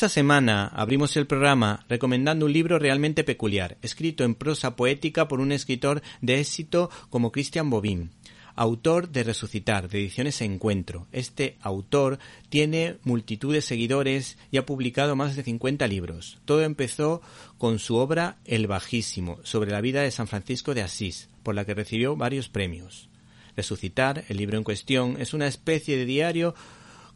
Esta 0.00 0.08
semana 0.08 0.66
abrimos 0.68 1.14
el 1.18 1.26
programa 1.26 1.84
recomendando 1.86 2.46
un 2.46 2.54
libro 2.54 2.78
realmente 2.78 3.22
peculiar, 3.22 3.76
escrito 3.82 4.24
en 4.24 4.34
prosa 4.34 4.74
poética 4.74 5.28
por 5.28 5.40
un 5.40 5.52
escritor 5.52 6.00
de 6.22 6.40
éxito 6.40 6.88
como 7.10 7.30
Christian 7.30 7.68
Bobin, 7.68 8.08
autor 8.56 9.10
de 9.10 9.24
Resucitar, 9.24 9.90
de 9.90 9.98
Ediciones 9.98 10.40
Encuentro. 10.40 11.06
Este 11.12 11.58
autor 11.60 12.18
tiene 12.48 12.96
multitud 13.04 13.52
de 13.52 13.60
seguidores 13.60 14.38
y 14.50 14.56
ha 14.56 14.64
publicado 14.64 15.16
más 15.16 15.36
de 15.36 15.42
50 15.42 15.86
libros. 15.86 16.38
Todo 16.46 16.62
empezó 16.62 17.20
con 17.58 17.78
su 17.78 17.96
obra 17.96 18.38
El 18.46 18.68
Bajísimo, 18.68 19.38
sobre 19.42 19.70
la 19.70 19.82
vida 19.82 20.00
de 20.00 20.12
San 20.12 20.28
Francisco 20.28 20.72
de 20.72 20.80
Asís, 20.80 21.28
por 21.42 21.54
la 21.54 21.66
que 21.66 21.74
recibió 21.74 22.16
varios 22.16 22.48
premios. 22.48 23.10
Resucitar, 23.54 24.24
el 24.30 24.38
libro 24.38 24.56
en 24.56 24.64
cuestión, 24.64 25.16
es 25.20 25.34
una 25.34 25.46
especie 25.46 25.98
de 25.98 26.06
diario 26.06 26.54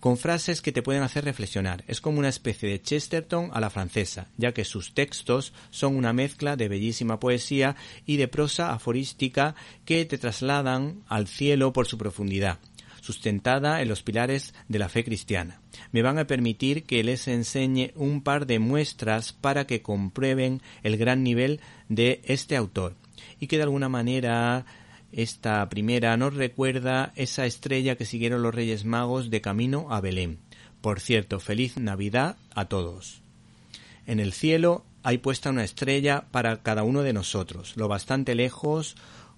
con 0.04 0.18
frases 0.18 0.60
que 0.60 0.70
te 0.70 0.82
pueden 0.82 1.02
hacer 1.02 1.24
reflexionar. 1.24 1.82
Es 1.88 2.02
como 2.02 2.18
una 2.18 2.28
especie 2.28 2.68
de 2.68 2.82
Chesterton 2.82 3.48
a 3.54 3.58
la 3.58 3.70
francesa, 3.70 4.28
ya 4.36 4.52
que 4.52 4.66
sus 4.66 4.92
textos 4.92 5.54
son 5.70 5.96
una 5.96 6.12
mezcla 6.12 6.56
de 6.56 6.68
bellísima 6.68 7.18
poesía 7.18 7.74
y 8.04 8.18
de 8.18 8.28
prosa 8.28 8.74
aforística 8.74 9.54
que 9.86 10.04
te 10.04 10.18
trasladan 10.18 11.04
al 11.08 11.26
cielo 11.26 11.72
por 11.72 11.86
su 11.86 11.96
profundidad 11.96 12.58
sustentada 13.00 13.80
en 13.80 13.88
los 13.88 14.02
pilares 14.02 14.52
de 14.68 14.78
la 14.78 14.90
fe 14.90 15.04
cristiana. 15.04 15.60
Me 15.90 16.02
van 16.02 16.18
a 16.18 16.26
permitir 16.26 16.84
que 16.84 17.02
les 17.02 17.26
enseñe 17.26 17.92
un 17.94 18.22
par 18.22 18.46
de 18.46 18.58
muestras 18.58 19.32
para 19.32 19.66
que 19.66 19.80
comprueben 19.80 20.60
el 20.82 20.98
gran 20.98 21.22
nivel 21.22 21.60
de 21.88 22.20
este 22.24 22.56
autor 22.56 22.94
y 23.40 23.46
que 23.46 23.56
de 23.56 23.62
alguna 23.62 23.88
manera 23.88 24.66
esta 25.16 25.68
primera 25.68 26.16
nos 26.16 26.34
recuerda 26.34 27.12
esa 27.16 27.46
estrella 27.46 27.96
que 27.96 28.04
siguieron 28.04 28.42
los 28.42 28.54
Reyes 28.54 28.84
Magos 28.84 29.30
de 29.30 29.40
camino 29.40 29.86
a 29.90 30.00
Belén. 30.00 30.38
Por 30.80 31.00
cierto, 31.00 31.40
feliz 31.40 31.76
Navidad 31.76 32.36
a 32.54 32.66
todos. 32.66 33.22
En 34.06 34.20
el 34.20 34.32
cielo 34.32 34.84
hay 35.02 35.18
puesta 35.18 35.50
una 35.50 35.64
estrella 35.64 36.26
para 36.30 36.62
cada 36.62 36.82
uno 36.82 37.02
de 37.02 37.12
nosotros, 37.12 37.76
lo 37.76 37.88
bastante 37.88 38.34
lejos 38.34 38.96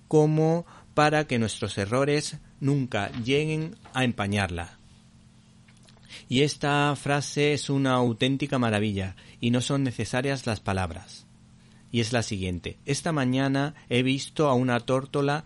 como 0.09 0.67
para 0.95 1.27
que 1.27 1.39
nuestros 1.39 1.77
errores 1.79 2.39
nunca 2.61 3.11
lleguen 3.23 3.77
a 3.93 4.05
empañarla. 4.05 4.79
Y 6.29 6.43
esta 6.43 6.95
frase 6.97 7.53
es 7.53 7.71
una 7.71 7.95
auténtica 7.95 8.59
maravilla, 8.59 9.15
y 9.41 9.51
no 9.51 9.61
son 9.61 9.85
necesarias 9.85 10.47
las 10.47 10.61
palabras. 10.61 11.27
Y 11.93 12.01
es 12.01 12.13
la 12.13 12.23
siguiente. 12.23 12.79
Esta 12.85 13.13
mañana 13.13 13.75
he 13.89 14.03
visto 14.03 14.49
a 14.49 14.55
una 14.55 14.81
tórtola 14.81 15.45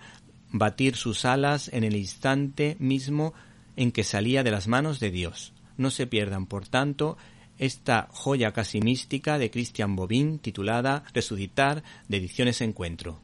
batir 0.53 0.97
sus 0.97 1.25
alas 1.25 1.69
en 1.72 1.84
el 1.84 1.97
instante 1.97 2.77
mismo 2.78 3.34
en 3.77 3.93
que 3.93 4.05
salía 4.05 4.43
de 4.43 4.50
las 4.50 4.69
manos 4.69 5.00
de 5.00 5.11
Dios. 5.11 5.53
No 5.77 5.91
se 5.91 6.06
pierdan, 6.06 6.47
por 6.47 6.69
tanto, 6.69 7.16
esta 7.59 8.09
joya 8.11 8.53
casi 8.53 8.81
mística 8.81 9.38
de 9.38 9.50
Christian 9.50 9.97
Bobin 9.97 10.38
titulada 10.38 11.05
Resucitar 11.12 11.83
de 12.09 12.16
Ediciones 12.16 12.61
Encuentro. 12.61 13.21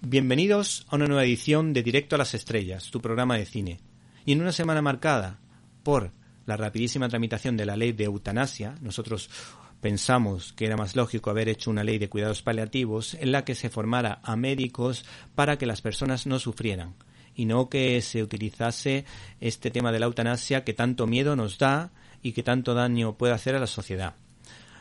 Bienvenidos 0.00 0.86
a 0.88 0.96
una 0.96 1.06
nueva 1.06 1.24
edición 1.24 1.74
de 1.74 1.82
Directo 1.82 2.14
a 2.14 2.18
las 2.18 2.32
Estrellas, 2.32 2.90
tu 2.90 3.02
programa 3.02 3.36
de 3.36 3.44
cine. 3.44 3.80
Y 4.24 4.32
en 4.32 4.40
una 4.40 4.52
semana 4.52 4.80
marcada 4.80 5.38
por 5.82 6.12
la 6.48 6.56
rapidísima 6.56 7.10
tramitación 7.10 7.58
de 7.58 7.66
la 7.66 7.76
ley 7.76 7.92
de 7.92 8.04
eutanasia, 8.04 8.74
nosotros 8.80 9.28
pensamos 9.82 10.54
que 10.54 10.64
era 10.64 10.78
más 10.78 10.96
lógico 10.96 11.28
haber 11.28 11.50
hecho 11.50 11.70
una 11.70 11.84
ley 11.84 11.98
de 11.98 12.08
cuidados 12.08 12.40
paliativos 12.40 13.12
en 13.14 13.32
la 13.32 13.44
que 13.44 13.54
se 13.54 13.68
formara 13.68 14.20
a 14.22 14.34
médicos 14.34 15.04
para 15.34 15.58
que 15.58 15.66
las 15.66 15.82
personas 15.82 16.26
no 16.26 16.38
sufrieran 16.38 16.94
y 17.34 17.44
no 17.44 17.68
que 17.68 18.00
se 18.00 18.22
utilizase 18.22 19.04
este 19.42 19.70
tema 19.70 19.92
de 19.92 20.00
la 20.00 20.06
eutanasia 20.06 20.64
que 20.64 20.72
tanto 20.72 21.06
miedo 21.06 21.36
nos 21.36 21.58
da 21.58 21.90
y 22.22 22.32
que 22.32 22.42
tanto 22.42 22.72
daño 22.72 23.18
puede 23.18 23.34
hacer 23.34 23.54
a 23.54 23.60
la 23.60 23.66
sociedad. 23.66 24.14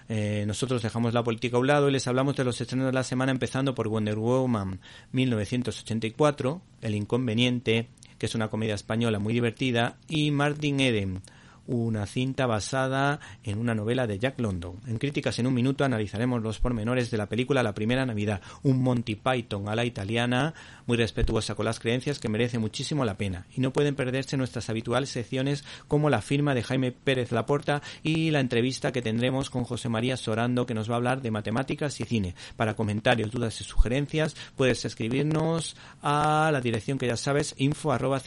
Eh, 0.07 0.45
nosotros 0.47 0.81
dejamos 0.81 1.13
la 1.13 1.21
política 1.21 1.57
a 1.57 1.59
un 1.59 1.67
lado 1.67 1.89
y 1.89 1.91
les 1.91 2.07
hablamos 2.07 2.37
de 2.37 2.45
los 2.45 2.61
estrenos 2.61 2.85
de 2.85 2.93
la 2.93 3.03
semana 3.03 3.33
empezando 3.33 3.75
por 3.75 3.89
Wonder 3.89 4.15
Woman 4.15 4.79
1984, 5.11 6.61
El 6.81 6.95
Inconveniente, 6.95 7.89
que 8.17 8.25
es 8.25 8.35
una 8.35 8.47
comedia 8.47 8.75
española 8.75 9.19
muy 9.19 9.33
divertida, 9.33 9.97
y 10.07 10.31
Martin 10.31 10.79
Eden, 10.79 11.21
una 11.67 12.05
cinta 12.05 12.45
basada 12.45 13.19
en 13.43 13.59
una 13.59 13.75
novela 13.75 14.07
de 14.07 14.19
Jack 14.19 14.39
London. 14.39 14.79
En 14.87 14.97
Críticas 14.97 15.37
en 15.39 15.47
un 15.47 15.53
minuto 15.53 15.83
analizaremos 15.83 16.41
los 16.41 16.59
pormenores 16.59 17.11
de 17.11 17.17
la 17.17 17.27
película 17.27 17.63
La 17.63 17.73
Primera 17.73 18.05
Navidad, 18.05 18.41
un 18.63 18.81
Monty 18.81 19.15
Python 19.15 19.69
a 19.69 19.75
la 19.75 19.85
italiana, 19.85 20.53
muy 20.85 20.97
respetuosa 20.97 21.55
con 21.55 21.65
las 21.65 21.79
creencias 21.79 22.19
que 22.19 22.29
merece 22.29 22.59
muchísimo 22.59 23.05
la 23.05 23.17
pena. 23.17 23.45
Y 23.55 23.61
no 23.61 23.71
pueden 23.71 23.95
perderse 23.95 24.37
nuestras 24.37 24.69
habituales 24.69 25.09
secciones 25.09 25.63
como 25.87 26.09
la 26.09 26.21
firma 26.21 26.55
de 26.55 26.63
Jaime 26.63 26.91
Pérez 26.91 27.31
Laporta 27.31 27.81
y 28.03 28.31
la 28.31 28.39
entrevista 28.39 28.91
que 28.91 29.01
tendremos 29.01 29.49
con 29.49 29.63
José 29.63 29.89
María 29.89 30.17
Sorando 30.17 30.65
que 30.65 30.73
nos 30.73 30.89
va 30.89 30.93
a 30.93 30.97
hablar 30.97 31.21
de 31.21 31.31
matemáticas 31.31 31.99
y 31.99 32.05
cine. 32.05 32.35
Para 32.55 32.75
comentarios, 32.75 33.31
dudas 33.31 33.59
y 33.61 33.63
sugerencias 33.63 34.35
puedes 34.55 34.85
escribirnos 34.85 35.75
a 36.01 36.49
la 36.51 36.61
dirección 36.61 36.97
que 36.97 37.07
ya 37.07 37.17
sabes 37.17 37.53
info 37.57 37.91
arroba 37.91 38.21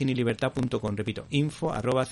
Repito, 0.96 1.26
info 1.30 1.72
arroba 1.72 2.06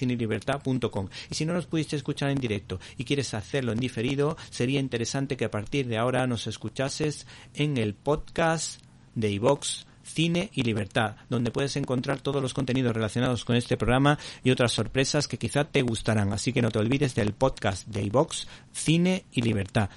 y 1.31 1.35
si 1.35 1.45
no 1.45 1.53
nos 1.53 1.67
pudiste 1.67 1.97
escuchar 1.97 2.31
en 2.31 2.39
directo 2.39 2.81
y 2.97 3.05
quieres 3.05 3.35
hacerlo 3.35 3.73
en 3.73 3.81
diferido, 3.81 4.37
sería 4.51 4.81
interesante 4.81 5.37
que 5.37 5.45
a 5.45 5.51
partir 5.51 5.87
de 5.87 5.99
ahora 5.99 6.27
nos 6.27 6.47
escuchases 6.47 7.27
en 7.55 7.77
el 7.77 7.95
podcast 7.95 8.81
de 9.15 9.31
iVox 9.33 9.87
Cine 10.03 10.51
y 10.55 10.63
Libertad, 10.63 11.17
donde 11.29 11.51
puedes 11.51 11.77
encontrar 11.77 12.21
todos 12.21 12.43
los 12.43 12.55
contenidos 12.55 12.95
relacionados 12.95 13.45
con 13.45 13.57
este 13.57 13.77
programa 13.77 14.19
y 14.43 14.51
otras 14.51 14.73
sorpresas 14.73 15.29
que 15.29 15.39
quizá 15.39 15.65
te 15.65 15.83
gustarán. 15.83 16.33
Así 16.33 16.53
que 16.53 16.63
no 16.63 16.71
te 16.71 16.79
olvides 16.79 17.15
del 17.15 17.35
podcast 17.35 17.87
de 17.89 18.03
iVox 18.05 18.47
Cine 18.73 19.25
y 19.33 19.43
Libertad. 19.43 19.91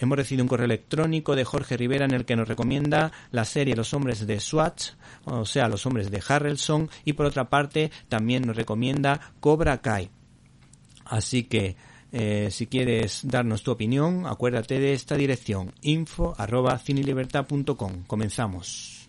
Hemos 0.00 0.16
recibido 0.16 0.44
un 0.44 0.48
correo 0.48 0.64
electrónico 0.64 1.36
de 1.36 1.44
Jorge 1.44 1.76
Rivera 1.76 2.06
en 2.06 2.12
el 2.12 2.24
que 2.24 2.34
nos 2.34 2.48
recomienda 2.48 3.12
la 3.30 3.44
serie 3.44 3.76
Los 3.76 3.92
hombres 3.92 4.26
de 4.26 4.40
Swatch, 4.40 4.92
o 5.26 5.44
sea, 5.44 5.68
Los 5.68 5.84
hombres 5.84 6.10
de 6.10 6.22
Harrelson, 6.26 6.88
y 7.04 7.12
por 7.12 7.26
otra 7.26 7.50
parte 7.50 7.90
también 8.08 8.46
nos 8.46 8.56
recomienda 8.56 9.20
Cobra 9.40 9.82
Kai. 9.82 10.10
Así 11.04 11.44
que 11.44 11.76
eh, 12.12 12.48
si 12.50 12.66
quieres 12.66 13.20
darnos 13.24 13.62
tu 13.62 13.72
opinión, 13.72 14.26
acuérdate 14.26 14.80
de 14.80 14.94
esta 14.94 15.16
dirección 15.16 15.72
info 15.82 16.34
arroba 16.38 16.80
Comenzamos. 18.06 19.08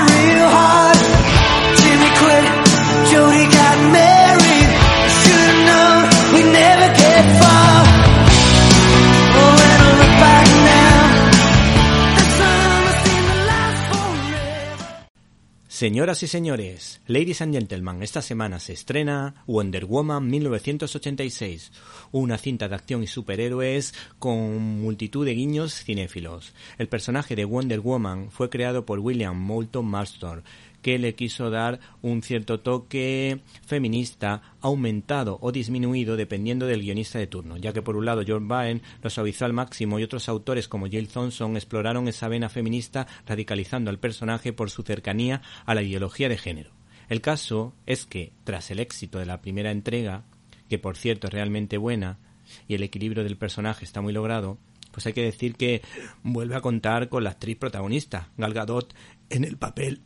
Señoras 15.81 16.21
y 16.21 16.27
señores, 16.27 17.01
ladies 17.07 17.41
and 17.41 17.55
gentlemen, 17.55 18.03
esta 18.03 18.21
semana 18.21 18.59
se 18.59 18.73
estrena 18.73 19.43
Wonder 19.47 19.85
Woman 19.85 20.29
1986, 20.29 21.71
una 22.11 22.37
cinta 22.37 22.69
de 22.69 22.75
acción 22.75 23.01
y 23.01 23.07
superhéroes 23.07 23.95
con 24.19 24.59
multitud 24.79 25.25
de 25.25 25.33
guiños 25.33 25.73
cinéfilos. 25.73 26.53
El 26.77 26.87
personaje 26.87 27.35
de 27.35 27.45
Wonder 27.45 27.79
Woman 27.79 28.29
fue 28.29 28.51
creado 28.51 28.85
por 28.85 28.99
William 28.99 29.35
Moulton 29.35 29.87
Marston, 29.87 30.43
que 30.81 30.99
le 30.99 31.15
quiso 31.15 31.49
dar 31.49 31.79
un 32.01 32.21
cierto 32.21 32.59
toque 32.59 33.41
feminista 33.65 34.41
aumentado 34.61 35.37
o 35.41 35.51
disminuido 35.51 36.17
dependiendo 36.17 36.65
del 36.65 36.81
guionista 36.81 37.19
de 37.19 37.27
turno, 37.27 37.57
ya 37.57 37.73
que 37.73 37.81
por 37.81 37.95
un 37.95 38.05
lado 38.05 38.23
George 38.25 38.47
Byrne 38.47 38.81
lo 39.01 39.09
suavizó 39.09 39.45
al 39.45 39.53
máximo 39.53 39.99
y 39.99 40.03
otros 40.03 40.29
autores 40.29 40.67
como 40.67 40.87
Jill 40.87 41.07
Thompson 41.07 41.55
exploraron 41.55 42.07
esa 42.07 42.27
vena 42.27 42.49
feminista 42.49 43.07
radicalizando 43.25 43.89
al 43.89 43.99
personaje 43.99 44.53
por 44.53 44.69
su 44.69 44.83
cercanía 44.83 45.41
a 45.65 45.75
la 45.75 45.83
ideología 45.83 46.29
de 46.29 46.37
género. 46.37 46.71
El 47.09 47.21
caso 47.21 47.73
es 47.85 48.05
que, 48.05 48.31
tras 48.43 48.71
el 48.71 48.79
éxito 48.79 49.19
de 49.19 49.25
la 49.25 49.41
primera 49.41 49.71
entrega, 49.71 50.23
que 50.69 50.79
por 50.79 50.95
cierto 50.95 51.27
es 51.27 51.33
realmente 51.33 51.77
buena, 51.77 52.19
y 52.67 52.75
el 52.75 52.83
equilibrio 52.83 53.23
del 53.23 53.37
personaje 53.37 53.85
está 53.85 54.01
muy 54.01 54.13
logrado, 54.13 54.57
pues 54.91 55.05
hay 55.05 55.13
que 55.13 55.23
decir 55.23 55.55
que 55.55 55.81
vuelve 56.23 56.55
a 56.55 56.61
contar 56.61 57.09
con 57.09 57.23
la 57.23 57.31
actriz 57.31 57.57
protagonista, 57.57 58.29
Gal 58.37 58.53
Gadot, 58.53 58.93
en 59.29 59.43
el 59.43 59.57
papel 59.57 60.01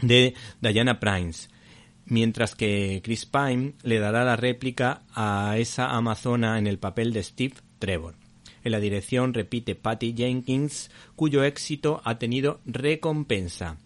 de 0.00 0.34
Diana 0.60 1.00
Prince, 1.00 1.48
mientras 2.06 2.54
que 2.54 3.00
Chris 3.02 3.26
Pine 3.26 3.74
le 3.82 3.98
dará 3.98 4.24
la 4.24 4.36
réplica 4.36 5.02
a 5.14 5.56
esa 5.58 5.90
amazona 5.96 6.58
en 6.58 6.66
el 6.66 6.78
papel 6.78 7.12
de 7.12 7.22
Steve 7.22 7.54
Trevor. 7.78 8.16
En 8.64 8.72
la 8.72 8.80
dirección 8.80 9.34
repite 9.34 9.74
Patty 9.74 10.14
Jenkins, 10.16 10.90
cuyo 11.16 11.44
éxito 11.44 12.00
ha 12.04 12.18
tenido 12.18 12.60
recompensa. 12.66 13.78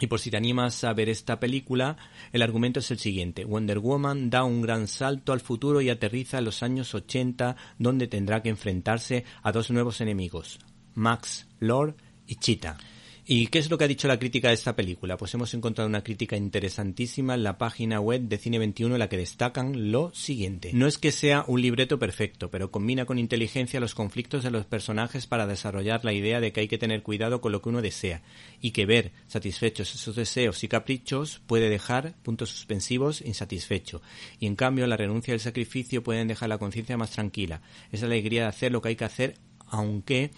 Y 0.00 0.06
por 0.06 0.18
si 0.18 0.30
te 0.30 0.36
animas 0.36 0.82
a 0.84 0.92
ver 0.94 1.08
esta 1.08 1.38
película, 1.38 1.96
el 2.32 2.42
argumento 2.42 2.80
es 2.80 2.90
el 2.90 2.98
siguiente. 2.98 3.44
Wonder 3.44 3.78
Woman 3.78 4.30
da 4.30 4.42
un 4.42 4.62
gran 4.62 4.88
salto 4.88 5.32
al 5.32 5.40
futuro 5.40 5.80
y 5.80 5.90
aterriza 5.90 6.38
en 6.38 6.46
los 6.46 6.62
años 6.62 6.94
80, 6.94 7.56
donde 7.78 8.08
tendrá 8.08 8.42
que 8.42 8.48
enfrentarse 8.48 9.24
a 9.42 9.52
dos 9.52 9.70
nuevos 9.70 10.00
enemigos, 10.00 10.58
Max 10.94 11.46
Lord 11.60 11.94
y 12.26 12.36
Cheetah. 12.36 12.78
¿Y 13.24 13.46
qué 13.46 13.60
es 13.60 13.70
lo 13.70 13.78
que 13.78 13.84
ha 13.84 13.88
dicho 13.88 14.08
la 14.08 14.18
crítica 14.18 14.48
de 14.48 14.54
esta 14.54 14.74
película? 14.74 15.16
Pues 15.16 15.32
hemos 15.34 15.54
encontrado 15.54 15.88
una 15.88 16.02
crítica 16.02 16.36
interesantísima 16.36 17.34
en 17.34 17.44
la 17.44 17.56
página 17.56 18.00
web 18.00 18.22
de 18.22 18.36
Cine 18.36 18.58
21 18.58 18.96
en 18.96 18.98
la 18.98 19.08
que 19.08 19.16
destacan 19.16 19.92
lo 19.92 20.12
siguiente. 20.12 20.72
No 20.72 20.88
es 20.88 20.98
que 20.98 21.12
sea 21.12 21.44
un 21.46 21.62
libreto 21.62 22.00
perfecto, 22.00 22.50
pero 22.50 22.72
combina 22.72 23.04
con 23.04 23.20
inteligencia 23.20 23.78
los 23.78 23.94
conflictos 23.94 24.42
de 24.42 24.50
los 24.50 24.66
personajes 24.66 25.28
para 25.28 25.46
desarrollar 25.46 26.04
la 26.04 26.12
idea 26.12 26.40
de 26.40 26.52
que 26.52 26.62
hay 26.62 26.68
que 26.68 26.78
tener 26.78 27.04
cuidado 27.04 27.40
con 27.40 27.52
lo 27.52 27.62
que 27.62 27.68
uno 27.68 27.80
desea 27.80 28.22
y 28.60 28.72
que 28.72 28.86
ver 28.86 29.12
satisfechos 29.28 29.94
esos 29.94 30.16
deseos 30.16 30.64
y 30.64 30.68
caprichos 30.68 31.40
puede 31.46 31.70
dejar 31.70 32.16
puntos 32.24 32.50
suspensivos 32.50 33.20
insatisfecho. 33.20 34.02
Y 34.40 34.46
en 34.46 34.56
cambio 34.56 34.88
la 34.88 34.96
renuncia 34.96 35.30
y 35.30 35.36
el 35.36 35.40
sacrificio 35.40 36.02
pueden 36.02 36.26
dejar 36.26 36.48
la 36.48 36.58
conciencia 36.58 36.96
más 36.96 37.12
tranquila. 37.12 37.62
Esa 37.92 38.06
alegría 38.06 38.42
de 38.42 38.48
hacer 38.48 38.72
lo 38.72 38.82
que 38.82 38.88
hay 38.88 38.96
que 38.96 39.04
hacer 39.04 39.34
aunque 39.68 40.30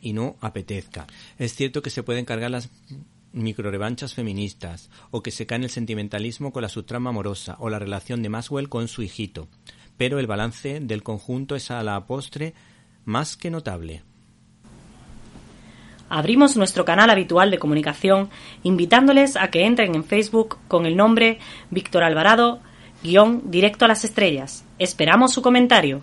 y 0.00 0.12
no 0.12 0.36
apetezca. 0.40 1.06
Es 1.38 1.54
cierto 1.54 1.80
que 1.80 1.90
se 1.90 2.02
pueden 2.02 2.24
cargar 2.24 2.50
las 2.50 2.70
microrevanchas 3.32 4.14
feministas, 4.14 4.90
o 5.10 5.22
que 5.22 5.30
se 5.30 5.46
cae 5.46 5.56
en 5.56 5.64
el 5.64 5.70
sentimentalismo 5.70 6.52
con 6.52 6.62
la 6.62 6.68
subtrama 6.68 7.10
amorosa, 7.10 7.56
o 7.58 7.68
la 7.70 7.78
relación 7.78 8.22
de 8.22 8.28
Maxwell 8.28 8.68
con 8.68 8.88
su 8.88 9.02
hijito, 9.02 9.48
pero 9.96 10.18
el 10.18 10.26
balance 10.26 10.80
del 10.80 11.02
conjunto 11.02 11.54
es 11.56 11.70
a 11.70 11.82
la 11.82 12.06
postre 12.06 12.54
más 13.04 13.36
que 13.36 13.50
notable. 13.50 14.02
Abrimos 16.08 16.56
nuestro 16.56 16.84
canal 16.84 17.10
habitual 17.10 17.50
de 17.50 17.58
comunicación 17.58 18.30
invitándoles 18.62 19.36
a 19.36 19.48
que 19.48 19.64
entren 19.64 19.94
en 19.94 20.04
Facebook 20.04 20.58
con 20.68 20.86
el 20.86 20.96
nombre 20.96 21.38
Víctor 21.70 22.04
Alvarado, 22.04 22.60
guion 23.02 23.50
directo 23.50 23.84
a 23.84 23.88
las 23.88 24.04
estrellas. 24.04 24.64
Esperamos 24.78 25.32
su 25.32 25.42
comentario. 25.42 26.02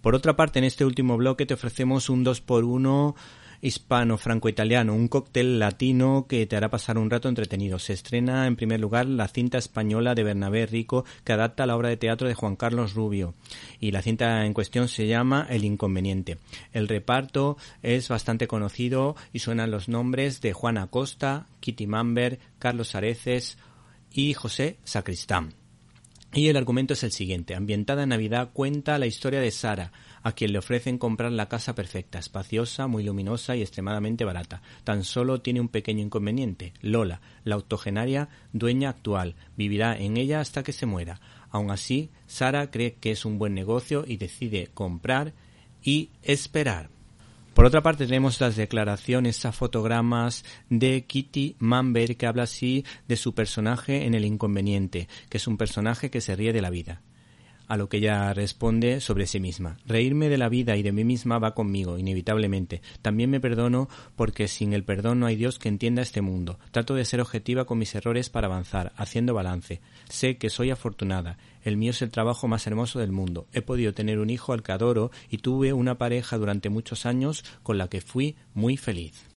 Por 0.00 0.14
otra 0.14 0.36
parte, 0.36 0.58
en 0.58 0.64
este 0.64 0.84
último 0.84 1.16
bloque 1.16 1.46
te 1.46 1.54
ofrecemos 1.54 2.08
un 2.08 2.24
2x1 2.24 3.14
hispano-franco-italiano, 3.62 4.94
un 4.94 5.08
cóctel 5.08 5.58
latino 5.58 6.26
que 6.28 6.46
te 6.46 6.56
hará 6.56 6.70
pasar 6.70 6.98
un 6.98 7.10
rato 7.10 7.28
entretenido. 7.28 7.78
Se 7.78 7.92
estrena 7.92 8.46
en 8.46 8.56
primer 8.56 8.80
lugar 8.80 9.06
la 9.06 9.28
cinta 9.28 9.58
española 9.58 10.14
de 10.14 10.24
Bernabé 10.24 10.66
Rico 10.66 11.04
que 11.24 11.32
adapta 11.32 11.66
la 11.66 11.76
obra 11.76 11.90
de 11.90 11.96
teatro 11.96 12.28
de 12.28 12.34
Juan 12.34 12.56
Carlos 12.56 12.94
Rubio 12.94 13.34
y 13.78 13.90
la 13.90 14.02
cinta 14.02 14.46
en 14.46 14.54
cuestión 14.54 14.88
se 14.88 15.06
llama 15.06 15.46
El 15.50 15.64
Inconveniente. 15.64 16.38
El 16.72 16.88
reparto 16.88 17.56
es 17.82 18.08
bastante 18.08 18.46
conocido 18.46 19.16
y 19.32 19.40
suenan 19.40 19.70
los 19.70 19.88
nombres 19.88 20.40
de 20.40 20.52
Juan 20.52 20.78
Acosta, 20.78 21.46
Kitty 21.60 21.86
Mamber, 21.86 22.38
Carlos 22.58 22.94
Areces 22.94 23.58
y 24.12 24.34
José 24.34 24.78
Sacristán. 24.84 25.59
Y 26.32 26.46
el 26.46 26.56
argumento 26.56 26.94
es 26.94 27.02
el 27.02 27.10
siguiente. 27.10 27.56
Ambientada 27.56 28.04
en 28.04 28.10
Navidad 28.10 28.50
cuenta 28.52 28.98
la 29.00 29.06
historia 29.06 29.40
de 29.40 29.50
Sara, 29.50 29.90
a 30.22 30.30
quien 30.30 30.52
le 30.52 30.58
ofrecen 30.58 30.96
comprar 30.96 31.32
la 31.32 31.48
casa 31.48 31.74
perfecta, 31.74 32.20
espaciosa, 32.20 32.86
muy 32.86 33.02
luminosa 33.02 33.56
y 33.56 33.62
extremadamente 33.62 34.24
barata. 34.24 34.62
Tan 34.84 35.02
solo 35.02 35.40
tiene 35.40 35.60
un 35.60 35.68
pequeño 35.68 36.02
inconveniente. 36.02 36.72
Lola, 36.82 37.20
la 37.42 37.56
octogenaria 37.56 38.28
dueña 38.52 38.90
actual, 38.90 39.34
vivirá 39.56 39.98
en 39.98 40.16
ella 40.16 40.38
hasta 40.38 40.62
que 40.62 40.72
se 40.72 40.86
muera. 40.86 41.20
Aun 41.50 41.72
así, 41.72 42.10
Sara 42.28 42.70
cree 42.70 42.94
que 42.94 43.10
es 43.10 43.24
un 43.24 43.38
buen 43.38 43.54
negocio 43.54 44.04
y 44.06 44.16
decide 44.16 44.68
comprar 44.72 45.34
y 45.82 46.10
esperar. 46.22 46.90
Por 47.54 47.64
otra 47.64 47.82
parte 47.82 48.06
tenemos 48.06 48.40
las 48.40 48.56
declaraciones 48.56 49.44
a 49.44 49.52
fotogramas 49.52 50.44
de 50.68 51.04
Kitty 51.04 51.56
Mamber 51.58 52.16
que 52.16 52.26
habla 52.26 52.44
así 52.44 52.84
de 53.08 53.16
su 53.16 53.34
personaje 53.34 54.06
en 54.06 54.14
El 54.14 54.24
Inconveniente, 54.24 55.08
que 55.28 55.38
es 55.38 55.46
un 55.46 55.56
personaje 55.56 56.10
que 56.10 56.20
se 56.20 56.36
ríe 56.36 56.52
de 56.52 56.62
la 56.62 56.70
vida 56.70 57.02
a 57.70 57.76
lo 57.76 57.88
que 57.88 57.98
ella 57.98 58.34
responde 58.34 59.00
sobre 59.00 59.28
sí 59.28 59.38
misma. 59.38 59.78
Reírme 59.86 60.28
de 60.28 60.38
la 60.38 60.48
vida 60.48 60.76
y 60.76 60.82
de 60.82 60.90
mí 60.90 61.04
misma 61.04 61.38
va 61.38 61.54
conmigo, 61.54 61.98
inevitablemente. 61.98 62.82
También 63.00 63.30
me 63.30 63.38
perdono 63.38 63.88
porque 64.16 64.48
sin 64.48 64.72
el 64.72 64.82
perdón 64.82 65.20
no 65.20 65.26
hay 65.26 65.36
Dios 65.36 65.60
que 65.60 65.68
entienda 65.68 66.02
este 66.02 66.20
mundo. 66.20 66.58
Trato 66.72 66.96
de 66.96 67.04
ser 67.04 67.20
objetiva 67.20 67.66
con 67.66 67.78
mis 67.78 67.94
errores 67.94 68.28
para 68.28 68.48
avanzar, 68.48 68.92
haciendo 68.96 69.34
balance. 69.34 69.80
Sé 70.08 70.36
que 70.36 70.50
soy 70.50 70.70
afortunada. 70.70 71.38
El 71.62 71.76
mío 71.76 71.92
es 71.92 72.02
el 72.02 72.10
trabajo 72.10 72.48
más 72.48 72.66
hermoso 72.66 72.98
del 72.98 73.12
mundo. 73.12 73.46
He 73.52 73.62
podido 73.62 73.94
tener 73.94 74.18
un 74.18 74.30
hijo 74.30 74.52
al 74.52 74.64
que 74.64 74.72
adoro 74.72 75.12
y 75.30 75.38
tuve 75.38 75.72
una 75.72 75.96
pareja 75.96 76.38
durante 76.38 76.70
muchos 76.70 77.06
años 77.06 77.44
con 77.62 77.78
la 77.78 77.86
que 77.86 78.00
fui 78.00 78.34
muy 78.52 78.76
feliz. 78.76 79.29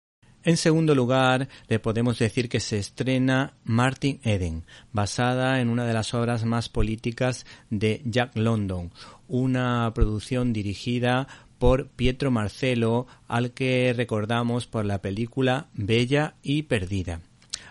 En 0.45 0.57
segundo 0.57 0.93
lugar, 0.93 1.47
le 1.69 1.79
podemos 1.79 2.19
decir 2.19 2.49
que 2.49 2.59
se 2.59 2.77
estrena 2.77 3.53
Martin 3.63 4.19
Eden, 4.23 4.65
basada 4.91 5.61
en 5.61 5.69
una 5.69 5.85
de 5.85 5.93
las 5.93 6.13
obras 6.13 6.43
más 6.43 6.67
políticas 6.67 7.45
de 7.69 8.01
Jack 8.03 8.35
London, 8.35 8.91
una 9.29 9.89
producción 9.95 10.51
dirigida 10.51 11.29
por 11.59 11.87
Pietro 11.87 12.29
Marcelo, 12.29 13.07
al 13.29 13.51
que 13.51 13.93
recordamos 13.95 14.67
por 14.67 14.83
la 14.83 15.01
película 15.01 15.67
Bella 15.75 16.35
y 16.43 16.63
Perdida. 16.63 17.21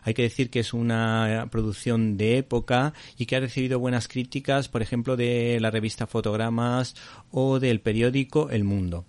Hay 0.02 0.14
que 0.14 0.22
decir 0.22 0.48
que 0.48 0.60
es 0.60 0.72
una 0.72 1.48
producción 1.50 2.16
de 2.16 2.38
época 2.38 2.94
y 3.18 3.26
que 3.26 3.36
ha 3.36 3.40
recibido 3.40 3.80
buenas 3.80 4.08
críticas, 4.08 4.68
por 4.68 4.80
ejemplo, 4.80 5.16
de 5.18 5.58
la 5.60 5.70
revista 5.70 6.06
Fotogramas 6.06 6.96
o 7.30 7.60
del 7.60 7.80
periódico 7.82 8.48
El 8.48 8.64
Mundo. 8.64 9.04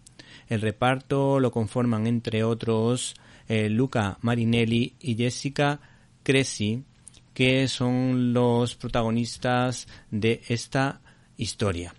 El 0.50 0.60
reparto 0.60 1.39
lo 1.39 1.51
conforman, 1.51 2.08
entre 2.08 2.43
otros, 2.43 3.15
eh, 3.47 3.69
Luca 3.69 4.17
Marinelli 4.21 4.95
y 5.00 5.15
Jessica 5.15 5.79
Cresci, 6.23 6.83
que 7.33 7.67
son 7.67 8.33
los 8.33 8.75
protagonistas 8.75 9.88
de 10.12 10.41
esta 10.47 11.01
historia. 11.38 11.93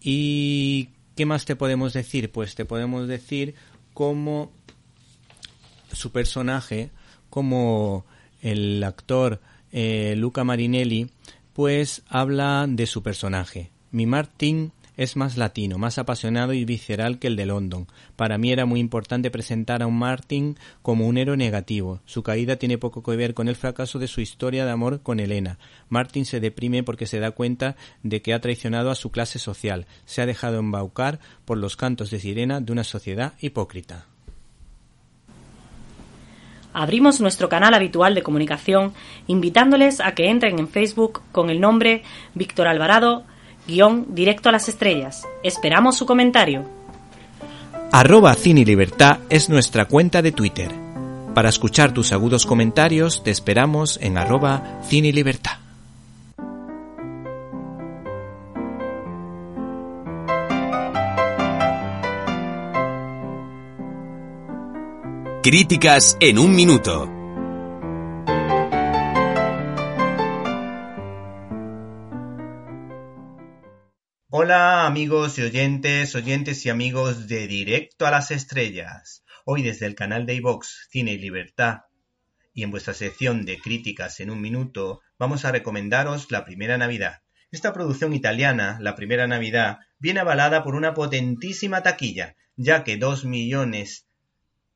¿Y 0.00 0.88
qué 1.14 1.26
más 1.26 1.44
te 1.44 1.56
podemos 1.56 1.92
decir? 1.92 2.30
Pues 2.30 2.54
te 2.54 2.64
podemos 2.64 3.08
decir 3.08 3.54
cómo 3.94 4.50
su 5.92 6.10
personaje, 6.10 6.90
como 7.30 8.04
el 8.40 8.82
actor 8.82 9.40
eh, 9.70 10.14
Luca 10.16 10.44
Marinelli, 10.44 11.10
pues 11.52 12.02
habla 12.08 12.66
de 12.68 12.86
su 12.86 13.02
personaje. 13.02 13.70
Mi 13.90 14.06
Martín 14.06 14.72
es 14.96 15.16
más 15.16 15.36
latino, 15.36 15.78
más 15.78 15.98
apasionado 15.98 16.52
y 16.52 16.64
visceral 16.64 17.18
que 17.18 17.28
el 17.28 17.36
de 17.36 17.46
London. 17.46 17.86
Para 18.16 18.38
mí 18.38 18.52
era 18.52 18.66
muy 18.66 18.80
importante 18.80 19.30
presentar 19.30 19.82
a 19.82 19.86
un 19.86 19.98
Martin 19.98 20.58
como 20.82 21.06
un 21.06 21.18
héroe 21.18 21.36
negativo. 21.36 22.00
Su 22.04 22.22
caída 22.22 22.56
tiene 22.56 22.78
poco 22.78 23.02
que 23.02 23.16
ver 23.16 23.34
con 23.34 23.48
el 23.48 23.56
fracaso 23.56 23.98
de 23.98 24.08
su 24.08 24.20
historia 24.20 24.64
de 24.64 24.70
amor 24.70 25.02
con 25.02 25.20
Elena. 25.20 25.58
Martin 25.88 26.24
se 26.24 26.40
deprime 26.40 26.82
porque 26.82 27.06
se 27.06 27.20
da 27.20 27.30
cuenta 27.30 27.76
de 28.02 28.22
que 28.22 28.34
ha 28.34 28.40
traicionado 28.40 28.90
a 28.90 28.94
su 28.94 29.10
clase 29.10 29.38
social, 29.38 29.86
se 30.04 30.22
ha 30.22 30.26
dejado 30.26 30.58
embaucar 30.58 31.20
por 31.44 31.58
los 31.58 31.76
cantos 31.76 32.10
de 32.10 32.20
sirena 32.20 32.60
de 32.60 32.72
una 32.72 32.84
sociedad 32.84 33.34
hipócrita. 33.40 34.06
Abrimos 36.74 37.20
nuestro 37.20 37.50
canal 37.50 37.74
habitual 37.74 38.14
de 38.14 38.22
comunicación 38.22 38.94
invitándoles 39.26 40.00
a 40.00 40.14
que 40.14 40.30
entren 40.30 40.58
en 40.58 40.68
Facebook 40.68 41.20
con 41.30 41.50
el 41.50 41.60
nombre 41.60 42.02
Víctor 42.34 42.66
Alvarado 42.66 43.24
guion 43.66 44.06
directo 44.14 44.48
a 44.48 44.52
las 44.52 44.68
estrellas. 44.68 45.26
Esperamos 45.42 45.96
su 45.96 46.06
comentario. 46.06 46.64
Arroba 47.92 48.34
Cine 48.34 48.64
Libertad 48.64 49.18
es 49.28 49.48
nuestra 49.48 49.84
cuenta 49.84 50.22
de 50.22 50.32
Twitter. 50.32 50.70
Para 51.34 51.48
escuchar 51.48 51.92
tus 51.92 52.12
agudos 52.12 52.46
comentarios 52.46 53.22
te 53.22 53.30
esperamos 53.30 53.98
en 54.02 54.18
arroba 54.18 54.80
Cine 54.86 55.12
Libertad. 55.12 55.58
Críticas 65.42 66.16
en 66.20 66.38
un 66.38 66.54
minuto. 66.54 67.21
Hola 74.34 74.86
amigos 74.86 75.38
y 75.38 75.42
oyentes, 75.42 76.14
oyentes 76.14 76.64
y 76.64 76.70
amigos 76.70 77.28
de 77.28 77.46
Directo 77.46 78.06
a 78.06 78.10
las 78.10 78.30
Estrellas. 78.30 79.24
Hoy 79.44 79.62
desde 79.62 79.84
el 79.84 79.94
canal 79.94 80.24
de 80.24 80.36
iVox 80.36 80.88
Cine 80.88 81.12
y 81.12 81.18
Libertad 81.18 81.80
y 82.54 82.62
en 82.62 82.70
vuestra 82.70 82.94
sección 82.94 83.44
de 83.44 83.58
críticas 83.58 84.20
en 84.20 84.30
un 84.30 84.40
minuto 84.40 85.02
vamos 85.18 85.44
a 85.44 85.52
recomendaros 85.52 86.30
La 86.30 86.46
Primera 86.46 86.78
Navidad. 86.78 87.20
Esta 87.50 87.74
producción 87.74 88.14
italiana, 88.14 88.78
La 88.80 88.94
Primera 88.94 89.26
Navidad, 89.26 89.80
viene 89.98 90.20
avalada 90.20 90.64
por 90.64 90.76
una 90.76 90.94
potentísima 90.94 91.82
taquilla, 91.82 92.34
ya 92.56 92.84
que 92.84 92.96
dos 92.96 93.26
millones 93.26 94.06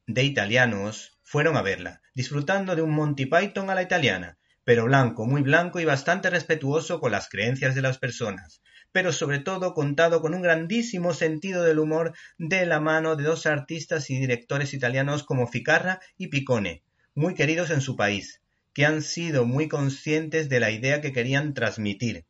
de 0.07 0.23
italianos 0.23 1.19
fueron 1.23 1.57
a 1.57 1.63
verla, 1.63 2.03
disfrutando 2.15 2.77
de 2.77 2.83
un 2.83 2.91
Monty 2.91 3.25
Python 3.25 3.71
a 3.71 3.75
la 3.75 3.83
italiana, 3.83 4.37
pero 4.65 4.85
blanco, 4.85 5.25
muy 5.25 5.41
blanco 5.41 5.81
y 5.81 5.87
bastante 5.87 6.29
respetuoso 6.29 7.01
con 7.01 7.11
las 7.11 7.31
creencias 7.31 7.75
de 7.75 7.81
las 7.81 7.97
personas 7.97 8.61
pero 8.97 9.13
sobre 9.13 9.41
todo 9.41 9.75
contado 9.75 10.23
con 10.23 10.33
un 10.33 10.41
grandísimo 10.41 11.13
sentido 11.13 11.63
del 11.63 11.81
humor 11.81 12.15
de 12.39 12.65
la 12.65 12.81
mano 12.81 13.15
de 13.15 13.25
dos 13.25 13.45
artistas 13.45 14.09
y 14.09 14.19
directores 14.19 14.73
italianos 14.73 15.23
como 15.23 15.47
Ficarra 15.47 16.01
y 16.17 16.29
Piccone, 16.29 16.83
muy 17.15 17.35
queridos 17.35 17.69
en 17.69 17.83
su 17.83 17.95
país, 17.95 18.41
que 18.73 18.87
han 18.87 19.03
sido 19.03 19.45
muy 19.45 19.69
conscientes 19.69 20.49
de 20.49 20.61
la 20.61 20.71
idea 20.71 21.03
que 21.03 21.13
querían 21.13 21.53
transmitir, 21.53 22.25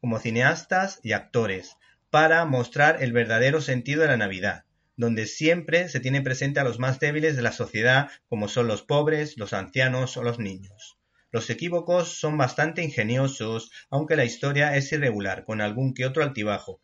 como 0.00 0.18
cineastas 0.18 0.98
y 1.02 1.12
actores, 1.12 1.76
para 2.08 2.42
mostrar 2.46 3.02
el 3.02 3.12
verdadero 3.12 3.60
sentido 3.60 4.00
de 4.00 4.08
la 4.08 4.16
Navidad, 4.16 4.64
donde 4.96 5.26
siempre 5.26 5.90
se 5.90 6.00
tiene 6.00 6.22
presente 6.22 6.58
a 6.58 6.64
los 6.64 6.78
más 6.78 7.00
débiles 7.00 7.36
de 7.36 7.42
la 7.42 7.52
sociedad, 7.52 8.08
como 8.30 8.48
son 8.48 8.66
los 8.66 8.80
pobres, 8.80 9.36
los 9.36 9.52
ancianos 9.52 10.16
o 10.16 10.22
los 10.22 10.38
niños. 10.38 10.97
Los 11.38 11.50
equívocos 11.50 12.18
son 12.18 12.36
bastante 12.36 12.82
ingeniosos, 12.82 13.70
aunque 13.90 14.16
la 14.16 14.24
historia 14.24 14.74
es 14.76 14.90
irregular, 14.90 15.44
con 15.44 15.60
algún 15.60 15.94
que 15.94 16.04
otro 16.04 16.24
altibajo, 16.24 16.80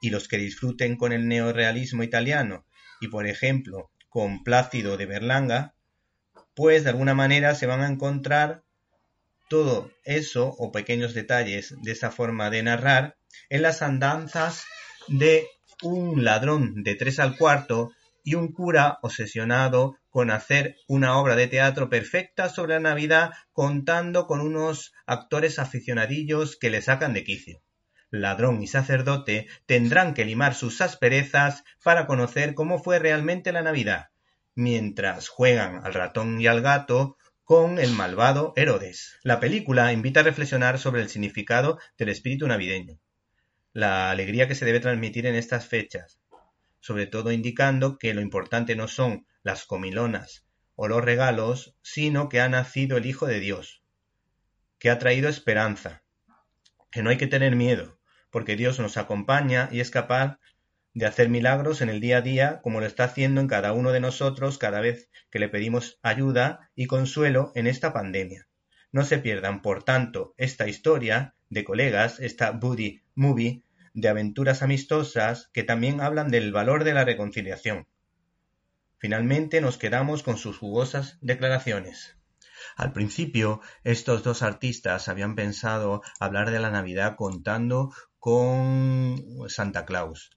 y 0.00 0.08
los 0.08 0.28
que 0.28 0.38
disfruten 0.38 0.96
con 0.96 1.12
el 1.12 1.28
neorealismo 1.28 2.02
italiano 2.02 2.64
y, 3.02 3.08
por 3.08 3.26
ejemplo, 3.26 3.90
con 4.08 4.44
Plácido 4.44 4.96
de 4.96 5.04
Berlanga, 5.04 5.74
pues 6.54 6.84
de 6.84 6.88
alguna 6.88 7.12
manera 7.12 7.54
se 7.54 7.66
van 7.66 7.82
a 7.82 7.86
encontrar 7.86 8.62
todo 9.50 9.90
eso 10.04 10.54
o 10.56 10.72
pequeños 10.72 11.12
detalles 11.12 11.74
de 11.82 11.92
esa 11.92 12.10
forma 12.10 12.48
de 12.48 12.62
narrar 12.62 13.18
en 13.50 13.60
las 13.60 13.82
andanzas 13.82 14.64
de 15.08 15.46
un 15.82 16.24
ladrón 16.24 16.82
de 16.82 16.94
tres 16.94 17.18
al 17.18 17.36
cuarto 17.36 17.92
y 18.28 18.34
un 18.34 18.52
cura 18.52 18.98
obsesionado 19.00 19.96
con 20.10 20.30
hacer 20.30 20.76
una 20.86 21.16
obra 21.16 21.34
de 21.34 21.48
teatro 21.48 21.88
perfecta 21.88 22.50
sobre 22.50 22.74
la 22.74 22.80
Navidad 22.80 23.30
contando 23.54 24.26
con 24.26 24.42
unos 24.42 24.92
actores 25.06 25.58
aficionadillos 25.58 26.58
que 26.58 26.68
le 26.68 26.82
sacan 26.82 27.14
de 27.14 27.24
quicio. 27.24 27.62
Ladrón 28.10 28.62
y 28.62 28.66
sacerdote 28.66 29.46
tendrán 29.64 30.12
que 30.12 30.26
limar 30.26 30.54
sus 30.54 30.82
asperezas 30.82 31.64
para 31.82 32.06
conocer 32.06 32.52
cómo 32.52 32.82
fue 32.82 32.98
realmente 32.98 33.50
la 33.50 33.62
Navidad, 33.62 34.08
mientras 34.54 35.30
juegan 35.30 35.80
al 35.82 35.94
ratón 35.94 36.38
y 36.38 36.48
al 36.48 36.60
gato 36.60 37.16
con 37.44 37.78
el 37.78 37.92
malvado 37.92 38.52
Herodes. 38.56 39.16
La 39.22 39.40
película 39.40 39.90
invita 39.94 40.20
a 40.20 40.24
reflexionar 40.24 40.78
sobre 40.78 41.00
el 41.00 41.08
significado 41.08 41.78
del 41.96 42.10
espíritu 42.10 42.46
navideño, 42.46 42.98
la 43.72 44.10
alegría 44.10 44.46
que 44.48 44.54
se 44.54 44.66
debe 44.66 44.80
transmitir 44.80 45.24
en 45.24 45.34
estas 45.34 45.66
fechas, 45.66 46.18
sobre 46.80 47.06
todo 47.06 47.32
indicando 47.32 47.98
que 47.98 48.14
lo 48.14 48.20
importante 48.20 48.76
no 48.76 48.88
son 48.88 49.26
las 49.42 49.64
comilonas 49.64 50.46
o 50.74 50.88
los 50.88 51.04
regalos, 51.04 51.76
sino 51.82 52.28
que 52.28 52.40
ha 52.40 52.48
nacido 52.48 52.96
el 52.96 53.06
Hijo 53.06 53.26
de 53.26 53.40
Dios, 53.40 53.82
que 54.78 54.90
ha 54.90 54.98
traído 54.98 55.28
esperanza, 55.28 56.02
que 56.90 57.02
no 57.02 57.10
hay 57.10 57.16
que 57.16 57.26
tener 57.26 57.56
miedo, 57.56 57.98
porque 58.30 58.56
Dios 58.56 58.78
nos 58.78 58.96
acompaña 58.96 59.68
y 59.72 59.80
es 59.80 59.90
capaz 59.90 60.38
de 60.94 61.06
hacer 61.06 61.28
milagros 61.28 61.80
en 61.80 61.88
el 61.88 62.00
día 62.00 62.18
a 62.18 62.22
día, 62.22 62.60
como 62.62 62.80
lo 62.80 62.86
está 62.86 63.04
haciendo 63.04 63.40
en 63.40 63.48
cada 63.48 63.72
uno 63.72 63.92
de 63.92 64.00
nosotros 64.00 64.58
cada 64.58 64.80
vez 64.80 65.08
que 65.30 65.38
le 65.38 65.48
pedimos 65.48 65.98
ayuda 66.02 66.70
y 66.74 66.86
consuelo 66.86 67.52
en 67.54 67.66
esta 67.66 67.92
pandemia. 67.92 68.48
No 68.90 69.04
se 69.04 69.18
pierdan, 69.18 69.62
por 69.62 69.82
tanto, 69.82 70.34
esta 70.36 70.66
historia 70.66 71.34
de 71.50 71.64
colegas, 71.64 72.20
esta 72.20 72.52
Buddy 72.52 73.02
Movie, 73.14 73.62
de 74.00 74.08
aventuras 74.08 74.62
amistosas 74.62 75.50
que 75.52 75.64
también 75.64 76.00
hablan 76.00 76.30
del 76.30 76.52
valor 76.52 76.84
de 76.84 76.94
la 76.94 77.04
reconciliación. 77.04 77.88
Finalmente 78.98 79.60
nos 79.60 79.76
quedamos 79.76 80.22
con 80.22 80.36
sus 80.36 80.56
jugosas 80.56 81.18
declaraciones. 81.20 82.16
Al 82.76 82.92
principio, 82.92 83.60
estos 83.82 84.22
dos 84.22 84.42
artistas 84.42 85.08
habían 85.08 85.34
pensado 85.34 86.02
hablar 86.20 86.52
de 86.52 86.60
la 86.60 86.70
Navidad 86.70 87.16
contando 87.16 87.92
con 88.20 89.48
Santa 89.48 89.84
Claus, 89.84 90.30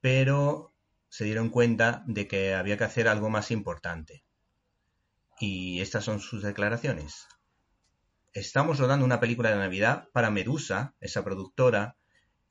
pero 0.00 0.74
se 1.08 1.24
dieron 1.24 1.50
cuenta 1.50 2.02
de 2.06 2.26
que 2.26 2.54
había 2.54 2.76
que 2.76 2.84
hacer 2.84 3.06
algo 3.06 3.30
más 3.30 3.52
importante. 3.52 4.24
Y 5.38 5.80
estas 5.80 6.04
son 6.04 6.18
sus 6.18 6.42
declaraciones. 6.42 7.28
Estamos 8.32 8.80
rodando 8.80 9.04
una 9.04 9.20
película 9.20 9.50
de 9.50 9.56
Navidad 9.56 10.08
para 10.12 10.30
Medusa, 10.30 10.96
esa 10.98 11.22
productora, 11.22 11.96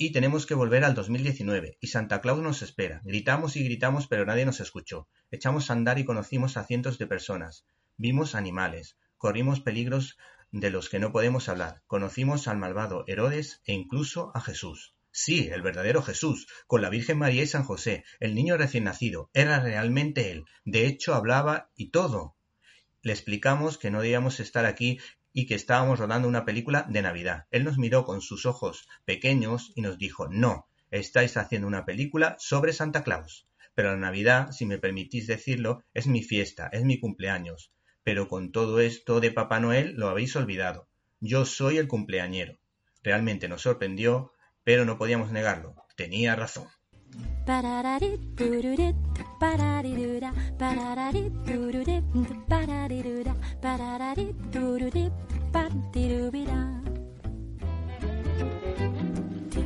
y 0.05 0.11
tenemos 0.11 0.45
que 0.45 0.53
volver 0.53 0.83
al 0.83 0.95
2019, 0.95 1.77
y 1.79 1.87
Santa 1.87 2.19
Claus 2.19 2.41
nos 2.41 2.61
espera. 2.61 2.99
Gritamos 3.05 3.55
y 3.55 3.63
gritamos, 3.63 4.07
pero 4.07 4.25
nadie 4.25 4.45
nos 4.45 4.59
escuchó. 4.59 5.07
Echamos 5.31 5.69
a 5.69 5.73
andar 5.73 5.97
y 5.97 6.03
conocimos 6.03 6.57
a 6.57 6.65
cientos 6.65 6.97
de 6.97 7.07
personas. 7.07 7.65
Vimos 7.95 8.35
animales. 8.35 8.97
Corrimos 9.17 9.61
peligros 9.61 10.17
de 10.51 10.71
los 10.71 10.89
que 10.89 10.99
no 10.99 11.13
podemos 11.13 11.47
hablar. 11.47 11.83
Conocimos 11.87 12.49
al 12.49 12.57
malvado 12.57 13.05
Herodes 13.07 13.61
e 13.63 13.71
incluso 13.71 14.33
a 14.35 14.41
Jesús. 14.41 14.93
Sí, 15.09 15.47
el 15.53 15.61
verdadero 15.61 16.01
Jesús, 16.01 16.47
con 16.67 16.81
la 16.81 16.89
Virgen 16.89 17.17
María 17.17 17.43
y 17.43 17.47
San 17.47 17.63
José, 17.63 18.03
el 18.19 18.35
niño 18.35 18.57
recién 18.57 18.83
nacido, 18.83 19.29
era 19.33 19.61
realmente 19.61 20.31
él. 20.31 20.43
De 20.65 20.85
hecho, 20.85 21.13
hablaba 21.13 21.71
y 21.77 21.91
todo. 21.91 22.35
Le 23.01 23.13
explicamos 23.13 23.77
que 23.77 23.89
no 23.89 24.01
debíamos 24.01 24.41
estar 24.41 24.65
aquí 24.65 24.99
y 25.33 25.47
que 25.47 25.55
estábamos 25.55 25.99
rodando 25.99 26.27
una 26.27 26.45
película 26.45 26.85
de 26.87 27.01
Navidad. 27.01 27.47
Él 27.51 27.63
nos 27.63 27.77
miró 27.77 28.05
con 28.05 28.21
sus 28.21 28.45
ojos 28.45 28.87
pequeños 29.03 29.71
y 29.75 29.81
nos 29.81 29.97
dijo, 29.97 30.27
no, 30.29 30.67
estáis 30.91 31.35
haciendo 31.37 31.67
una 31.67 31.85
película 31.85 32.35
sobre 32.39 32.71
Santa 32.71 33.03
Claus. 33.03 33.47
Pero 33.75 33.91
la 33.91 33.97
Navidad, 33.97 34.51
si 34.51 34.65
me 34.65 34.77
permitís 34.77 35.25
decirlo, 35.25 35.83
es 35.93 36.05
mi 36.05 36.21
fiesta, 36.21 36.69
es 36.71 36.83
mi 36.83 36.99
cumpleaños. 36.99 37.73
Pero 38.03 38.27
con 38.27 38.51
todo 38.51 38.79
esto 38.79 39.19
de 39.19 39.31
Papá 39.31 39.59
Noel 39.59 39.95
lo 39.95 40.09
habéis 40.09 40.35
olvidado. 40.35 40.87
Yo 41.19 41.45
soy 41.45 41.77
el 41.77 41.87
cumpleañero. 41.87 42.59
Realmente 43.01 43.47
nos 43.47 43.63
sorprendió, 43.63 44.33
pero 44.63 44.85
no 44.85 44.97
podíamos 44.97 45.31
negarlo. 45.31 45.75
Tenía 45.95 46.35
razón. 46.35 46.67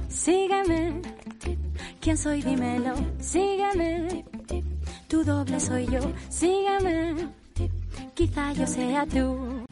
Sígueme, 0.09 1.01
¿quién 2.01 2.17
soy? 2.17 2.41
Dímelo, 2.41 2.95
sígueme, 3.19 4.25
tu 5.07 5.23
doble 5.23 5.59
soy 5.59 5.85
yo, 5.85 5.99
sígueme, 6.29 7.29
quizá 8.15 8.53
yo 8.53 8.65
sea 8.65 9.05
tú. 9.05 9.67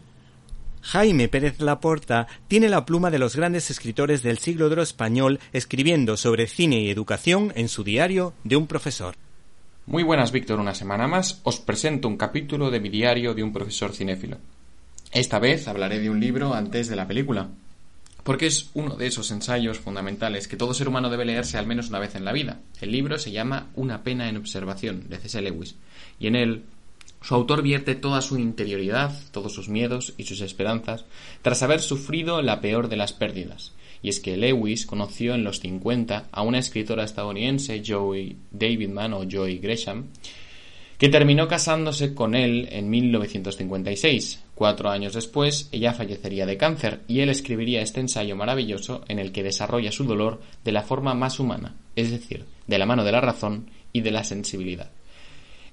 Jaime 0.86 1.28
Pérez 1.30 1.60
Laporta 1.62 2.28
tiene 2.48 2.70
la 2.70 2.86
pluma 2.86 3.10
de 3.10 3.18
los 3.18 3.36
grandes 3.36 3.72
escritores 3.72 4.22
del 4.22 4.38
siglo 4.38 4.68
de 4.68 4.74
oro 4.74 4.84
español 4.84 5.40
escribiendo 5.52 6.16
sobre 6.16 6.46
cine 6.46 6.80
y 6.80 6.92
educación 6.92 7.52
en 7.56 7.70
su 7.70 7.84
diario 7.84 8.34
de 8.44 8.56
un 8.56 8.68
profesor. 8.68 9.16
Muy 9.88 10.04
buenas, 10.04 10.32
Víctor. 10.32 10.60
Una 10.60 10.76
semana 10.76 11.08
más 11.08 11.42
os 11.44 11.60
presento 11.60 12.08
un 12.08 12.18
capítulo 12.18 12.70
de 12.70 12.80
mi 12.80 12.90
diario 12.90 13.34
de 13.34 13.42
un 13.42 13.52
profesor 13.52 13.94
cinéfilo. 13.94 14.38
Esta 15.12 15.40
vez 15.40 15.68
hablaré 15.68 16.00
de 16.00 16.12
un 16.12 16.20
libro 16.20 16.54
antes 16.54 16.88
de 16.88 16.96
la 16.96 17.08
película, 17.08 17.50
porque 18.24 18.46
es 18.46 18.70
uno 18.76 18.96
de 18.96 19.08
esos 19.08 19.32
ensayos 19.32 19.80
fundamentales 19.80 20.48
que 20.48 20.56
todo 20.56 20.76
ser 20.76 20.88
humano 20.88 21.10
debe 21.10 21.26
leerse 21.26 21.58
al 21.58 21.66
menos 21.66 21.90
una 21.90 22.00
vez 22.00 22.14
en 22.14 22.26
la 22.26 22.32
vida. 22.32 22.60
El 22.80 22.92
libro 22.92 23.18
se 23.18 23.32
llama 23.32 23.70
Una 23.74 24.04
pena 24.04 24.30
en 24.30 24.38
observación, 24.38 25.10
de 25.10 25.18
C.S. 25.18 25.42
Lewis, 25.42 25.78
y 26.20 26.28
en 26.28 26.36
él 26.36 26.64
su 27.26 27.34
autor 27.34 27.64
vierte 27.64 27.96
toda 27.96 28.22
su 28.22 28.38
interioridad, 28.38 29.12
todos 29.32 29.52
sus 29.52 29.68
miedos 29.68 30.14
y 30.16 30.26
sus 30.26 30.42
esperanzas, 30.42 31.06
tras 31.42 31.64
haber 31.64 31.82
sufrido 31.82 32.44
la 32.44 32.62
peor 32.62 32.88
de 32.88 32.98
las 32.98 33.14
pérdidas. 33.14 33.74
Y 34.04 34.10
es 34.10 34.20
que 34.20 34.38
Lewis 34.38 34.86
conoció 34.86 35.34
en 35.34 35.44
los 35.44 35.60
50 35.60 36.28
a 36.32 36.42
una 36.44 36.60
escritora 36.60 37.04
estadounidense, 37.04 37.82
Joy 37.84 38.38
Davidman 38.52 39.14
o 39.14 39.24
Joy 39.24 39.58
Gresham, 39.58 40.06
que 41.00 41.10
terminó 41.10 41.48
casándose 41.48 42.14
con 42.14 42.36
él 42.36 42.70
en 42.72 42.92
1956. 42.92 44.44
Cuatro 44.54 44.92
años 44.92 45.16
después, 45.16 45.68
ella 45.72 45.94
fallecería 45.94 46.46
de 46.46 46.58
cáncer 46.58 47.02
y 47.08 47.22
él 47.22 47.30
escribiría 47.30 47.82
este 47.82 48.02
ensayo 48.02 48.36
maravilloso 48.36 49.04
en 49.08 49.18
el 49.18 49.32
que 49.32 49.42
desarrolla 49.42 49.92
su 49.92 50.04
dolor 50.04 50.42
de 50.64 50.74
la 50.74 50.84
forma 50.84 51.16
más 51.16 51.40
humana, 51.40 51.74
es 51.96 52.12
decir, 52.12 52.46
de 52.68 52.78
la 52.78 52.86
mano 52.86 53.04
de 53.04 53.14
la 53.14 53.22
razón 53.22 53.72
y 53.94 54.02
de 54.02 54.12
la 54.12 54.24
sensibilidad. 54.24 54.92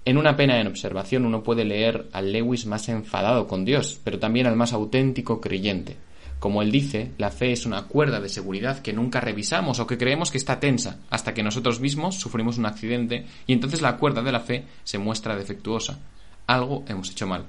En 0.05 0.19
una 0.19 0.37
pena 0.37 0.61
en 0.61 0.67
observación 0.67 1.25
uno 1.25 1.45
puede 1.45 1.65
leer 1.65 2.09
al 2.13 2.33
Lewis 2.33 2.67
más 2.67 2.89
enfadado 2.89 3.47
con 3.47 3.65
Dios, 3.65 4.01
pero 4.03 4.19
también 4.19 4.49
al 4.49 4.57
más 4.57 4.73
auténtico 4.73 5.41
creyente. 5.41 5.97
Como 6.41 6.61
él 6.61 6.73
dice, 6.73 7.13
la 7.19 7.31
fe 7.31 7.53
es 7.53 7.67
una 7.67 7.85
cuerda 7.85 8.21
de 8.21 8.29
seguridad 8.29 8.81
que 8.81 8.93
nunca 8.93 9.21
revisamos 9.21 9.79
o 9.79 9.87
que 9.87 9.99
creemos 9.99 10.33
que 10.33 10.39
está 10.39 10.59
tensa, 10.59 10.99
hasta 11.09 11.35
que 11.35 11.45
nosotros 11.45 11.79
mismos 11.79 12.17
sufrimos 12.17 12.59
un 12.59 12.67
accidente 12.67 13.27
y 13.47 13.53
entonces 13.53 13.81
la 13.81 13.97
cuerda 13.97 14.23
de 14.23 14.33
la 14.33 14.41
fe 14.41 14.65
se 14.83 14.99
muestra 14.99 15.37
defectuosa. 15.37 16.01
Algo 16.49 16.85
hemos 16.89 17.09
hecho 17.13 17.29
mal. 17.29 17.45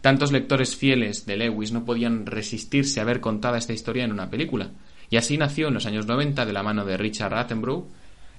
Tantos 0.00 0.30
lectores 0.30 0.76
fieles 0.76 1.26
de 1.26 1.36
Lewis 1.36 1.72
no 1.72 1.84
podían 1.84 2.26
resistirse 2.26 3.00
a 3.00 3.04
ver 3.04 3.20
contada 3.20 3.58
esta 3.58 3.72
historia 3.72 4.04
en 4.04 4.12
una 4.12 4.30
película, 4.30 4.70
y 5.10 5.16
así 5.16 5.36
nació 5.36 5.66
en 5.66 5.74
los 5.74 5.86
años 5.86 6.06
90 6.06 6.46
de 6.46 6.52
la 6.52 6.62
mano 6.62 6.84
de 6.84 6.96
Richard 6.96 7.34
Attenborough 7.34 7.88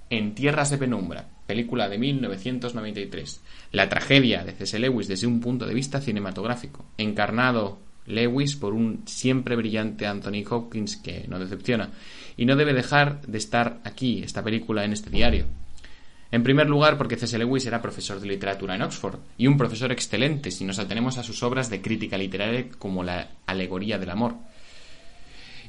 en 0.09 0.33
Tierras 0.33 0.69
de 0.69 0.77
Penumbra, 0.77 1.27
película 1.45 1.89
de 1.89 1.97
1993. 1.97 3.41
La 3.71 3.89
tragedia 3.89 4.43
de 4.43 4.53
C.S. 4.53 4.79
Lewis 4.79 5.07
desde 5.07 5.27
un 5.27 5.39
punto 5.39 5.65
de 5.65 5.73
vista 5.73 6.01
cinematográfico, 6.01 6.85
encarnado 6.97 7.79
Lewis 8.05 8.55
por 8.55 8.73
un 8.73 9.03
siempre 9.05 9.55
brillante 9.55 10.05
Anthony 10.05 10.43
Hopkins 10.49 10.97
que 10.97 11.25
no 11.27 11.39
decepciona, 11.39 11.89
y 12.37 12.45
no 12.45 12.55
debe 12.55 12.73
dejar 12.73 13.21
de 13.21 13.37
estar 13.37 13.79
aquí, 13.83 14.21
esta 14.23 14.43
película, 14.43 14.83
en 14.83 14.93
este 14.93 15.09
diario. 15.09 15.45
En 16.31 16.43
primer 16.43 16.67
lugar, 16.67 16.97
porque 16.97 17.15
C.S. 17.15 17.37
Lewis 17.37 17.65
era 17.67 17.81
profesor 17.81 18.19
de 18.19 18.27
literatura 18.27 18.75
en 18.75 18.81
Oxford, 18.81 19.19
y 19.37 19.47
un 19.47 19.57
profesor 19.57 19.91
excelente 19.91 20.49
si 20.49 20.65
nos 20.65 20.79
atenemos 20.79 21.17
a 21.17 21.23
sus 21.23 21.43
obras 21.43 21.69
de 21.69 21.81
crítica 21.81 22.17
literaria 22.17 22.69
como 22.79 23.03
la 23.03 23.29
Alegoría 23.45 23.99
del 23.99 24.09
Amor. 24.09 24.35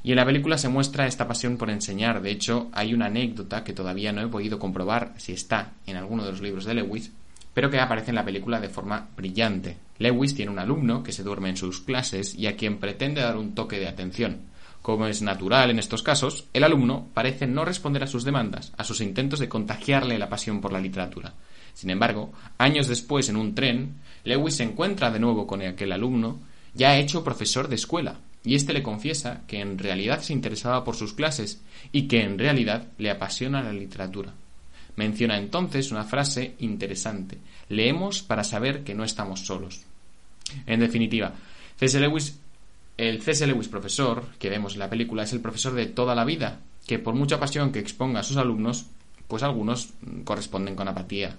Y 0.04 0.10
en 0.10 0.16
la 0.16 0.26
película 0.26 0.58
se 0.58 0.68
muestra 0.68 1.06
esta 1.06 1.26
pasión 1.26 1.56
por 1.56 1.70
enseñar. 1.70 2.20
De 2.20 2.30
hecho, 2.30 2.68
hay 2.72 2.92
una 2.92 3.06
anécdota 3.06 3.64
que 3.64 3.72
todavía 3.72 4.12
no 4.12 4.20
he 4.20 4.28
podido 4.28 4.58
comprobar 4.58 5.14
si 5.16 5.32
está 5.32 5.72
en 5.86 5.96
alguno 5.96 6.24
de 6.24 6.30
los 6.30 6.42
libros 6.42 6.66
de 6.66 6.74
Lewis, 6.74 7.10
pero 7.54 7.70
que 7.70 7.80
aparece 7.80 8.10
en 8.10 8.16
la 8.16 8.24
película 8.24 8.60
de 8.60 8.68
forma 8.68 9.08
brillante. 9.16 9.78
Lewis 9.98 10.34
tiene 10.34 10.52
un 10.52 10.58
alumno 10.58 11.02
que 11.02 11.12
se 11.12 11.22
duerme 11.22 11.48
en 11.48 11.56
sus 11.56 11.80
clases 11.80 12.34
y 12.34 12.46
a 12.48 12.54
quien 12.54 12.76
pretende 12.76 13.22
dar 13.22 13.38
un 13.38 13.54
toque 13.54 13.78
de 13.78 13.88
atención. 13.88 14.42
Como 14.82 15.06
es 15.06 15.22
natural 15.22 15.70
en 15.70 15.78
estos 15.78 16.02
casos, 16.02 16.48
el 16.52 16.64
alumno 16.64 17.08
parece 17.14 17.46
no 17.46 17.64
responder 17.64 18.02
a 18.02 18.06
sus 18.06 18.24
demandas, 18.24 18.74
a 18.76 18.84
sus 18.84 19.00
intentos 19.00 19.40
de 19.40 19.48
contagiarle 19.48 20.18
la 20.18 20.28
pasión 20.28 20.60
por 20.60 20.70
la 20.70 20.80
literatura. 20.80 21.32
Sin 21.72 21.88
embargo, 21.88 22.30
años 22.58 22.88
después, 22.88 23.30
en 23.30 23.36
un 23.36 23.54
tren, 23.54 23.94
Lewis 24.24 24.56
se 24.56 24.64
encuentra 24.64 25.10
de 25.10 25.18
nuevo 25.18 25.46
con 25.46 25.62
aquel 25.62 25.92
alumno, 25.92 26.40
ya 26.74 26.98
hecho 26.98 27.24
profesor 27.24 27.68
de 27.68 27.76
escuela, 27.76 28.18
y 28.44 28.54
éste 28.54 28.74
le 28.74 28.82
confiesa 28.82 29.42
que 29.46 29.60
en 29.60 29.78
realidad 29.78 30.20
se 30.20 30.34
interesaba 30.34 30.84
por 30.84 30.96
sus 30.96 31.14
clases 31.14 31.62
y 31.92 32.02
que 32.02 32.22
en 32.22 32.38
realidad 32.38 32.88
le 32.98 33.10
apasiona 33.10 33.62
la 33.62 33.72
literatura. 33.72 34.34
Menciona 34.96 35.38
entonces 35.38 35.90
una 35.90 36.04
frase 36.04 36.54
interesante. 36.58 37.38
Leemos 37.68 38.22
para 38.22 38.44
saber 38.44 38.84
que 38.84 38.94
no 38.94 39.02
estamos 39.02 39.46
solos. 39.46 39.82
En 40.66 40.80
definitiva, 40.80 41.32
C.S. 41.76 41.98
Lewis, 41.98 42.38
el 42.98 43.22
C.S. 43.22 43.46
Lewis 43.46 43.68
profesor 43.68 44.24
que 44.38 44.50
vemos 44.50 44.74
en 44.74 44.80
la 44.80 44.90
película 44.90 45.24
es 45.24 45.32
el 45.32 45.40
profesor 45.40 45.72
de 45.72 45.86
toda 45.86 46.14
la 46.14 46.24
vida, 46.24 46.60
que 46.86 46.98
por 46.98 47.14
mucha 47.14 47.40
pasión 47.40 47.72
que 47.72 47.78
exponga 47.78 48.20
a 48.20 48.24
sus 48.24 48.36
alumnos, 48.36 48.86
pues 49.26 49.42
algunos 49.42 49.94
corresponden 50.24 50.76
con 50.76 50.86
apatía, 50.86 51.36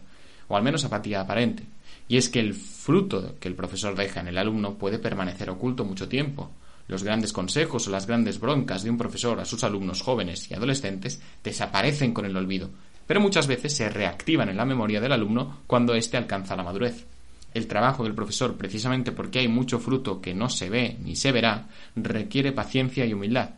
o 0.47 0.57
al 0.57 0.63
menos 0.63 0.83
apatía 0.83 1.21
aparente. 1.21 1.63
Y 2.07 2.17
es 2.17 2.29
que 2.29 2.39
el 2.39 2.55
fruto 2.55 3.35
que 3.39 3.47
el 3.47 3.55
profesor 3.55 3.95
deja 3.95 4.19
en 4.19 4.27
el 4.27 4.37
alumno 4.37 4.73
puede 4.73 4.99
permanecer 4.99 5.49
oculto 5.49 5.85
mucho 5.85 6.09
tiempo, 6.09 6.51
los 6.87 7.03
grandes 7.03 7.33
consejos 7.33 7.87
o 7.87 7.91
las 7.91 8.07
grandes 8.07 8.39
broncas 8.39 8.83
de 8.83 8.89
un 8.89 8.97
profesor 8.97 9.39
a 9.39 9.45
sus 9.45 9.63
alumnos 9.63 10.01
jóvenes 10.01 10.49
y 10.49 10.53
adolescentes 10.53 11.21
desaparecen 11.43 12.13
con 12.13 12.25
el 12.25 12.37
olvido, 12.37 12.69
pero 13.07 13.19
muchas 13.19 13.47
veces 13.47 13.75
se 13.75 13.89
reactivan 13.89 14.49
en 14.49 14.57
la 14.57 14.65
memoria 14.65 15.01
del 15.01 15.11
alumno 15.11 15.61
cuando 15.67 15.95
éste 15.95 16.17
alcanza 16.17 16.55
la 16.55 16.63
madurez. 16.63 17.05
El 17.53 17.67
trabajo 17.67 18.03
del 18.03 18.13
profesor, 18.13 18.57
precisamente 18.57 19.11
porque 19.11 19.39
hay 19.39 19.47
mucho 19.47 19.79
fruto 19.79 20.19
que 20.19 20.33
no 20.33 20.49
se 20.49 20.69
ve 20.69 20.97
ni 21.01 21.15
se 21.15 21.31
verá, 21.31 21.69
requiere 21.95 22.51
paciencia 22.51 23.05
y 23.05 23.13
humildad. 23.13 23.51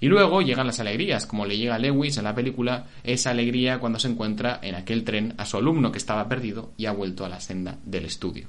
Y 0.00 0.08
luego 0.08 0.42
llegan 0.42 0.66
las 0.66 0.80
alegrías, 0.80 1.26
como 1.26 1.46
le 1.46 1.56
llega 1.56 1.74
a 1.74 1.78
Lewis 1.78 2.18
en 2.18 2.24
la 2.24 2.34
película, 2.34 2.86
esa 3.02 3.30
alegría 3.30 3.78
cuando 3.78 3.98
se 3.98 4.08
encuentra 4.08 4.60
en 4.62 4.74
aquel 4.74 5.04
tren 5.04 5.34
a 5.38 5.46
su 5.46 5.56
alumno 5.56 5.90
que 5.90 5.98
estaba 5.98 6.28
perdido 6.28 6.72
y 6.76 6.86
ha 6.86 6.92
vuelto 6.92 7.24
a 7.24 7.28
la 7.28 7.40
senda 7.40 7.78
del 7.84 8.04
estudio. 8.04 8.48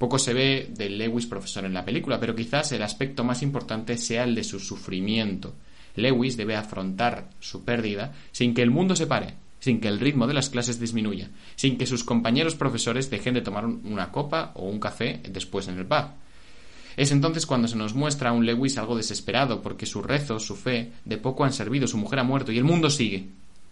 Poco 0.00 0.18
se 0.18 0.32
ve 0.32 0.70
del 0.74 0.96
Lewis 0.96 1.26
profesor 1.26 1.66
en 1.66 1.74
la 1.74 1.84
película, 1.84 2.18
pero 2.18 2.34
quizás 2.34 2.72
el 2.72 2.82
aspecto 2.82 3.22
más 3.22 3.42
importante 3.42 3.98
sea 3.98 4.24
el 4.24 4.34
de 4.34 4.44
su 4.44 4.58
sufrimiento. 4.58 5.52
Lewis 5.94 6.38
debe 6.38 6.56
afrontar 6.56 7.28
su 7.38 7.66
pérdida 7.66 8.14
sin 8.32 8.54
que 8.54 8.62
el 8.62 8.70
mundo 8.70 8.96
se 8.96 9.06
pare, 9.06 9.34
sin 9.58 9.78
que 9.78 9.88
el 9.88 10.00
ritmo 10.00 10.26
de 10.26 10.32
las 10.32 10.48
clases 10.48 10.80
disminuya, 10.80 11.28
sin 11.54 11.76
que 11.76 11.84
sus 11.84 12.02
compañeros 12.02 12.54
profesores 12.54 13.10
dejen 13.10 13.34
de 13.34 13.42
tomar 13.42 13.66
una 13.66 14.10
copa 14.10 14.52
o 14.54 14.70
un 14.70 14.80
café 14.80 15.20
después 15.28 15.68
en 15.68 15.76
el 15.76 15.84
pub. 15.84 16.06
Es 16.96 17.12
entonces 17.12 17.44
cuando 17.44 17.68
se 17.68 17.76
nos 17.76 17.92
muestra 17.92 18.30
a 18.30 18.32
un 18.32 18.46
Lewis 18.46 18.78
algo 18.78 18.96
desesperado 18.96 19.60
porque 19.60 19.84
su 19.84 20.00
rezo, 20.00 20.40
su 20.40 20.56
fe, 20.56 20.92
de 21.04 21.18
poco 21.18 21.44
han 21.44 21.52
servido, 21.52 21.86
su 21.86 21.98
mujer 21.98 22.20
ha 22.20 22.24
muerto 22.24 22.52
y 22.52 22.56
el 22.56 22.64
mundo 22.64 22.88
sigue. 22.88 23.26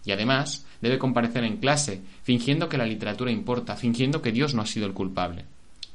Y 0.05 0.11
además 0.11 0.67
debe 0.79 0.99
comparecer 0.99 1.43
en 1.43 1.57
clase, 1.57 2.01
fingiendo 2.21 2.69
que 2.69 2.77
la 2.77 2.85
literatura 2.85 3.31
importa, 3.31 3.75
fingiendo 3.75 4.21
que 4.21 4.31
Dios 4.31 4.53
no 4.53 4.61
ha 4.61 4.67
sido 4.67 4.85
el 4.85 4.93
culpable. 4.93 5.45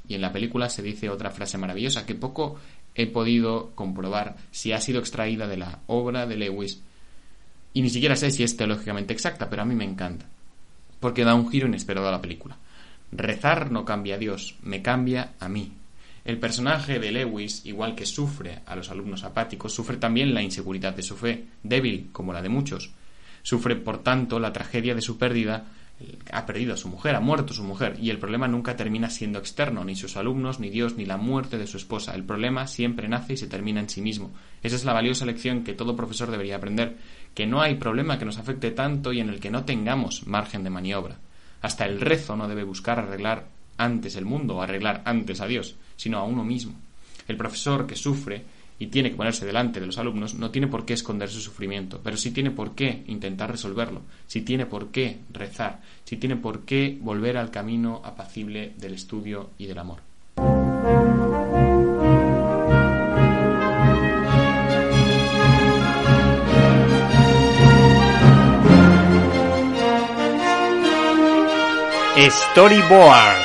Y 0.06 0.14
en 0.14 0.20
la 0.20 0.32
película 0.32 0.68
se 0.68 0.82
dice 0.82 1.08
otra 1.08 1.30
frase 1.30 1.58
maravillosa 1.58 2.04
que 2.04 2.14
poco 2.14 2.58
he 2.94 3.06
podido 3.06 3.72
comprobar 3.74 4.36
si 4.50 4.72
ha 4.72 4.80
sido 4.80 5.00
extraída 5.00 5.48
de 5.48 5.56
la 5.56 5.80
obra 5.86 6.26
de 6.26 6.36
Lewis. 6.36 6.82
Y 7.72 7.82
ni 7.82 7.90
siquiera 7.90 8.16
sé 8.16 8.30
si 8.30 8.42
es 8.42 8.56
teológicamente 8.56 9.12
exacta, 9.12 9.50
pero 9.50 9.62
a 9.62 9.64
mí 9.64 9.74
me 9.74 9.84
encanta. 9.84 10.26
Porque 11.00 11.24
da 11.24 11.34
un 11.34 11.50
giro 11.50 11.66
inesperado 11.66 12.08
a 12.08 12.12
la 12.12 12.20
película. 12.20 12.56
Rezar 13.10 13.70
no 13.70 13.84
cambia 13.84 14.14
a 14.14 14.18
Dios, 14.18 14.56
me 14.62 14.82
cambia 14.82 15.32
a 15.40 15.48
mí. 15.48 15.72
El 16.24 16.38
personaje 16.38 16.98
de 16.98 17.12
Lewis, 17.12 17.66
igual 17.66 17.94
que 17.94 18.06
sufre 18.06 18.60
a 18.64 18.76
los 18.76 18.90
alumnos 18.90 19.24
apáticos, 19.24 19.74
sufre 19.74 19.98
también 19.98 20.32
la 20.32 20.42
inseguridad 20.42 20.94
de 20.94 21.02
su 21.02 21.16
fe, 21.16 21.44
débil 21.62 22.08
como 22.12 22.32
la 22.32 22.40
de 22.40 22.48
muchos. 22.48 22.92
Sufre, 23.42 23.76
por 23.76 24.02
tanto, 24.02 24.40
la 24.40 24.52
tragedia 24.52 24.94
de 24.94 25.02
su 25.02 25.18
pérdida 25.18 25.66
ha 26.32 26.46
perdido 26.46 26.74
a 26.74 26.76
su 26.76 26.88
mujer, 26.88 27.14
ha 27.14 27.20
muerto 27.20 27.52
su 27.54 27.64
mujer, 27.64 27.96
y 28.00 28.10
el 28.10 28.18
problema 28.18 28.48
nunca 28.48 28.76
termina 28.76 29.10
siendo 29.10 29.38
externo, 29.38 29.84
ni 29.84 29.96
sus 29.96 30.16
alumnos, 30.16 30.60
ni 30.60 30.70
Dios, 30.70 30.96
ni 30.96 31.04
la 31.04 31.16
muerte 31.16 31.58
de 31.58 31.66
su 31.66 31.76
esposa. 31.76 32.14
El 32.14 32.24
problema 32.24 32.66
siempre 32.66 33.08
nace 33.08 33.34
y 33.34 33.36
se 33.36 33.46
termina 33.46 33.80
en 33.80 33.88
sí 33.88 34.00
mismo. 34.00 34.32
Esa 34.62 34.76
es 34.76 34.84
la 34.84 34.92
valiosa 34.92 35.26
lección 35.26 35.64
que 35.64 35.74
todo 35.74 35.96
profesor 35.96 36.30
debería 36.30 36.56
aprender, 36.56 36.96
que 37.34 37.46
no 37.46 37.60
hay 37.60 37.76
problema 37.76 38.18
que 38.18 38.24
nos 38.24 38.38
afecte 38.38 38.70
tanto 38.70 39.12
y 39.12 39.20
en 39.20 39.28
el 39.28 39.40
que 39.40 39.50
no 39.50 39.64
tengamos 39.64 40.26
margen 40.26 40.64
de 40.64 40.70
maniobra. 40.70 41.18
Hasta 41.60 41.86
el 41.86 42.00
rezo 42.00 42.36
no 42.36 42.48
debe 42.48 42.64
buscar 42.64 42.98
arreglar 42.98 43.46
antes 43.76 44.16
el 44.16 44.24
mundo 44.24 44.56
o 44.56 44.62
arreglar 44.62 45.02
antes 45.04 45.40
a 45.40 45.46
Dios, 45.46 45.76
sino 45.96 46.18
a 46.18 46.24
uno 46.24 46.44
mismo. 46.44 46.74
El 47.26 47.36
profesor 47.36 47.86
que 47.86 47.96
sufre 47.96 48.44
y 48.78 48.88
tiene 48.88 49.10
que 49.10 49.16
ponerse 49.16 49.46
delante 49.46 49.80
de 49.80 49.86
los 49.86 49.98
alumnos, 49.98 50.34
no 50.34 50.50
tiene 50.50 50.66
por 50.66 50.84
qué 50.84 50.94
esconder 50.94 51.28
su 51.28 51.40
sufrimiento, 51.40 52.00
pero 52.02 52.16
sí 52.16 52.30
tiene 52.30 52.50
por 52.50 52.74
qué 52.74 53.04
intentar 53.06 53.50
resolverlo, 53.50 54.02
sí 54.26 54.42
tiene 54.42 54.66
por 54.66 54.90
qué 54.90 55.18
rezar, 55.32 55.80
sí 56.04 56.16
tiene 56.16 56.36
por 56.36 56.64
qué 56.64 56.98
volver 57.00 57.36
al 57.36 57.50
camino 57.50 58.02
apacible 58.04 58.72
del 58.78 58.94
estudio 58.94 59.50
y 59.58 59.66
del 59.66 59.78
amor. 59.78 60.00
Storyboard 72.16 73.43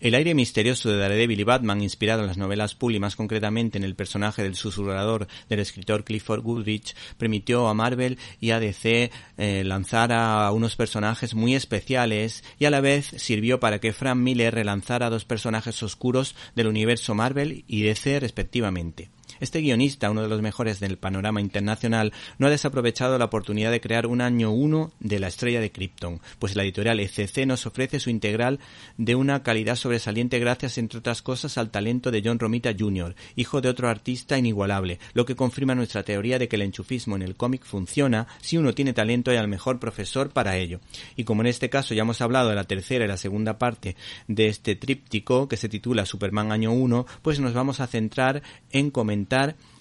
El 0.00 0.14
aire 0.14 0.34
misterioso 0.34 0.90
de 0.90 0.96
Daredevil 0.96 1.40
y 1.40 1.44
Batman, 1.44 1.82
inspirado 1.82 2.22
en 2.22 2.28
las 2.28 2.38
novelas 2.38 2.74
Pully, 2.74 2.98
más 2.98 3.16
concretamente 3.16 3.76
en 3.76 3.84
el 3.84 3.94
personaje 3.94 4.42
del 4.42 4.54
susurrador 4.54 5.28
del 5.50 5.60
escritor 5.60 6.04
Clifford 6.04 6.42
Goodrich, 6.42 6.96
permitió 7.18 7.68
a 7.68 7.74
Marvel 7.74 8.18
y 8.40 8.52
a 8.52 8.60
DC 8.60 9.10
eh, 9.36 9.62
lanzar 9.62 10.10
a 10.14 10.50
unos 10.52 10.74
personajes 10.74 11.34
muy 11.34 11.54
especiales 11.54 12.44
y 12.58 12.64
a 12.64 12.70
la 12.70 12.80
vez 12.80 13.12
sirvió 13.18 13.60
para 13.60 13.78
que 13.78 13.92
Frank 13.92 14.16
Miller 14.16 14.54
relanzara 14.54 15.10
dos 15.10 15.26
personajes 15.26 15.82
oscuros 15.82 16.34
del 16.56 16.68
universo 16.68 17.14
Marvel 17.14 17.64
y 17.66 17.82
DC 17.82 18.20
respectivamente. 18.20 19.10
Este 19.40 19.62
guionista, 19.62 20.10
uno 20.10 20.22
de 20.22 20.28
los 20.28 20.42
mejores 20.42 20.80
del 20.80 20.98
panorama 20.98 21.40
internacional, 21.40 22.12
no 22.38 22.46
ha 22.46 22.50
desaprovechado 22.50 23.18
la 23.18 23.24
oportunidad 23.24 23.70
de 23.70 23.80
crear 23.80 24.06
un 24.06 24.20
año 24.20 24.50
uno 24.50 24.92
de 25.00 25.18
la 25.18 25.28
estrella 25.28 25.60
de 25.60 25.72
Krypton, 25.72 26.20
pues 26.38 26.56
la 26.56 26.62
editorial 26.62 27.00
ECC 27.00 27.46
nos 27.46 27.64
ofrece 27.64 28.00
su 28.00 28.10
integral 28.10 28.60
de 28.98 29.14
una 29.14 29.42
calidad 29.42 29.76
sobresaliente 29.76 30.38
gracias, 30.38 30.76
entre 30.76 30.98
otras 30.98 31.22
cosas, 31.22 31.56
al 31.56 31.70
talento 31.70 32.10
de 32.10 32.20
John 32.22 32.38
Romita 32.38 32.74
Jr., 32.78 33.14
hijo 33.34 33.62
de 33.62 33.70
otro 33.70 33.88
artista 33.88 34.36
inigualable, 34.36 34.98
lo 35.14 35.24
que 35.24 35.36
confirma 35.36 35.74
nuestra 35.74 36.02
teoría 36.02 36.38
de 36.38 36.46
que 36.46 36.56
el 36.56 36.62
enchufismo 36.62 37.16
en 37.16 37.22
el 37.22 37.34
cómic 37.34 37.64
funciona 37.64 38.26
si 38.42 38.58
uno 38.58 38.74
tiene 38.74 38.92
talento 38.92 39.32
y 39.32 39.36
al 39.36 39.48
mejor 39.48 39.80
profesor 39.80 40.28
para 40.28 40.58
ello. 40.58 40.80
Y 41.16 41.24
como 41.24 41.40
en 41.40 41.46
este 41.46 41.70
caso 41.70 41.94
ya 41.94 42.02
hemos 42.02 42.20
hablado 42.20 42.50
de 42.50 42.56
la 42.56 42.64
tercera 42.64 43.06
y 43.06 43.08
la 43.08 43.16
segunda 43.16 43.58
parte 43.58 43.96
de 44.28 44.48
este 44.48 44.76
tríptico 44.76 45.48
que 45.48 45.56
se 45.56 45.70
titula 45.70 46.04
Superman 46.04 46.52
Año 46.52 46.72
1, 46.72 47.06
pues 47.22 47.40
nos 47.40 47.54
vamos 47.54 47.80
a 47.80 47.86
centrar 47.86 48.42
en 48.70 48.90
comentar 48.90 49.29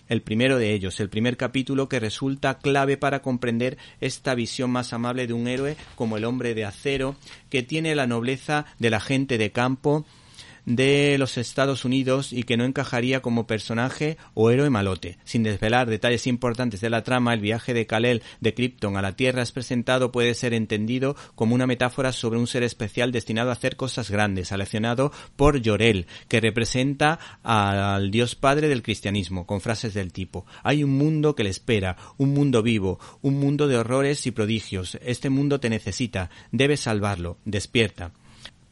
el 0.08 0.22
primero 0.22 0.58
de 0.58 0.74
ellos, 0.74 1.00
el 1.00 1.10
primer 1.10 1.38
capítulo 1.38 1.90
que 1.90 2.00
resulta 2.00 2.60
clave 2.60 2.98
para 2.98 3.22
comprender 3.22 3.78
esta 4.00 4.36
visión 4.36 4.72
más 4.72 4.94
amable 4.94 5.28
de 5.28 5.34
un 5.34 5.48
héroe 5.48 5.76
como 5.96 6.18
el 6.18 6.26
hombre 6.26 6.54
de 6.54 6.66
acero, 6.66 7.16
que 7.50 7.64
tiene 7.64 7.96
la 7.96 8.08
nobleza 8.08 8.66
del 8.80 8.94
agente 8.94 9.38
de 9.38 9.52
campo, 9.52 10.06
de 10.70 11.18
los 11.18 11.38
Estados 11.40 11.84
Unidos 11.84 12.32
y 12.32 12.44
que 12.44 12.56
no 12.56 12.64
encajaría 12.64 13.22
como 13.22 13.48
personaje 13.48 14.18
o 14.36 14.52
héroe 14.52 14.70
malote. 14.70 15.18
Sin 15.24 15.42
desvelar 15.42 15.90
detalles 15.90 16.28
importantes 16.28 16.80
de 16.80 16.92
la 16.92 17.04
trama, 17.04 17.34
el 17.34 17.40
viaje 17.40 17.74
de 17.74 17.88
Kal-El 17.88 18.22
de 18.40 18.54
Krypton 18.54 18.96
a 18.96 19.02
la 19.02 19.16
Tierra 19.16 19.42
es 19.42 19.52
presentado 19.52 20.12
puede 20.12 20.36
ser 20.36 20.54
entendido 20.54 21.16
como 21.34 21.56
una 21.56 21.66
metáfora 21.66 22.12
sobre 22.12 22.38
un 22.38 22.46
ser 22.46 22.62
especial 22.62 23.12
destinado 23.12 23.50
a 23.50 23.54
hacer 23.54 23.76
cosas 23.78 24.12
grandes, 24.12 24.50
seleccionado 24.50 25.12
por 25.36 25.60
Llorel, 25.60 26.06
que 26.28 26.40
representa 26.40 27.20
al 27.42 28.12
Dios 28.12 28.36
Padre 28.36 28.68
del 28.68 28.84
cristianismo, 28.84 29.48
con 29.48 29.62
frases 29.62 29.96
del 29.96 30.14
tipo 30.14 30.46
Hay 30.62 30.84
un 30.84 30.92
mundo 30.92 31.34
que 31.34 31.44
le 31.44 31.50
espera, 31.50 31.98
un 32.18 32.32
mundo 32.34 32.62
vivo, 32.62 33.00
un 33.24 33.40
mundo 33.40 33.68
de 33.68 33.78
horrores 33.78 34.28
y 34.28 34.32
prodigios. 34.32 35.00
Este 35.02 35.32
mundo 35.32 35.60
te 35.60 35.72
necesita, 35.72 36.30
debes 36.52 36.82
salvarlo, 36.82 37.38
despierta. 37.44 38.12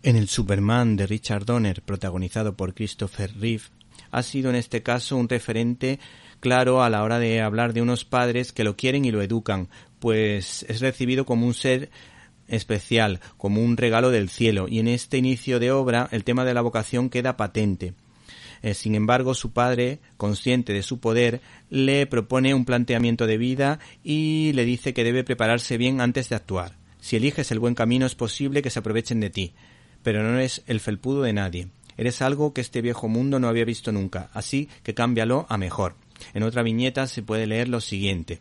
En 0.04 0.16
el 0.16 0.28
Superman 0.28 0.96
de 0.96 1.08
Richard 1.08 1.46
Donner, 1.46 1.82
protagonizado 1.82 2.56
por 2.56 2.76
Christopher 2.76 3.32
Reeve, 3.40 3.64
ha 4.12 4.22
sido 4.22 4.52
en 4.52 4.56
este 4.56 4.84
caso 4.84 5.18
un 5.18 5.28
referente 5.28 6.00
claro 6.40 6.84
a 6.84 6.90
la 6.90 7.04
hora 7.04 7.18
de 7.18 7.42
hablar 7.42 7.74
de 7.74 7.82
unos 7.82 8.06
padres 8.06 8.54
que 8.54 8.64
lo 8.64 8.78
quieren 8.78 9.06
y 9.06 9.12
lo 9.12 9.24
educan, 9.24 9.70
pues 10.00 10.64
es 10.70 10.82
recibido 10.82 11.26
como 11.26 11.48
un 11.48 11.56
ser 11.56 11.90
especial, 12.48 13.20
como 13.38 13.62
un 13.62 13.76
regalo 13.76 14.12
del 14.12 14.30
cielo, 14.30 14.68
y 14.70 14.80
en 14.80 14.88
este 14.88 15.18
inicio 15.18 15.60
de 15.60 15.72
obra 15.72 16.08
el 16.12 16.24
tema 16.24 16.46
de 16.46 16.54
la 16.54 16.62
vocación 16.62 17.10
queda 17.10 17.36
patente. 17.36 17.96
Eh, 18.62 18.76
sin 18.76 18.94
embargo, 18.94 19.34
su 19.34 19.52
padre, 19.52 20.00
consciente 20.16 20.74
de 20.74 20.84
su 20.84 21.00
poder, 21.00 21.42
le 21.72 22.06
propone 22.06 22.54
un 22.54 22.66
planteamiento 22.66 23.26
de 23.26 23.38
vida 23.38 23.80
y 24.04 24.52
le 24.54 24.64
dice 24.64 24.94
que 24.94 25.04
debe 25.04 25.24
prepararse 25.24 25.78
bien 25.78 26.02
antes 26.02 26.30
de 26.30 26.36
actuar. 26.36 26.78
Si 27.00 27.16
eliges 27.16 27.52
el 27.52 27.60
buen 27.60 27.76
camino 27.76 28.06
es 28.06 28.16
posible 28.16 28.62
que 28.62 28.70
se 28.70 28.80
aprovechen 28.80 29.20
de 29.20 29.30
ti 29.32 29.54
pero 30.08 30.24
no 30.24 30.38
eres 30.38 30.63
el 30.67 30.80
felpudo 30.80 31.24
de 31.24 31.34
nadie. 31.34 31.67
Eres 31.98 32.22
algo 32.22 32.54
que 32.54 32.62
este 32.62 32.82
viejo 32.82 33.10
mundo 33.10 33.41
no 33.41 33.50
había 33.50 33.65
visto 33.65 33.91
nunca, 33.91 34.30
así 34.32 34.70
que 34.82 34.93
cámbialo 34.93 35.46
a 35.50 35.58
mejor. 35.58 35.96
En 36.34 36.43
otra 36.43 36.63
viñeta 36.63 37.08
se 37.08 37.24
puede 37.24 37.46
leer 37.46 37.67
lo 37.67 37.82
siguiente. 37.82 38.39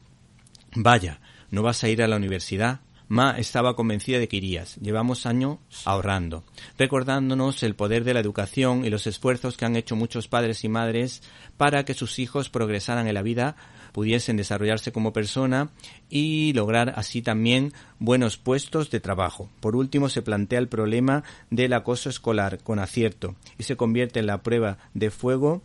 Vaya, 0.76 1.18
¿no 1.50 1.64
vas 1.64 1.82
a 1.82 1.88
ir 1.88 2.04
a 2.04 2.06
la 2.06 2.14
universidad? 2.14 2.82
Ma 3.08 3.36
estaba 3.36 3.74
convencida 3.74 4.20
de 4.20 4.28
que 4.28 4.36
irías. 4.36 4.76
Llevamos 4.76 5.26
años 5.26 5.58
ahorrando, 5.84 6.44
recordándonos 6.78 7.64
el 7.64 7.74
poder 7.74 8.04
de 8.04 8.14
la 8.14 8.20
educación 8.20 8.84
y 8.84 8.90
los 8.90 9.08
esfuerzos 9.08 9.56
que 9.56 9.64
han 9.64 9.74
hecho 9.74 9.96
muchos 9.96 10.28
padres 10.28 10.62
y 10.62 10.68
madres 10.68 11.20
para 11.56 11.84
que 11.84 11.94
sus 11.94 12.20
hijos 12.20 12.48
progresaran 12.48 13.08
en 13.08 13.14
la 13.14 13.22
vida 13.22 13.56
pudiesen 13.96 14.36
desarrollarse 14.36 14.92
como 14.92 15.14
persona 15.14 15.70
y 16.10 16.52
lograr 16.52 16.92
así 16.96 17.22
también 17.22 17.72
buenos 17.98 18.36
puestos 18.36 18.90
de 18.90 19.00
trabajo. 19.00 19.48
Por 19.60 19.74
último, 19.74 20.10
se 20.10 20.20
plantea 20.20 20.58
el 20.58 20.68
problema 20.68 21.24
del 21.48 21.72
acoso 21.72 22.10
escolar 22.10 22.58
con 22.62 22.78
acierto 22.78 23.36
y 23.56 23.62
se 23.62 23.78
convierte 23.78 24.20
en 24.20 24.26
la 24.26 24.42
prueba 24.42 24.76
de 24.92 25.10
fuego 25.10 25.62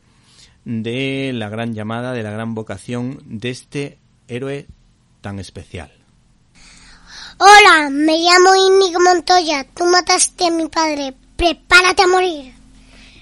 de 0.63 1.31
la 1.33 1.49
gran 1.49 1.73
llamada, 1.73 2.13
de 2.13 2.23
la 2.23 2.31
gran 2.31 2.55
vocación 2.55 3.21
de 3.25 3.49
este 3.49 3.97
héroe 4.29 4.65
tan 5.19 5.37
especial. 5.37 5.91
Hola, 7.37 7.89
me 7.89 8.17
llamo 8.17 8.55
Inigo 8.55 9.01
Montoya. 9.01 9.65
Tú 9.75 9.83
mataste 9.83 10.45
a 10.45 10.51
mi 10.51 10.69
padre. 10.69 11.13
Prepárate 11.35 12.03
a 12.03 12.07
morir. 12.07 12.53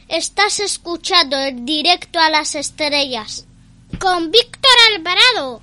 Estás 0.07 0.59
escuchando 0.59 1.35
el 1.35 1.65
directo 1.65 2.19
a 2.19 2.29
las 2.29 2.53
estrellas 2.53 3.47
con 3.99 4.31
Víctor 4.31 4.71
Alvarado. 4.95 5.61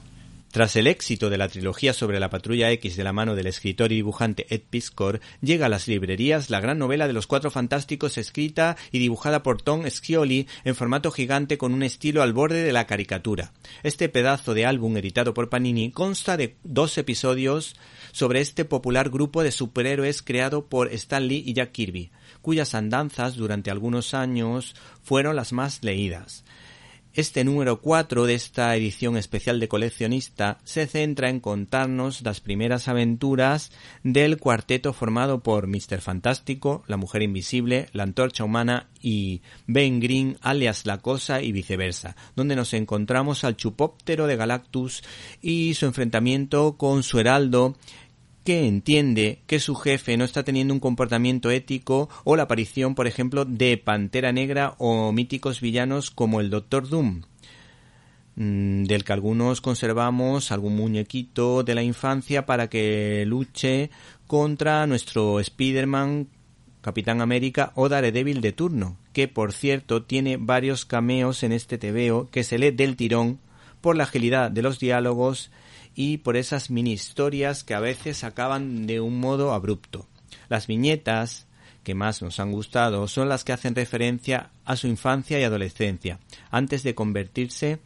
Tras 0.51 0.77
el 0.77 0.87
éxito 0.87 1.29
de 1.29 1.37
la 1.37 1.49
trilogía 1.49 1.93
sobre 1.93 2.21
la 2.21 2.31
Patrulla 2.31 2.71
X 2.73 2.97
de 2.97 3.05
la 3.05 3.13
mano 3.13 3.35
del 3.35 3.47
escritor 3.47 3.93
y 3.93 3.97
dibujante 3.97 4.47
Ed 4.49 4.63
Piscor, 4.71 5.21
llega 5.43 5.67
a 5.67 5.69
las 5.69 5.87
librerías 5.87 6.49
la 6.49 6.61
gran 6.61 6.79
novela 6.79 7.07
de 7.07 7.13
los 7.13 7.27
Cuatro 7.27 7.51
Fantásticos 7.51 8.17
escrita 8.17 8.77
y 8.91 8.99
dibujada 8.99 9.43
por 9.43 9.61
Tom 9.61 9.85
Scioli 9.87 10.49
en 10.65 10.75
formato 10.75 11.11
gigante 11.11 11.59
con 11.59 11.75
un 11.75 11.83
estilo 11.83 12.23
al 12.23 12.33
borde 12.33 12.63
de 12.63 12.73
la 12.73 12.87
caricatura. 12.87 13.53
Este 13.83 14.09
pedazo 14.09 14.55
de 14.55 14.65
álbum 14.65 14.97
editado 14.97 15.35
por 15.35 15.51
Panini 15.51 15.91
consta 15.91 16.39
de 16.39 16.57
dos 16.63 16.97
episodios 16.97 17.77
sobre 18.13 18.41
este 18.41 18.65
popular 18.65 19.11
grupo 19.11 19.43
de 19.43 19.53
superhéroes 19.53 20.23
creado 20.23 20.67
por 20.67 20.93
Stan 20.93 21.27
Lee 21.27 21.43
y 21.45 21.53
Jack 21.53 21.73
Kirby, 21.73 22.11
cuyas 22.41 22.75
andanzas 22.75 23.37
durante 23.37 23.71
algunos 23.71 24.15
años 24.15 24.75
fueron 25.03 25.37
las 25.37 25.53
más 25.53 25.83
leídas. 25.83 26.45
Este 27.17 27.45
número 27.45 27.81
4 27.81 28.27
de 28.27 28.35
esta 28.35 28.77
edición 28.77 29.17
especial 29.17 29.59
de 29.59 29.69
coleccionista 29.69 30.59
se 30.65 30.87
centra 30.87 31.31
en 31.31 31.41
contarnos 31.41 32.21
las 32.21 32.43
primeras 32.43 32.89
aventuras 32.89 33.73
del 34.03 34.37
cuarteto 34.37 34.93
formado 34.93 35.43
por 35.43 35.67
Mr. 35.67 36.03
Fantástico, 36.03 36.85
la 36.89 36.99
Mujer 36.99 37.23
Invisible, 37.23 37.89
la 37.95 38.03
Antorcha 38.03 38.45
Humana 38.45 38.91
y 39.01 39.41
Ben 39.67 39.99
Green 39.99 40.37
alias 40.43 40.85
La 40.85 40.99
Cosa 40.99 41.41
y 41.41 41.53
viceversa, 41.53 42.17
donde 42.35 42.55
nos 42.55 42.75
encontramos 42.75 43.45
al 43.45 43.57
chupóptero 43.57 44.27
de 44.27 44.37
Galactus 44.37 45.03
y 45.41 45.73
su 45.73 45.87
enfrentamiento 45.87 46.77
con 46.77 47.03
su 47.03 47.19
heraldo 47.19 47.79
que 48.47 48.65
entiende 48.69 49.41
que 49.49 49.59
su 49.59 49.75
jefe 49.75 50.17
no 50.17 50.25
está 50.25 50.45
teniendo 50.45 50.73
un 50.73 50.79
comportamiento 50.79 51.51
ético 51.51 52.09
o 52.23 52.37
la 52.37 52.45
aparición, 52.45 52.95
por 52.95 53.09
ejemplo, 53.09 53.45
de 53.45 53.77
Pantera 53.77 54.31
Negra 54.31 54.77
o 54.79 55.11
míticos 55.11 55.61
villanos 55.61 56.13
como 56.13 56.41
el 56.41 56.49
Doctor 56.49 56.89
Doom, 56.89 57.23
mm, 58.37 58.85
del 58.85 59.03
que 59.03 59.13
algunos 59.13 59.61
conservamos 59.61 60.53
algún 60.53 60.77
muñequito 60.77 61.65
de 61.65 61.75
la 61.75 61.83
infancia 61.83 62.47
para 62.47 62.69
que 62.69 63.25
luche 63.27 63.91
contra 64.29 64.87
nuestro 64.87 65.41
Spider-Man, 65.41 66.29
Capitán 66.83 67.23
América 67.23 67.73
o 67.75 67.89
Daredevil 67.89 68.41
de 68.43 68.53
turno, 68.53 68.97
que 69.13 69.27
por 69.27 69.53
cierto 69.53 70.05
tiene 70.05 70.37
varios 70.37 70.85
cameos 70.85 71.43
en 71.43 71.51
este 71.51 71.79
TVO 71.79 72.31
que 72.31 72.45
se 72.45 72.59
lee 72.59 72.71
del 72.71 72.95
tirón 72.95 73.41
por 73.81 73.97
la 73.97 74.05
agilidad 74.05 74.53
de 74.53 74.63
los 74.63 74.79
diálogos 74.79 75.51
y 75.97 76.19
por 76.19 76.37
esas 76.37 76.71
mini 76.71 76.93
historias 76.93 77.65
que 77.65 77.75
a 77.75 77.81
veces 77.81 78.23
acaban 78.23 78.87
de 78.87 79.01
un 79.01 79.19
modo 79.19 79.55
abrupto. 79.55 80.07
Las 80.49 80.69
viñetas 80.69 81.47
que 81.83 81.95
más 81.95 82.21
nos 82.21 82.39
han 82.39 82.53
gustado 82.53 83.09
son 83.09 83.29
las 83.29 83.45
que 83.45 83.53
hacen 83.53 83.75
referencia 83.75 84.51
a 84.65 84.77
su 84.77 84.87
infancia 84.87 85.41
y 85.41 85.45
adolescencia, 85.45 86.21
antes 86.51 86.83
de 86.83 86.95
convertirse 86.95 87.79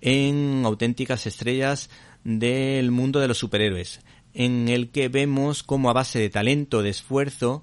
en 0.00 0.62
auténticas 0.64 1.26
estrellas 1.26 1.90
del 2.24 2.90
mundo 2.90 3.20
de 3.20 3.28
los 3.28 3.38
superhéroes, 3.38 4.00
en 4.32 4.68
el 4.68 4.88
que 4.88 5.08
vemos 5.08 5.62
cómo 5.62 5.90
a 5.90 5.94
base 5.94 6.18
de 6.18 6.30
talento, 6.30 6.82
de 6.82 6.90
esfuerzo 6.90 7.62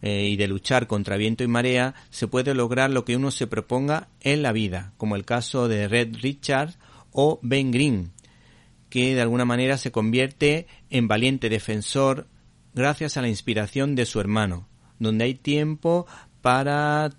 eh, 0.00 0.28
y 0.30 0.36
de 0.36 0.48
luchar 0.48 0.86
contra 0.86 1.16
viento 1.16 1.44
y 1.44 1.48
marea 1.48 1.94
se 2.10 2.28
puede 2.28 2.54
lograr 2.54 2.90
lo 2.90 3.04
que 3.04 3.16
uno 3.16 3.30
se 3.30 3.46
proponga 3.46 4.08
en 4.20 4.42
la 4.42 4.52
vida, 4.52 4.92
como 4.96 5.16
el 5.16 5.24
caso 5.24 5.68
de 5.68 5.88
Red 5.88 6.16
Richard 6.22 6.74
o 7.12 7.38
Ben 7.42 7.70
Green, 7.70 8.12
que 8.96 9.14
de 9.14 9.20
alguna 9.20 9.44
manera 9.44 9.76
se 9.76 9.92
convierte 9.92 10.66
en 10.88 11.06
valiente 11.06 11.50
defensor 11.50 12.28
gracias 12.72 13.18
a 13.18 13.20
la 13.20 13.28
inspiración 13.28 13.94
de 13.94 14.06
su 14.06 14.20
hermano, 14.20 14.70
donde 14.98 15.26
hay 15.26 15.34
tiempo 15.34 16.06
para 16.40 17.10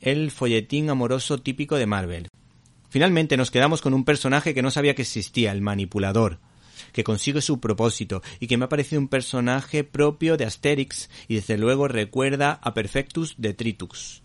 el 0.00 0.30
folletín 0.30 0.88
amoroso 0.88 1.36
típico 1.36 1.76
de 1.76 1.84
Marvel. 1.84 2.28
Finalmente 2.88 3.36
nos 3.36 3.50
quedamos 3.50 3.82
con 3.82 3.92
un 3.92 4.06
personaje 4.06 4.54
que 4.54 4.62
no 4.62 4.70
sabía 4.70 4.94
que 4.94 5.02
existía, 5.02 5.52
el 5.52 5.60
manipulador, 5.60 6.38
que 6.94 7.04
consigue 7.04 7.42
su 7.42 7.60
propósito 7.60 8.22
y 8.40 8.46
que 8.46 8.56
me 8.56 8.64
ha 8.64 8.70
parecido 8.70 8.98
un 8.98 9.08
personaje 9.08 9.84
propio 9.84 10.38
de 10.38 10.46
Asterix 10.46 11.10
y 11.28 11.34
desde 11.34 11.58
luego 11.58 11.88
recuerda 11.88 12.58
a 12.62 12.72
Perfectus 12.72 13.34
de 13.36 13.52
Tritux. 13.52 14.22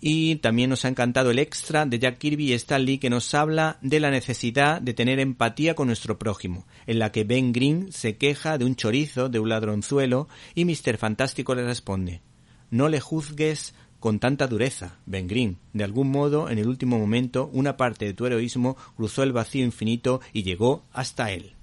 Y 0.00 0.36
también 0.36 0.70
nos 0.70 0.84
ha 0.84 0.88
encantado 0.88 1.30
el 1.30 1.38
extra 1.38 1.84
de 1.84 1.98
Jack 1.98 2.18
Kirby 2.18 2.50
y 2.50 2.52
Stan 2.54 2.82
Lee 2.84 2.98
que 2.98 3.10
nos 3.10 3.34
habla 3.34 3.78
de 3.82 4.00
la 4.00 4.10
necesidad 4.10 4.80
de 4.80 4.94
tener 4.94 5.20
empatía 5.20 5.74
con 5.74 5.88
nuestro 5.88 6.18
prójimo, 6.18 6.66
en 6.86 6.98
la 6.98 7.12
que 7.12 7.24
Ben 7.24 7.52
Green 7.52 7.92
se 7.92 8.16
queja 8.16 8.56
de 8.56 8.64
un 8.64 8.76
chorizo, 8.76 9.28
de 9.28 9.38
un 9.38 9.50
ladronzuelo, 9.50 10.28
y 10.54 10.64
Mr. 10.64 10.96
Fantástico 10.96 11.54
le 11.54 11.64
responde 11.64 12.22
No 12.70 12.88
le 12.88 13.00
juzgues 13.00 13.74
con 14.00 14.18
tanta 14.18 14.46
dureza, 14.46 14.96
Ben 15.04 15.28
Green. 15.28 15.58
De 15.74 15.84
algún 15.84 16.10
modo, 16.10 16.48
en 16.48 16.58
el 16.58 16.66
último 16.66 16.98
momento, 16.98 17.50
una 17.52 17.76
parte 17.76 18.06
de 18.06 18.14
tu 18.14 18.24
heroísmo 18.26 18.76
cruzó 18.96 19.22
el 19.22 19.32
vacío 19.32 19.64
infinito 19.64 20.22
y 20.32 20.42
llegó 20.42 20.84
hasta 20.92 21.30
él. 21.30 21.54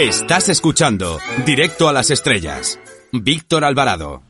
Estás 0.00 0.48
escuchando 0.48 1.18
Directo 1.44 1.86
a 1.86 1.92
las 1.92 2.10
Estrellas. 2.10 2.80
Víctor 3.12 3.64
Alvarado. 3.64 4.22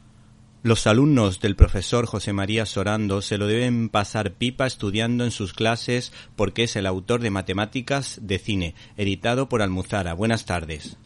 Los 0.64 0.88
alumnos 0.88 1.40
del 1.40 1.54
profesor 1.54 2.06
José 2.06 2.32
María 2.32 2.66
Sorando 2.66 3.22
se 3.22 3.38
lo 3.38 3.46
deben 3.46 3.88
pasar 3.88 4.32
pipa 4.32 4.66
estudiando 4.66 5.22
en 5.22 5.30
sus 5.30 5.52
clases 5.52 6.12
porque 6.34 6.64
es 6.64 6.74
el 6.74 6.86
autor 6.86 7.20
de 7.20 7.30
Matemáticas 7.30 8.18
de 8.20 8.40
Cine, 8.40 8.74
editado 8.96 9.48
por 9.48 9.62
Almuzara. 9.62 10.12
Buenas 10.14 10.44
tardes. 10.44 10.98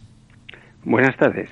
Buenas 0.83 1.15
tardes. 1.19 1.51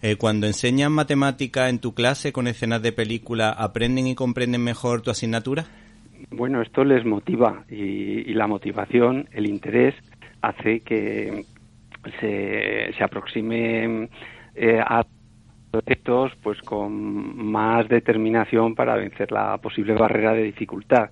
Eh, 0.00 0.16
cuando 0.16 0.46
enseñan 0.46 0.92
matemática 0.92 1.68
en 1.68 1.80
tu 1.80 1.92
clase 1.92 2.32
con 2.32 2.46
escenas 2.46 2.80
de 2.80 2.92
película, 2.92 3.50
¿aprenden 3.50 4.06
y 4.06 4.14
comprenden 4.14 4.64
mejor 4.64 5.02
tu 5.02 5.10
asignatura? 5.10 5.66
Bueno, 6.30 6.62
esto 6.62 6.82
les 6.82 7.04
motiva 7.04 7.66
y, 7.68 8.32
la 8.32 8.46
motivación, 8.46 9.28
el 9.32 9.46
interés, 9.46 9.94
hace 10.40 10.80
que 10.80 11.44
se, 12.20 12.92
se 12.96 13.04
aproxime 13.04 14.08
eh, 14.54 14.80
a 14.80 15.04
proyectos 15.70 16.32
pues 16.42 16.60
con 16.62 17.36
más 17.36 17.88
determinación 17.88 18.74
para 18.74 18.96
vencer 18.96 19.30
la 19.32 19.58
posible 19.58 19.94
barrera 19.94 20.32
de 20.32 20.42
dificultad. 20.42 21.10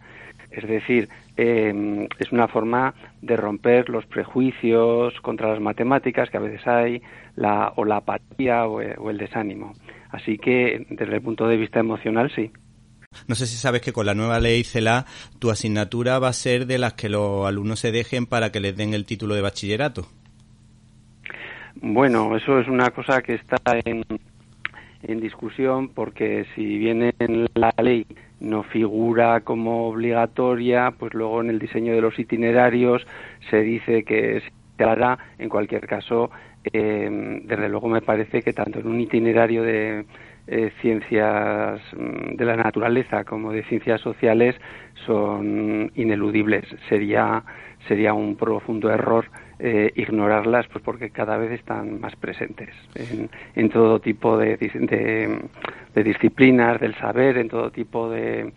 Es 0.50 0.66
decir, 0.66 1.08
em, 1.36 2.06
es 2.18 2.32
una 2.32 2.48
forma 2.48 2.94
de 3.20 3.36
romper 3.36 3.88
los 3.90 4.06
prejuicios 4.06 5.14
contra 5.20 5.50
las 5.50 5.60
matemáticas 5.60 6.30
que 6.30 6.36
a 6.36 6.40
veces 6.40 6.66
hay, 6.66 7.02
la, 7.34 7.72
o 7.76 7.84
la 7.84 7.96
apatía 7.98 8.66
o, 8.66 8.76
o 8.76 9.10
el 9.10 9.18
desánimo. 9.18 9.72
Así 10.10 10.38
que, 10.38 10.86
desde 10.88 11.16
el 11.16 11.22
punto 11.22 11.46
de 11.46 11.56
vista 11.56 11.80
emocional, 11.80 12.32
sí. 12.34 12.50
No 13.26 13.34
sé 13.34 13.46
si 13.46 13.56
sabes 13.56 13.80
que 13.80 13.92
con 13.92 14.06
la 14.06 14.14
nueva 14.14 14.40
ley 14.40 14.62
CELA 14.64 15.06
tu 15.38 15.50
asignatura 15.50 16.18
va 16.18 16.28
a 16.28 16.32
ser 16.32 16.66
de 16.66 16.78
las 16.78 16.94
que 16.94 17.08
los 17.08 17.46
alumnos 17.46 17.80
se 17.80 17.92
dejen 17.92 18.26
para 18.26 18.52
que 18.52 18.60
les 18.60 18.76
den 18.76 18.94
el 18.94 19.04
título 19.04 19.34
de 19.34 19.42
bachillerato. 19.42 20.06
Bueno, 21.82 22.34
eso 22.36 22.58
es 22.58 22.68
una 22.68 22.90
cosa 22.90 23.20
que 23.20 23.34
está 23.34 23.58
en, 23.84 24.02
en 25.02 25.20
discusión 25.20 25.88
porque 25.88 26.46
si 26.54 26.78
bien 26.78 27.12
en 27.18 27.48
la 27.54 27.72
ley 27.82 28.06
no 28.40 28.62
figura 28.62 29.40
como 29.40 29.88
obligatoria, 29.88 30.92
pues 30.98 31.12
luego 31.12 31.42
en 31.42 31.50
el 31.50 31.58
diseño 31.58 31.94
de 31.94 32.00
los 32.00 32.18
itinerarios 32.18 33.06
se 33.50 33.60
dice 33.60 34.04
que 34.04 34.42
se 34.76 34.84
hará. 34.84 35.18
En 35.38 35.50
cualquier 35.50 35.86
caso, 35.86 36.30
eh, 36.72 37.40
desde 37.44 37.68
luego 37.68 37.88
me 37.88 38.00
parece 38.00 38.42
que 38.42 38.54
tanto 38.54 38.80
en 38.80 38.86
un 38.86 39.00
itinerario 39.00 39.62
de 39.62 40.06
eh, 40.46 40.72
ciencias 40.80 41.80
mm, 41.94 42.36
de 42.36 42.44
la 42.44 42.56
naturaleza 42.56 43.24
como 43.24 43.52
de 43.52 43.64
ciencias 43.64 44.00
sociales 44.00 44.56
son 45.04 45.92
ineludibles. 45.94 46.64
Sería 46.88 47.44
sería 47.86 48.14
un 48.14 48.36
profundo 48.36 48.90
error 48.90 49.26
eh, 49.58 49.92
ignorarlas 49.96 50.66
pues 50.68 50.84
porque 50.84 51.10
cada 51.10 51.38
vez 51.38 51.52
están 51.52 51.98
más 52.00 52.14
presentes 52.16 52.68
en, 53.54 53.70
todo 53.70 54.00
tipo 54.00 54.36
de, 54.36 54.56
de, 54.58 56.04
disciplinas 56.04 56.78
del 56.80 56.94
saber, 56.96 57.38
en 57.38 57.48
todo 57.48 57.70
tipo 57.70 58.10
de, 58.10 58.52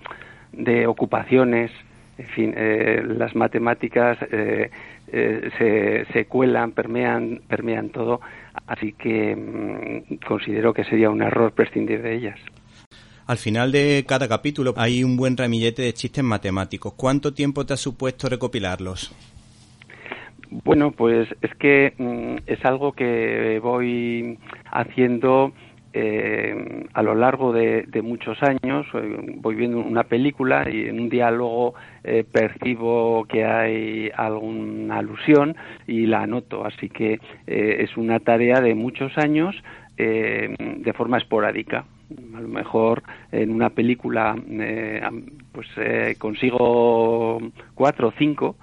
de 0.51 0.87
ocupaciones. 0.87 1.71
En 2.17 2.27
fin, 2.27 2.53
eh, 2.57 3.01
las 3.05 3.33
matemáticas 3.33 4.17
eh, 4.29 4.69
se, 5.07 6.05
se, 6.11 6.25
cuelan, 6.25 6.73
permean, 6.73 7.41
permean 7.47 7.89
todo, 7.91 8.19
así 8.67 8.91
que 8.91 9.35
mm, 9.37 10.15
considero 10.27 10.73
que 10.73 10.83
sería 10.83 11.09
un 11.09 11.21
error 11.21 11.53
prescindir 11.53 12.01
de 12.01 12.15
ellas. 12.15 12.39
Al 13.29 13.37
final 13.37 13.71
de 13.71 14.03
cada 14.07 14.27
capítulo 14.27 14.73
hay 14.75 15.03
un 15.03 15.15
buen 15.15 15.37
ramillete 15.37 15.83
de 15.83 15.93
chistes 15.93 16.23
matemáticos. 16.23 16.93
¿Cuánto 16.95 17.31
tiempo 17.31 17.63
te 17.63 17.73
ha 17.73 17.77
supuesto 17.77 18.27
recopilarlos? 18.27 19.13
Bueno, 20.51 20.91
pues 20.91 21.27
es 21.41 21.53
que 21.55 21.93
mm, 21.97 22.37
es 22.47 22.65
algo 22.65 22.93
que 22.93 23.59
voy 23.61 24.39
haciendo 24.71 25.53
eh, 25.93 26.85
a 26.93 27.03
lo 27.03 27.13
largo 27.13 27.53
de, 27.53 27.87
muchos 28.03 28.41
años. 28.41 28.87
Eh, 28.95 29.35
voy 29.37 29.55
viendo 29.55 29.79
una 29.79 30.03
película 30.05 30.67
y 30.67 30.87
en 30.87 30.99
un 30.99 31.09
diálogo 31.09 31.75
eh, 32.03 32.23
percibo 32.23 33.25
que 33.25 33.45
hay 33.45 34.09
alguna 34.15 34.97
alusión 34.97 35.55
y 35.85 36.07
la 36.07 36.23
anoto. 36.23 36.65
Así 36.65 36.89
que 36.89 37.19
es 37.45 37.95
una 37.95 38.19
tarea 38.19 38.59
de 38.59 38.73
muchos 38.73 39.17
años 39.17 39.55
de 39.97 40.93
forma 40.95 41.17
esporádica 41.17 41.83
a 42.35 42.41
lo 42.41 42.47
mejor 42.47 43.03
en 43.31 43.51
una 43.51 43.69
película 43.69 44.35
pues 45.51 45.67
consigo 46.17 47.39
cuatro 47.75 48.09
o 48.09 48.13
cinco 48.17 48.55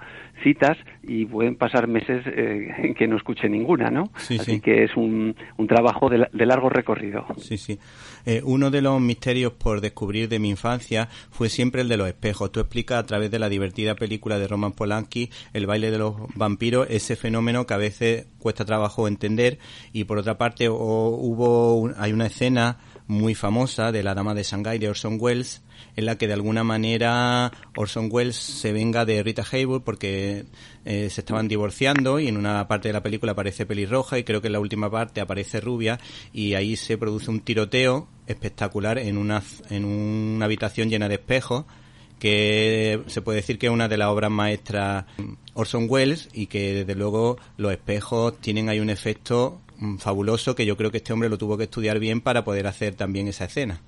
citas 0.43 0.77
y 1.03 1.25
pueden 1.25 1.55
pasar 1.55 1.87
meses 1.87 2.25
eh, 2.27 2.73
en 2.77 2.93
que 2.93 3.07
no 3.07 3.17
escuche 3.17 3.49
ninguna, 3.49 3.89
¿no? 3.89 4.11
Así 4.15 4.59
que 4.61 4.83
es 4.83 4.95
un, 4.95 5.35
un 5.57 5.67
trabajo 5.67 6.09
de, 6.09 6.45
largo 6.45 6.69
recorrido. 6.69 7.25
Sí, 7.37 7.57
sí. 7.57 7.79
Eh, 8.25 8.41
uno 8.43 8.69
de 8.69 8.81
los 8.81 8.99
misterios 9.01 9.53
por 9.53 9.81
descubrir 9.81 10.29
de 10.29 10.39
mi 10.39 10.49
infancia 10.49 11.07
fue 11.29 11.49
siempre 11.49 11.81
el 11.81 11.87
de 11.87 11.97
los 11.97 12.07
espejos. 12.07 12.51
Tú 12.51 12.59
explicas 12.59 12.99
a 12.99 13.05
través 13.05 13.31
de 13.31 13.39
la 13.39 13.49
divertida 13.49 13.95
película 13.95 14.37
de 14.37 14.47
Roman 14.47 14.73
Polanski, 14.73 15.29
El 15.53 15.65
baile 15.65 15.91
de 15.91 15.97
los 15.97 16.15
vampiros, 16.35 16.87
ese 16.89 17.15
fenómeno 17.15 17.65
que 17.65 17.73
a 17.73 17.77
veces 17.77 18.27
cuesta 18.39 18.65
trabajo 18.65 19.07
entender 19.07 19.59
y 19.93 20.03
por 20.03 20.17
otra 20.17 20.37
parte 20.37 20.69
hubo 20.69 21.89
hay 21.97 22.13
una 22.13 22.27
escena 22.27 22.77
muy 23.07 23.35
famosa 23.35 23.91
de 23.91 24.03
La 24.03 24.13
Dama 24.13 24.33
de 24.33 24.43
Shanghái 24.43 24.79
de 24.79 24.89
Orson 24.89 25.17
Welles 25.19 25.61
en 25.95 26.05
la 26.05 26.17
que 26.17 26.27
de 26.27 26.33
alguna 26.33 26.63
manera 26.63 27.51
Orson 27.75 28.09
Welles 28.11 28.35
se 28.35 28.71
venga 28.71 29.05
de 29.05 29.23
Rita 29.23 29.43
Hayworth 29.49 29.83
porque 29.83 30.45
eh, 30.85 31.09
se 31.09 31.21
estaban 31.21 31.47
divorciando 31.47 32.19
y 32.19 32.27
en 32.27 32.37
una 32.37 32.67
parte 32.67 32.89
de 32.89 32.93
la 32.93 33.03
película 33.03 33.31
aparece 33.31 33.65
pelirroja 33.65 34.19
y 34.19 34.23
creo 34.23 34.41
que 34.41 34.47
en 34.47 34.53
la 34.53 34.59
última 34.59 34.91
parte 34.91 35.21
aparece 35.21 35.59
rubia 35.61 35.99
y 36.33 36.53
ahí 36.53 36.75
se 36.75 36.97
produce 36.97 37.31
un 37.31 37.39
tiroteo 37.39 38.07
espectacular 38.27 38.97
en 38.97 39.17
una, 39.17 39.41
en 39.69 39.85
una 39.85 40.45
habitación 40.45 40.89
llena 40.89 41.07
de 41.07 41.15
espejos 41.15 41.65
que 42.19 43.03
se 43.07 43.21
puede 43.21 43.37
decir 43.37 43.59
que 43.59 43.67
es 43.67 43.73
una 43.73 43.87
de 43.87 43.97
las 43.97 44.09
obras 44.09 44.31
maestras 44.31 45.05
Orson 45.53 45.87
Welles 45.89 46.29
y 46.33 46.47
que 46.47 46.73
desde 46.73 46.95
luego 46.95 47.37
los 47.57 47.71
espejos 47.71 48.39
tienen 48.39 48.69
ahí 48.69 48.79
un 48.79 48.89
efecto 48.89 49.61
mm, 49.66 49.66
fabuloso 49.99 50.55
que 50.55 50.65
yo 50.65 50.77
creo 50.77 50.91
que 50.91 50.97
este 50.97 51.13
hombre 51.13 51.29
lo 51.29 51.37
tuvo 51.37 51.57
que 51.57 51.65
estudiar 51.65 51.99
bien 51.99 52.21
para 52.21 52.43
poder 52.43 52.67
hacer 52.67 52.95
también 52.95 53.27
esa 53.27 53.45
escena. 53.45 53.79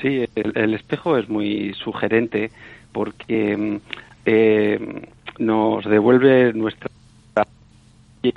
Sí, 0.00 0.24
el, 0.36 0.74
espejo 0.74 1.16
es 1.16 1.28
muy 1.28 1.74
sugerente 1.74 2.50
porque 2.92 3.56
mm, 3.56 3.76
eh, 4.26 5.02
nos 5.38 5.84
devuelve 5.84 6.52
nuestra 6.52 6.88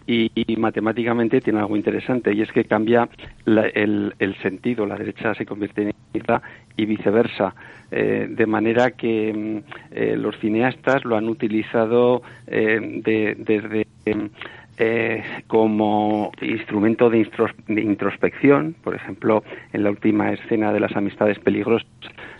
y, 0.05 0.29
matemáticamente 0.57 1.41
tiene 1.41 1.59
algo 1.59 1.75
interesante 1.75 2.33
y 2.33 2.41
es 2.41 2.51
que 2.51 2.65
cambia 2.65 3.09
el, 3.45 4.13
el, 4.19 4.87
la 4.87 4.95
derecha 4.95 5.33
se 5.33 5.45
convierte 5.45 5.81
en 5.81 5.89
izquierda 5.89 6.41
y 6.77 6.85
viceversa, 6.85 7.55
eh, 7.89 8.27
de 8.29 8.45
manera 8.45 8.91
que 8.91 9.33
mm, 9.33 9.95
eh, 9.95 10.15
los 10.17 10.37
cineastas 10.39 11.03
lo 11.03 11.17
han 11.17 11.27
utilizado 11.27 12.21
desde 12.47 13.85
eh, 14.77 15.23
como 15.47 16.31
instrumento 16.41 17.09
de, 17.09 17.27
introspección, 17.67 18.75
por 18.83 18.95
ejemplo, 18.95 19.43
en 19.73 19.83
la 19.83 19.91
última 19.91 20.31
escena 20.31 20.73
de 20.73 20.79
las 20.79 20.95
amistades 20.95 21.39
peligrosas, 21.39 21.87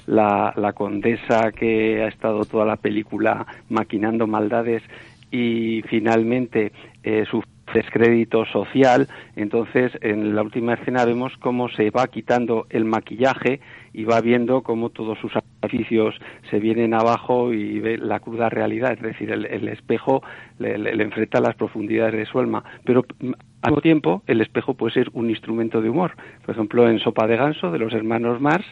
la, 0.08 0.74
condesa 0.74 1.52
que 1.52 2.02
ha 2.04 2.08
estado 2.08 2.46
toda 2.46 2.66
la 2.66 2.78
película 2.78 3.46
maquinando 3.70 4.28
maldades 4.28 4.82
y 5.30 5.84
finalmente 5.88 6.72
eh, 7.04 7.26
sufre 7.30 7.52
descrédito 7.74 8.46
social. 8.46 9.08
Entonces, 9.36 9.92
en 10.02 10.36
la 10.36 10.42
última 10.42 10.74
escena 10.74 11.06
vemos 11.06 11.34
cómo 11.40 11.70
se 11.70 11.90
va 11.90 12.08
quitando 12.08 12.68
el 12.70 12.86
maquillaje 12.86 13.60
y 13.94 14.04
va 14.06 14.22
viendo 14.22 14.62
cómo 14.64 14.90
todos 14.90 15.18
sus 15.20 15.34
artificios 15.36 16.16
se 16.50 16.60
vienen 16.60 16.94
abajo 16.94 17.54
y 17.54 17.80
ve 17.80 17.98
la 17.98 18.20
cruda 18.20 18.50
realidad. 18.50 18.94
Es 18.94 19.02
decir, 19.02 19.32
el, 19.32 19.68
espejo 19.68 20.24
le, 20.60 20.92
enfrenta 21.04 21.40
a 21.40 21.42
las 21.42 21.56
profundidades 21.56 22.14
de 22.16 22.26
su 22.26 22.40
alma. 22.40 22.64
Pero 22.86 23.06
mm, 23.20 23.32
al 23.62 23.72
mismo 23.72 23.82
tiempo, 23.82 24.24
el 24.28 24.42
espejo 24.42 24.74
puede 24.74 24.94
ser 24.94 25.10
un 25.14 25.30
instrumento 25.30 25.82
de 25.82 25.90
humor. 25.90 26.14
Por 26.46 26.56
ejemplo, 26.56 26.90
en 26.90 27.00
Sopa 27.00 27.28
de 27.28 27.38
Ganso, 27.38 27.72
de 27.72 27.80
los 27.80 27.94
hermanos 27.94 28.40
Mars, 28.42 28.66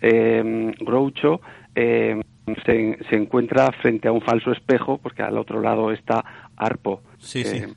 eh, 0.00 0.72
Groucho 0.80 1.40
eh, 1.74 2.20
se, 2.64 2.98
se, 3.08 3.16
encuentra 3.16 3.70
frente 3.72 4.08
a 4.08 4.12
un 4.12 4.22
falso 4.22 4.50
espejo, 4.52 4.98
porque 4.98 5.22
al 5.22 5.36
otro 5.36 5.60
lado 5.60 5.92
está 5.92 6.24
Arpo, 6.56 7.02
eh, 7.34 7.68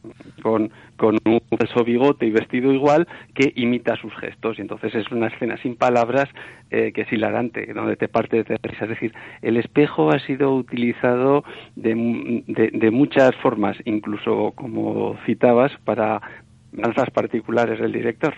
con, 0.42 0.72
con 0.98 1.18
un 1.26 1.42
falso 1.58 1.84
bigote 1.84 2.26
y 2.26 2.32
vestido 2.32 2.72
igual, 2.72 3.08
que 3.34 3.52
imita 3.56 3.96
sus 3.98 4.14
gestos. 4.16 4.58
Y 4.58 4.62
entonces 4.62 4.96
es 4.96 5.12
una 5.12 5.28
escena 5.28 5.58
sin 5.58 5.76
palabras 5.76 6.30
eh, 6.72 6.92
que 6.94 7.02
es 7.02 7.12
hilarante, 7.12 7.74
donde 7.74 7.96
te 7.96 8.08
parte 8.08 8.44
de 8.44 8.58
risa. 8.62 8.86
Es 8.86 8.90
decir, 8.90 9.14
el 9.42 9.58
espejo 9.58 10.12
ha 10.12 10.20
sido 10.20 10.56
utilizado 10.56 11.44
de, 11.76 12.44
de 12.74 12.92
muchas 12.92 13.36
formas, 13.42 13.78
incluso 13.86 14.52
como 14.56 15.18
citabas, 15.26 15.72
para 15.84 16.22
danzas 16.72 17.10
particulares 17.12 17.80
del 17.80 17.92
director. 17.92 18.34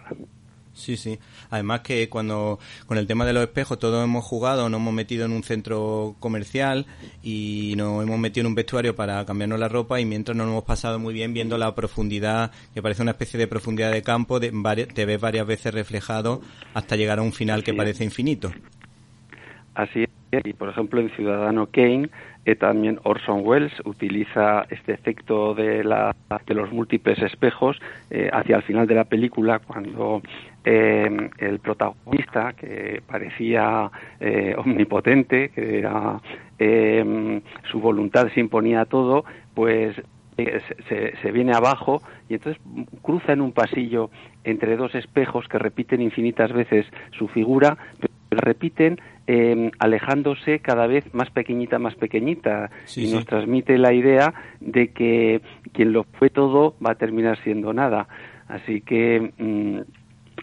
Sí, 0.76 0.98
sí. 0.98 1.18
Además 1.50 1.80
que 1.80 2.10
cuando 2.10 2.60
con 2.86 2.98
el 2.98 3.08
tema 3.08 3.26
de 3.26 3.32
los 3.34 3.44
espejos 3.44 3.80
todos 3.80 4.04
hemos 4.04 4.26
jugado, 4.26 4.70
nos 4.70 4.80
hemos 4.80 4.94
metido 4.94 5.26
en 5.26 5.32
un 5.32 5.42
centro 5.42 6.16
comercial 6.20 6.86
y 7.24 7.74
nos 7.78 8.04
hemos 8.04 8.20
metido 8.20 8.42
en 8.42 8.48
un 8.48 8.56
vestuario 8.56 8.94
para 8.96 9.26
cambiarnos 9.26 9.58
la 9.58 9.70
ropa 9.70 10.02
y 10.02 10.06
mientras 10.06 10.36
nos 10.36 10.48
hemos 10.48 10.66
pasado 10.66 11.00
muy 11.00 11.14
bien 11.14 11.34
viendo 11.34 11.58
la 11.58 11.74
profundidad, 11.74 12.52
que 12.74 12.82
parece 12.82 13.02
una 13.02 13.12
especie 13.12 13.40
de 13.40 13.48
profundidad 13.48 13.92
de 13.92 14.04
campo, 14.04 14.40
de, 14.40 14.52
te 14.94 15.06
ves 15.06 15.20
varias 15.20 15.48
veces 15.48 15.74
reflejado 15.74 16.42
hasta 16.74 16.98
llegar 16.98 17.20
a 17.20 17.22
un 17.22 17.32
final 17.32 17.64
que 17.64 17.74
parece 17.74 18.04
infinito. 18.04 18.52
Así 19.74 20.04
es. 20.04 20.10
Y 20.44 20.54
por 20.54 20.70
ejemplo 20.70 21.00
en 21.00 21.10
Ciudadano 21.12 21.68
Kane 21.68 22.10
eh, 22.46 22.56
también 22.56 23.00
Orson 23.04 23.42
Welles 23.44 23.74
utiliza 23.86 24.66
este 24.70 24.94
efecto 24.94 25.56
de, 25.56 25.84
la, 25.84 26.16
de 26.46 26.54
los 26.54 26.72
múltiples 26.72 27.20
espejos 27.20 27.80
eh, 28.12 28.30
hacia 28.32 28.58
el 28.58 28.64
final 28.64 28.86
de 28.86 28.96
la 28.96 29.06
película 29.06 29.60
cuando 29.60 30.22
eh, 30.68 31.30
el 31.38 31.60
protagonista, 31.60 32.54
que 32.54 33.04
parecía 33.06 33.92
eh, 34.20 34.56
omnipotente, 34.58 35.50
que 35.50 35.78
era 35.78 36.20
eh, 36.58 37.42
su 37.70 37.80
voluntad 37.80 38.30
se 38.34 38.40
imponía 38.40 38.82
a 38.82 38.86
todo, 38.86 39.26
pues 39.54 39.96
se, 40.36 41.14
se, 41.22 41.32
viene 41.32 41.54
abajo 41.54 42.02
y 42.28 42.34
entonces 42.34 42.60
cruza 43.04 43.34
en 43.34 43.42
un 43.42 43.52
pasillo 43.52 44.10
entre 44.44 44.76
dos 44.76 44.96
espejos 44.96 45.48
que 45.48 45.60
repiten 45.60 46.02
infinitas 46.02 46.52
veces 46.52 46.88
su 47.18 47.28
figura, 47.28 47.78
pero 48.00 48.14
repiten 48.32 49.00
alejándose 49.80 50.60
cada 50.60 50.88
vez 50.88 51.14
más 51.14 51.30
pequeñita, 51.30 51.78
más 51.78 51.96
pequeñita, 51.96 52.72
y 52.96 53.12
nos 53.12 53.26
transmite 53.26 53.78
la 53.78 53.94
idea 53.94 54.34
de 54.60 54.90
que 54.90 55.42
quien 55.74 55.94
lo 55.94 56.04
fue 56.04 56.32
todo 56.32 56.76
va 56.86 56.92
a 56.92 56.96
terminar 56.96 57.38
siendo 57.44 57.72
nada. 57.72 58.08
Así 58.48 58.82
que 58.82 59.32
mm, 59.38 59.80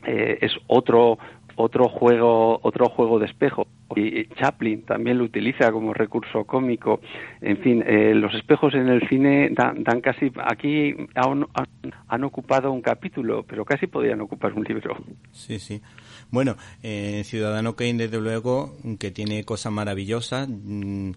eh, 0.06 0.38
es 0.40 0.52
otro 0.66 1.18
otro 1.54 1.88
juego 1.88 2.58
otro 2.62 2.88
juego 2.88 3.18
de 3.18 3.26
espejo. 3.26 3.66
Y 3.94 4.24
Chaplin 4.36 4.84
también 4.84 5.18
lo 5.18 5.24
utiliza 5.24 5.70
como 5.70 5.92
recurso 5.92 6.44
cómico. 6.44 7.00
En 7.42 7.58
fin 7.58 7.84
eh, 7.86 8.14
los 8.14 8.34
espejos 8.34 8.72
en 8.74 8.88
el 8.88 9.06
cine 9.08 9.50
dan, 9.50 10.00
casi 10.00 10.32
aquí 10.44 10.94
han, 11.14 12.24
ocupado 12.24 12.72
un 12.72 12.80
capítulo 12.80 13.44
pero 13.46 13.64
casi 13.64 13.86
podrían 13.86 14.20
ocupar 14.22 14.54
un 14.54 14.64
libro. 14.64 14.96
Sí 15.30 15.58
sí. 15.58 15.82
Bueno 16.30 16.56
eh, 16.82 17.22
Ciudadano 17.24 17.76
Kane 17.76 17.94
desde 17.94 18.20
luego 18.20 18.72
que 18.98 19.10
tiene 19.10 19.44
cosas 19.44 19.72
maravillosas. 19.72 20.48
Mm, 20.48 21.10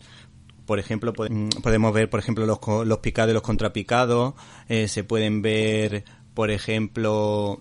por 0.65 0.79
ejemplo, 0.79 1.13
mm, 1.13 1.61
podemos 1.61 1.93
ver, 1.93 2.09
por 2.09 2.19
ejemplo, 2.19 2.45
los, 2.45 2.59
los 2.85 2.97
picados 2.97 3.31
y 3.31 3.33
los 3.35 3.43
contrapicados. 3.43 4.33
se 4.67 5.03
pueden 5.03 5.43
ver, 5.43 6.03
por 6.33 6.49
ejemplo, 6.49 7.59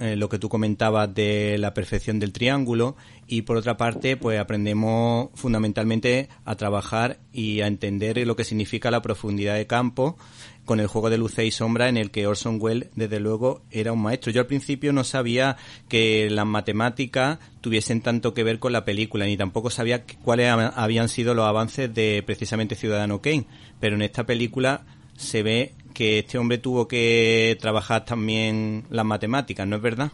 eh, 0.00 0.16
lo 0.16 0.28
que 0.28 0.38
tú 0.38 0.48
comentabas 0.48 1.14
de 1.14 1.58
la 1.58 1.74
perfección 1.74 2.18
del 2.18 2.32
triángulo 2.32 2.96
y 3.26 3.42
por 3.42 3.58
otra 3.58 3.76
parte 3.76 4.16
pues 4.16 4.40
aprendemos 4.40 5.28
fundamentalmente 5.34 6.28
a 6.44 6.54
trabajar 6.56 7.18
y 7.32 7.60
a 7.60 7.66
entender 7.66 8.26
lo 8.26 8.34
que 8.34 8.44
significa 8.44 8.90
la 8.90 9.02
profundidad 9.02 9.54
de 9.54 9.66
campo 9.66 10.16
con 10.64 10.80
el 10.80 10.86
juego 10.86 11.10
de 11.10 11.18
luces 11.18 11.44
y 11.44 11.50
sombra 11.50 11.88
en 11.88 11.96
el 11.96 12.10
que 12.10 12.26
Orson 12.26 12.58
Welles 12.60 12.88
desde 12.94 13.20
luego 13.20 13.62
era 13.70 13.92
un 13.92 14.00
maestro. 14.00 14.32
Yo 14.32 14.40
al 14.40 14.46
principio 14.46 14.92
no 14.92 15.04
sabía 15.04 15.56
que 15.88 16.30
las 16.30 16.46
matemáticas 16.46 17.38
tuviesen 17.60 18.00
tanto 18.00 18.32
que 18.32 18.44
ver 18.44 18.58
con 18.58 18.72
la 18.72 18.84
película 18.84 19.26
ni 19.26 19.36
tampoco 19.36 19.70
sabía 19.70 20.04
cuáles 20.24 20.48
habían 20.48 21.08
sido 21.08 21.34
los 21.34 21.46
avances 21.46 21.92
de 21.92 22.22
precisamente 22.24 22.76
Ciudadano 22.76 23.20
Kane, 23.20 23.46
pero 23.78 23.96
en 23.96 24.02
esta 24.02 24.24
película 24.24 24.84
se 25.16 25.42
ve 25.42 25.74
que 25.92 26.20
este 26.20 26.38
hombre 26.38 26.58
tuvo 26.58 26.88
que 26.88 27.56
trabajar 27.60 28.04
también 28.04 28.84
las 28.90 29.04
matemáticas, 29.04 29.66
¿no 29.66 29.76
es 29.76 29.82
verdad? 29.82 30.10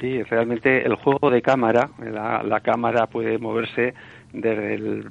Sí, 0.00 0.22
realmente 0.22 0.84
el 0.86 0.94
juego 0.94 1.30
de 1.30 1.42
cámara, 1.42 1.90
la, 1.98 2.60
cámara 2.60 3.06
puede 3.06 3.38
moverse 3.38 3.94
desde 4.32 4.74
el 4.74 5.10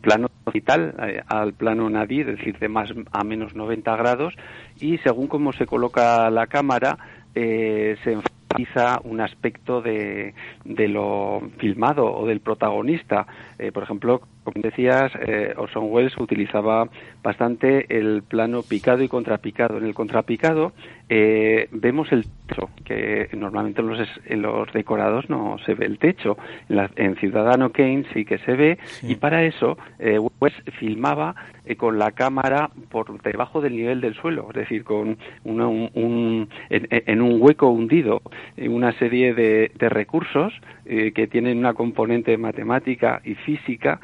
plano 0.00 0.28
digital 0.46 0.94
eh, 1.06 1.20
al 1.26 1.52
plano 1.52 1.90
nadir, 1.90 2.28
es 2.30 2.38
decir, 2.38 2.58
de 2.58 2.68
más 2.68 2.90
a 3.12 3.24
menos 3.24 3.54
90 3.54 3.94
grados, 3.96 4.34
y 4.80 4.98
según 4.98 5.26
cómo 5.26 5.52
se 5.52 5.66
coloca 5.66 6.30
la 6.30 6.46
cámara, 6.46 6.96
eh, 7.34 7.96
se 8.04 8.12
enfatiza 8.12 9.00
un 9.04 9.20
aspecto 9.20 9.82
de, 9.82 10.34
de, 10.64 10.88
lo 10.88 11.42
filmado 11.58 12.06
o 12.06 12.26
del 12.26 12.40
protagonista. 12.40 13.26
Eh, 13.58 13.72
por 13.72 13.82
ejemplo, 13.82 14.22
como 14.44 14.60
decías, 14.62 15.12
eh, 15.20 15.54
Orson 15.56 15.86
Welles 15.88 16.16
utilizaba 16.18 16.88
bastante 17.22 17.86
el 17.96 18.22
plano 18.22 18.62
picado 18.62 19.02
y 19.02 19.08
contrapicado. 19.08 19.78
En 19.78 19.84
el 19.84 19.94
contrapicado 19.94 20.72
eh, 21.14 21.68
vemos 21.72 22.10
el 22.10 22.24
techo, 22.24 22.70
que 22.84 23.28
normalmente 23.34 23.82
en 23.82 23.88
los, 23.88 24.08
en 24.24 24.40
los, 24.40 24.72
decorados 24.72 25.28
no 25.28 25.58
se 25.64 25.74
ve 25.74 25.84
el 25.84 25.98
techo. 25.98 26.38
En, 26.70 27.16
Ciudadano 27.16 27.70
Kane 27.70 28.04
sí 28.14 28.24
que 28.24 28.38
se 28.38 28.54
ve, 28.54 28.78
y 29.02 29.16
para 29.16 29.44
eso 29.44 29.76
eh, 29.98 30.18
Welles 30.40 30.58
filmaba 30.78 31.34
eh, 31.66 31.76
con 31.76 31.98
la 31.98 32.12
cámara 32.12 32.70
por 32.90 33.20
debajo 33.20 33.60
del 33.60 33.76
nivel 33.76 34.00
del 34.00 34.14
suelo, 34.14 34.48
es 34.50 34.56
decir, 34.56 34.84
con 34.84 35.18
un, 35.44 36.48
en, 36.70 37.20
un 37.20 37.42
hueco 37.42 37.68
hundido, 37.68 38.22
una 38.56 38.92
serie 38.98 39.34
de, 39.34 39.70
de 39.74 39.88
recursos 39.90 40.52
que 40.84 41.28
tienen 41.30 41.58
una 41.58 41.74
componente 41.74 42.36
matemática 42.38 43.20
y 43.24 43.34
física 43.34 44.00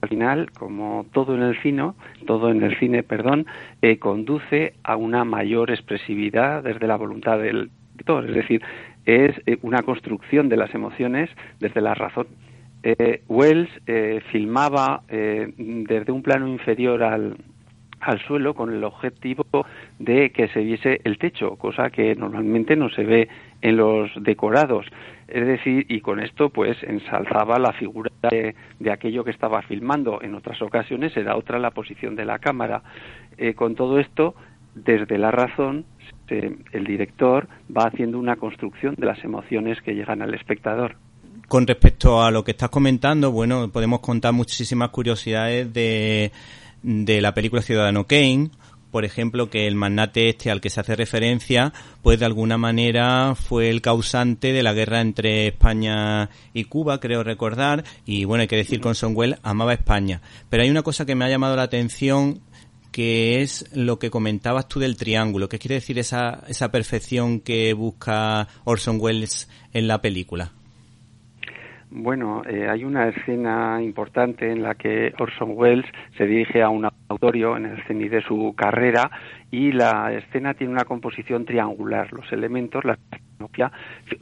al 0.00 0.08
final, 0.08 0.50
como 0.52 1.06
todo 1.12 1.34
en 1.34 1.42
el 1.42 1.60
cine, 1.62 1.92
todo 2.26 2.50
en 2.50 2.62
el 2.62 2.78
cine, 2.78 3.02
perdón, 3.02 3.46
eh, 3.82 3.98
conduce 3.98 4.74
a 4.82 4.96
una 4.96 5.24
mayor 5.24 5.70
expresividad 5.70 6.62
desde 6.62 6.86
la 6.86 6.96
voluntad 6.96 7.38
del 7.38 7.70
director, 7.92 8.28
es 8.28 8.34
decir, 8.34 8.62
es 9.04 9.34
eh, 9.46 9.58
una 9.62 9.82
construcción 9.82 10.48
de 10.48 10.56
las 10.56 10.74
emociones 10.74 11.30
desde 11.60 11.80
la 11.80 11.94
razón. 11.94 12.26
Eh, 12.82 13.22
Wells 13.28 13.70
filmaba 14.30 15.02
desde 15.08 16.12
un 16.12 16.22
plano 16.22 16.46
inferior 16.46 17.02
al, 17.02 17.36
al 18.00 18.20
suelo 18.20 18.54
con 18.54 18.72
el 18.72 18.84
objetivo 18.84 19.44
de 19.98 20.30
que 20.30 20.48
se 20.48 20.60
viese 20.60 21.00
el 21.04 21.18
techo, 21.18 21.56
cosa 21.56 21.90
que 21.90 22.14
normalmente 22.14 22.76
no 22.76 22.88
se 22.90 23.04
ve 23.04 23.28
en 23.62 23.76
los 23.76 24.10
decorados. 24.22 24.86
Es 25.28 25.46
decir, 25.46 25.86
y 25.88 26.00
con 26.00 26.20
esto 26.20 26.50
pues 26.50 26.76
ensalzaba 26.82 27.58
la 27.58 27.72
figura 27.72 28.10
de, 28.30 28.54
aquello 28.90 29.24
que 29.24 29.32
estaba 29.32 29.62
filmando. 29.62 30.22
En 30.22 30.34
otras 30.34 30.62
ocasiones 30.62 31.16
era 31.16 31.36
otra 31.36 31.58
la 31.58 31.72
posición 31.72 32.14
de 32.14 32.24
la 32.24 32.38
cámara. 32.38 32.82
Eh, 33.36 33.54
con 33.54 33.74
todo 33.74 33.98
esto, 33.98 34.34
desde 34.74 35.18
la 35.18 35.30
razón, 35.30 35.84
el 36.28 36.84
director 36.84 37.48
va 37.76 37.84
haciendo 37.84 38.18
una 38.18 38.36
construcción 38.36 38.94
de 38.96 39.06
las 39.06 39.22
emociones 39.24 39.80
que 39.82 39.94
llegan 39.94 40.22
al 40.22 40.34
espectador. 40.34 40.96
Con 41.48 41.66
respecto 41.66 42.22
a 42.22 42.30
lo 42.30 42.44
que 42.44 42.52
estás 42.52 42.70
comentando, 42.70 43.30
bueno, 43.30 43.68
podemos 43.70 44.00
contar 44.00 44.32
muchísimas 44.32 44.90
curiosidades 44.90 45.72
de, 45.72 46.32
de 46.82 47.20
la 47.20 47.34
película 47.34 47.62
Ciudadano 47.62 48.04
Kane 48.04 48.50
por 48.96 49.04
ejemplo, 49.04 49.50
que 49.50 49.66
el 49.66 49.74
magnate 49.74 50.30
este 50.30 50.50
al 50.50 50.62
que 50.62 50.70
se 50.70 50.80
hace 50.80 50.96
referencia, 50.96 51.74
pues 52.00 52.18
de 52.18 52.24
alguna 52.24 52.56
manera 52.56 53.34
fue 53.34 53.68
el 53.68 53.82
causante 53.82 54.54
de 54.54 54.62
la 54.62 54.72
guerra 54.72 55.02
entre 55.02 55.48
España 55.48 56.30
y 56.54 56.64
Cuba, 56.64 56.98
creo 56.98 57.22
recordar, 57.22 57.84
y 58.06 58.24
bueno, 58.24 58.40
hay 58.40 58.48
que 58.48 58.56
decir 58.56 58.80
con 58.80 58.94
Sonwell 58.94 59.36
amaba 59.42 59.74
España. 59.74 60.22
Pero 60.48 60.62
hay 60.62 60.70
una 60.70 60.82
cosa 60.82 61.04
que 61.04 61.14
me 61.14 61.26
ha 61.26 61.28
llamado 61.28 61.56
la 61.56 61.64
atención 61.64 62.40
que 62.90 63.42
es 63.42 63.66
lo 63.74 63.98
que 63.98 64.08
comentabas 64.08 64.66
tú 64.66 64.80
del 64.80 64.96
triángulo. 64.96 65.50
¿Qué 65.50 65.58
quiere 65.58 65.74
decir 65.74 65.98
esa, 65.98 66.42
esa 66.48 66.70
perfección 66.70 67.40
que 67.40 67.74
busca 67.74 68.48
Orson 68.64 68.96
Welles 68.98 69.46
en 69.74 69.88
la 69.88 70.00
película? 70.00 70.52
Bueno, 71.90 72.42
eh, 72.48 72.68
hay 72.68 72.84
una 72.84 73.08
escena 73.08 73.80
importante 73.80 74.50
en 74.50 74.62
la 74.62 74.74
que 74.74 75.14
Orson 75.18 75.52
Welles 75.54 75.86
se 76.16 76.26
dirige 76.26 76.62
a 76.62 76.68
un 76.68 76.84
auditorio 76.84 77.56
en 77.56 77.66
el 77.66 77.82
cenit 77.84 78.10
de 78.10 78.22
su 78.22 78.54
carrera 78.56 79.10
y 79.50 79.70
la 79.70 80.12
escena 80.12 80.54
tiene 80.54 80.72
una 80.72 80.84
composición 80.84 81.44
triangular. 81.44 82.12
Los 82.12 82.30
elementos, 82.32 82.84
la 82.84 82.98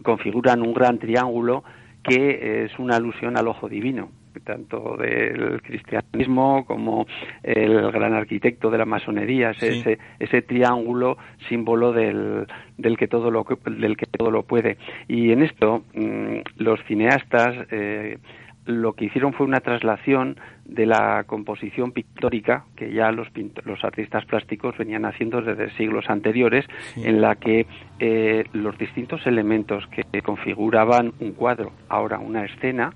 configuran 0.02 0.60
un 0.60 0.74
gran 0.74 0.98
triángulo 0.98 1.64
que 2.02 2.64
es 2.64 2.78
una 2.78 2.96
alusión 2.96 3.38
al 3.38 3.48
ojo 3.48 3.68
divino 3.68 4.10
tanto 4.40 4.96
del 4.96 5.62
cristianismo 5.62 6.64
como 6.66 7.06
el 7.42 7.90
gran 7.90 8.14
arquitecto 8.14 8.70
de 8.70 8.78
la 8.78 8.84
masonería, 8.84 9.50
ese, 9.50 9.98
ese, 10.18 10.42
triángulo 10.42 11.16
símbolo 11.48 11.92
del, 11.92 12.46
del, 12.76 12.96
que 12.96 13.08
todo 13.08 13.30
lo, 13.30 13.46
del 13.66 13.96
que 13.96 14.06
todo 14.06 14.30
lo 14.30 14.42
puede. 14.42 14.76
Y 15.08 15.32
en 15.32 15.42
esto 15.42 15.84
mm, 15.94 16.38
los 16.58 16.82
cineastas 16.84 17.66
eh, 17.70 18.18
lo 18.66 18.94
que 18.94 19.06
hicieron 19.06 19.32
fue 19.32 19.46
una 19.46 19.60
traslación 19.60 20.38
de 20.64 20.86
la 20.86 21.24
composición 21.26 21.92
pictórica 21.92 22.64
que 22.76 22.92
ya 22.92 23.12
los, 23.12 23.28
los 23.64 23.84
artistas 23.84 24.24
plásticos 24.24 24.76
venían 24.78 25.04
haciendo 25.04 25.42
desde 25.42 25.70
siglos 25.76 26.08
anteriores, 26.08 26.64
en 26.96 27.20
la 27.20 27.36
que 27.36 27.66
eh, 27.98 28.44
los 28.52 28.78
distintos 28.78 29.26
elementos 29.26 29.84
que 29.88 30.22
configuraban 30.22 31.12
un 31.20 31.32
cuadro, 31.32 31.72
ahora 31.88 32.18
una 32.18 32.44
escena, 32.44 32.94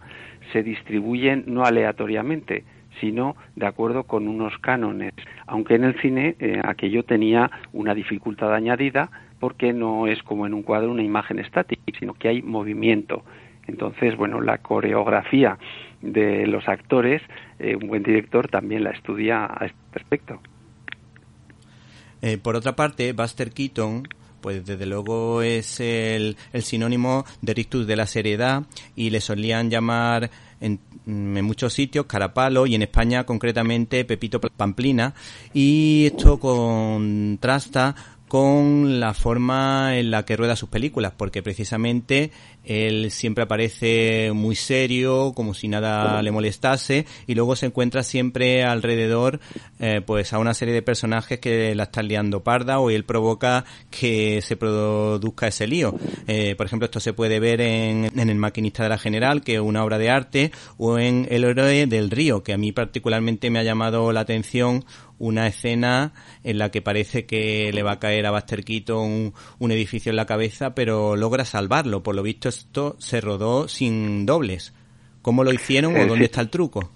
se 0.53 0.63
distribuyen 0.63 1.45
no 1.47 1.65
aleatoriamente, 1.65 2.65
sino 3.01 3.37
de 3.57 3.67
acuerdo 3.67 4.05
con 4.05 4.29
unos 4.29 4.57
cánones, 4.59 5.13
aunque 5.47 5.75
en 5.75 5.85
el 5.85 6.01
cine 6.01 6.37
eh, 6.39 6.61
aquello 6.65 7.05
tenía 7.05 7.51
una 7.73 7.95
dificultad 7.95 8.55
añadida 8.55 9.11
porque 9.39 9.73
no 9.73 10.07
es 10.07 10.23
como 10.23 10.47
en 10.47 10.55
un 10.55 10.63
cuadro 10.63 10.91
una 10.91 11.03
imagen 11.03 11.39
estática, 11.39 11.83
sino 11.99 12.15
que 12.15 12.29
hay 12.29 12.43
movimiento. 12.43 13.23
Entonces, 13.67 14.17
bueno, 14.17 14.41
la 14.41 14.59
coreografía 14.59 15.59
de 16.01 16.47
los 16.47 16.67
actores, 16.69 17.23
eh, 17.59 17.77
un 17.77 17.89
buen 17.89 18.03
director 18.03 18.49
también 18.49 18.83
la 18.83 18.91
estudia 18.91 19.45
a 19.45 19.67
este 19.67 19.79
respecto. 19.93 20.41
Eh, 22.23 22.39
por 22.39 22.57
otra 22.57 22.75
parte, 22.75 23.13
Buster 23.13 23.51
Keaton 23.51 24.05
pues 24.41 24.65
desde 24.65 24.87
luego 24.87 25.43
es 25.43 25.81
el, 25.81 26.37
sinónimo 26.63 27.25
de 27.43 27.55
rictus 27.55 27.87
de 27.87 27.97
la 27.97 28.07
seriedad 28.07 28.63
y 28.97 29.11
le 29.11 29.21
solían 29.21 29.71
llamar 29.71 30.31
en, 30.61 30.81
en, 31.07 31.45
muchos 31.45 31.73
sitios 31.73 32.07
Carapalo 32.07 32.67
y 32.67 32.75
en 32.75 32.83
España 32.83 33.25
concretamente 33.25 34.05
Pepito 34.05 34.41
Pamplina. 34.41 35.15
Y 35.53 36.07
esto 36.07 36.39
contrasta 36.39 37.95
con 38.29 39.01
la 39.01 39.15
forma 39.15 39.99
en 39.99 40.11
la 40.11 40.25
que 40.25 40.37
rueda 40.37 40.55
sus 40.55 40.69
películas, 40.69 41.13
porque 41.17 41.43
precisamente 41.43 42.31
él 42.65 43.11
siempre 43.11 43.45
aparece 43.45 44.31
muy 44.35 44.55
serio, 44.55 45.33
como 45.35 45.55
si 45.55 45.69
nada 45.69 46.23
le 46.23 46.31
molestase, 46.31 47.07
y 47.27 47.35
luego 47.35 47.57
se 47.57 47.67
encuentra 47.67 48.03
siempre 48.03 48.63
alrededor, 48.63 49.41
eh, 49.81 50.03
pues 50.05 50.33
a 50.35 50.39
una 50.39 50.53
serie 50.53 50.75
de 50.75 50.83
personajes 50.83 51.39
que 51.39 51.75
la 51.75 51.85
están 51.85 52.09
liando 52.09 52.43
parda 52.43 52.79
o 52.79 52.91
él 52.91 53.05
provoca 53.05 53.65
que 53.91 54.43
se 54.43 54.57
produzca 54.57 55.49
ese 55.49 55.67
lío. 55.67 55.95
Eh, 56.27 56.55
por 56.57 56.67
ejemplo, 56.67 56.85
esto 56.85 57.01
se 57.01 57.15
puede 57.15 57.41
ver 57.41 57.63
en, 57.63 58.11
en 58.15 58.29
El 58.29 58.37
maquinista 58.37 58.83
de 58.83 58.91
la 58.91 58.99
general, 58.99 59.43
que 59.43 59.55
es 59.55 59.61
una 59.61 59.83
obra 59.83 59.97
de 59.97 60.11
arte, 60.11 60.53
o 60.77 60.99
en 60.99 61.27
El 61.31 61.45
héroe 61.45 61.87
del 61.87 62.11
río, 62.11 62.43
que 62.43 62.53
a 62.53 62.59
mí 62.59 62.73
particularmente 62.73 63.51
me 63.51 63.61
ha 63.61 63.63
llamado 63.63 64.13
la 64.13 64.21
atención 64.21 64.85
una 65.19 65.47
escena 65.47 66.13
en 66.45 66.59
la 66.59 66.71
que 66.71 66.83
parece 66.83 67.27
que 67.27 67.71
le 67.73 67.83
va 67.83 67.93
a 67.93 67.99
caer 67.99 68.27
a 68.27 68.31
Buster 68.31 68.65
Keaton 68.65 69.33
un, 69.59 69.71
edificio 69.71 70.11
en 70.11 70.17
la 70.17 70.27
cabeza, 70.27 70.75
pero 70.75 71.17
logra 71.17 71.45
salvarlo. 71.45 72.03
Por 72.03 72.15
lo 72.15 72.23
visto 72.23 72.49
esto 72.49 72.97
se 72.99 73.21
rodó 73.21 73.69
sin 73.69 74.27
dobles. 74.27 74.75
¿Cómo 75.23 75.45
lo 75.45 75.53
hicieron 75.53 75.97
o 75.97 76.07
dónde 76.07 76.25
está 76.27 76.41
el 76.41 76.49
truco? 76.49 76.91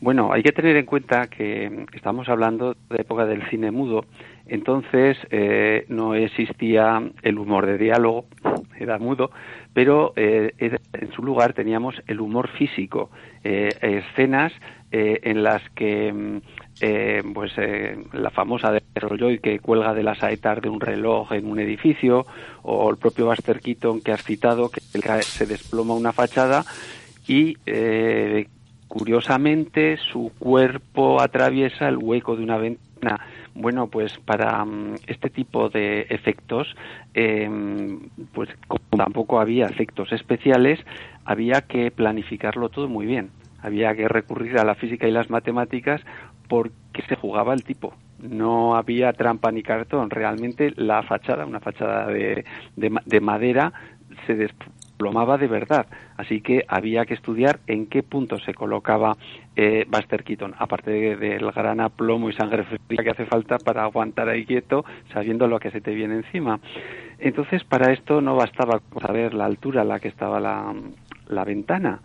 Bueno, 0.00 0.32
hay 0.32 0.42
que 0.42 0.52
tener 0.52 0.76
en 0.76 0.84
cuenta 0.84 1.28
que 1.28 1.86
estamos 1.94 2.28
hablando 2.28 2.76
de 2.90 3.00
época 3.00 3.24
del 3.24 3.48
cine 3.48 3.70
mudo, 3.70 4.04
entonces 4.46 5.16
eh, 5.30 5.86
no 5.88 6.14
existía 6.14 7.02
el 7.22 7.38
humor 7.38 7.64
de 7.64 7.78
diálogo, 7.78 8.26
era 8.78 8.98
mudo, 8.98 9.30
pero 9.72 10.12
eh, 10.16 10.52
en 10.58 11.12
su 11.12 11.22
lugar 11.22 11.54
teníamos 11.54 11.94
el 12.06 12.20
humor 12.20 12.48
físico, 12.50 13.10
eh, 13.10 13.33
escenas 13.44 14.52
en 14.90 15.42
las 15.42 15.62
que 15.70 16.12
mm, 16.12 16.40
eh, 16.80 17.22
pues 17.32 17.52
eh, 17.56 17.96
la 18.12 18.30
famosa 18.30 18.72
de 18.72 18.82
Rolloy 18.96 19.38
que 19.38 19.60
cuelga 19.60 19.94
de 19.94 20.02
las 20.02 20.18
saetas 20.18 20.60
de 20.60 20.68
un 20.68 20.80
reloj 20.80 21.32
en 21.32 21.46
un 21.46 21.60
edificio, 21.60 22.26
o 22.62 22.90
el 22.90 22.96
propio 22.96 23.26
Buster 23.26 23.60
Keaton 23.60 24.00
que 24.00 24.10
has 24.10 24.24
citado, 24.24 24.68
que 24.68 24.80
se 25.22 25.46
desploma 25.46 25.94
una 25.94 26.12
fachada 26.12 26.64
y 27.28 27.56
eh, 27.64 28.48
curiosamente 28.88 29.96
su 29.96 30.32
cuerpo 30.38 31.22
atraviesa 31.22 31.88
el 31.88 31.96
hueco 31.96 32.36
de 32.36 32.42
una 32.42 32.58
ventana. 32.58 33.20
Bueno, 33.54 33.86
pues 33.86 34.18
para 34.18 34.64
mm, 34.64 34.96
este 35.06 35.30
tipo 35.30 35.68
de 35.68 36.06
efectos, 36.10 36.74
pues 37.12 38.48
como 38.66 38.82
tampoco 38.96 39.38
había 39.38 39.66
efectos 39.66 40.12
especiales, 40.12 40.80
había 41.24 41.62
que 41.62 41.90
planificarlo 41.90 42.68
todo 42.68 42.88
muy 42.88 43.06
bien 43.06 43.30
había 43.64 43.94
que 43.96 44.06
recurrir 44.08 44.58
a 44.58 44.64
la 44.64 44.74
física 44.74 45.08
y 45.08 45.10
las 45.10 45.30
matemáticas 45.30 46.02
porque 46.48 47.02
se 47.08 47.16
jugaba 47.16 47.54
el 47.54 47.64
tipo. 47.64 47.94
No 48.20 48.76
había 48.76 49.12
trampa 49.14 49.50
ni 49.50 49.62
cartón. 49.62 50.10
Realmente 50.10 50.72
la 50.76 51.02
fachada, 51.02 51.46
una 51.46 51.60
fachada 51.60 52.06
de, 52.08 52.44
de, 52.76 53.20
madera, 53.20 53.72
se 54.26 54.34
desplomaba 54.34 55.38
de 55.38 55.46
verdad. 55.46 55.86
Así 56.18 56.42
que 56.42 56.64
había 56.68 57.06
que 57.06 57.14
estudiar 57.14 57.60
en 57.66 57.86
qué 57.86 58.02
punto 58.02 58.38
se 58.38 58.52
colocaba 58.52 59.16
eh, 59.56 59.86
Buster 59.88 60.24
Keaton, 60.24 60.54
aparte 60.58 61.16
del 61.16 61.50
gran 61.50 61.80
aplomo 61.80 62.28
y 62.28 62.34
sangre 62.34 62.64
fría 62.64 63.02
que 63.02 63.10
hace 63.10 63.24
falta 63.24 63.56
para 63.56 63.84
aguantar 63.84 64.28
ahí 64.28 64.44
quieto, 64.44 64.84
sabiendo 65.14 65.46
lo 65.46 65.58
que 65.58 65.70
se 65.70 65.80
te 65.80 65.94
viene 65.94 66.16
encima. 66.16 66.60
Entonces, 67.18 67.64
para 67.64 67.92
esto 67.92 68.20
no 68.20 68.36
bastaba 68.36 68.82
saber 69.00 69.32
la 69.32 69.46
altura 69.46 69.80
a 69.80 69.84
la 69.84 70.00
que 70.00 70.08
estaba 70.08 70.38
la, 70.38 70.74
la 71.28 71.44
ventana 71.44 72.00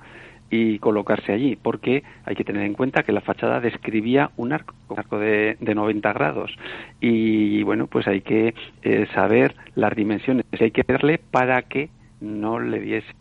y 0.52 0.80
colocarse 0.80 1.32
allí, 1.32 1.56
porque 1.56 2.04
hay 2.26 2.36
que 2.36 2.44
tener 2.44 2.64
en 2.64 2.74
cuenta 2.74 3.04
que 3.04 3.12
la 3.12 3.22
fachada 3.22 3.60
describía 3.60 4.32
un 4.36 4.52
arco, 4.52 4.74
un 4.90 4.98
arco 5.00 5.20
de, 5.20 5.58
de 5.60 5.76
90 5.76 6.12
grados. 6.14 6.56
Y 7.00 7.62
bueno, 7.64 7.88
pues 7.88 8.08
hay 8.08 8.22
que 8.22 8.56
eh, 8.82 9.08
saber 9.14 9.56
las 9.76 9.96
dimensiones 9.96 10.46
que 10.52 10.64
hay 10.64 10.72
que 10.72 10.84
verle 10.88 11.20
para 11.20 11.62
que 11.64 11.90
no 12.20 12.60
le 12.60 12.80
diese 12.80 13.14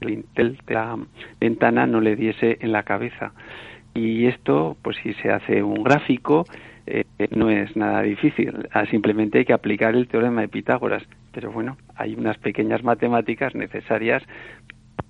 el 0.00 0.10
intel 0.10 0.58
de 0.66 0.74
la 0.74 0.98
ventana 1.40 1.86
no 1.86 2.00
le 2.00 2.16
diese 2.16 2.58
en 2.60 2.72
la 2.72 2.82
cabeza. 2.82 3.32
Y 3.94 4.26
esto, 4.26 4.76
pues 4.82 4.96
si 5.02 5.14
se 5.14 5.30
hace 5.30 5.62
un 5.62 5.82
gráfico, 5.82 6.44
eh, 6.86 7.04
no 7.30 7.50
es 7.50 7.76
nada 7.76 8.02
difícil. 8.02 8.68
Ah, 8.72 8.86
simplemente 8.86 9.38
hay 9.38 9.44
que 9.44 9.52
aplicar 9.52 9.94
el 9.94 10.08
teorema 10.08 10.40
de 10.40 10.48
Pitágoras. 10.48 11.02
Pero 11.32 11.50
bueno, 11.50 11.76
hay 11.94 12.14
unas 12.14 12.38
pequeñas 12.38 12.82
matemáticas 12.82 13.54
necesarias 13.54 14.22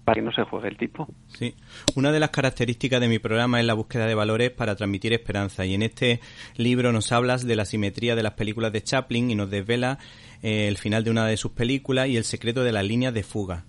para 0.05 0.16
que 0.16 0.22
no 0.22 0.32
se 0.32 0.42
el 0.66 0.76
tipo. 0.76 1.09
Sí, 1.28 1.55
una 1.94 2.11
de 2.12 2.20
las 2.20 2.30
características 2.30 3.00
de 3.00 3.09
mi 3.09 3.18
programa 3.18 3.61
es 3.61 3.66
la 3.66 3.74
búsqueda 3.74 4.07
de 4.07 4.14
valores 4.14 4.50
para 4.50 4.74
transmitir 4.74 5.12
esperanza 5.12 5.64
y 5.64 5.74
en 5.74 5.82
este 5.82 6.20
libro 6.57 6.92
nos 6.92 7.12
hablas 7.12 7.46
de 7.46 7.57
la 7.57 7.64
simetría 7.64 8.16
de 8.16 8.22
las 8.22 8.32
películas 8.32 8.72
de 8.72 8.82
Chaplin 8.82 9.30
y 9.30 9.34
nos 9.34 9.50
desvela 9.50 9.98
eh, 10.42 10.68
el 10.68 10.76
final 10.76 11.05
de 11.05 11.11
una 11.11 11.26
de 11.26 11.36
sus 11.36 11.53
películas 11.53 12.09
y 12.09 12.16
el 12.16 12.24
secreto 12.24 12.64
de 12.64 12.72
las 12.72 12.84
líneas 12.84 13.14
de 13.14 13.22
fuga. 13.22 13.64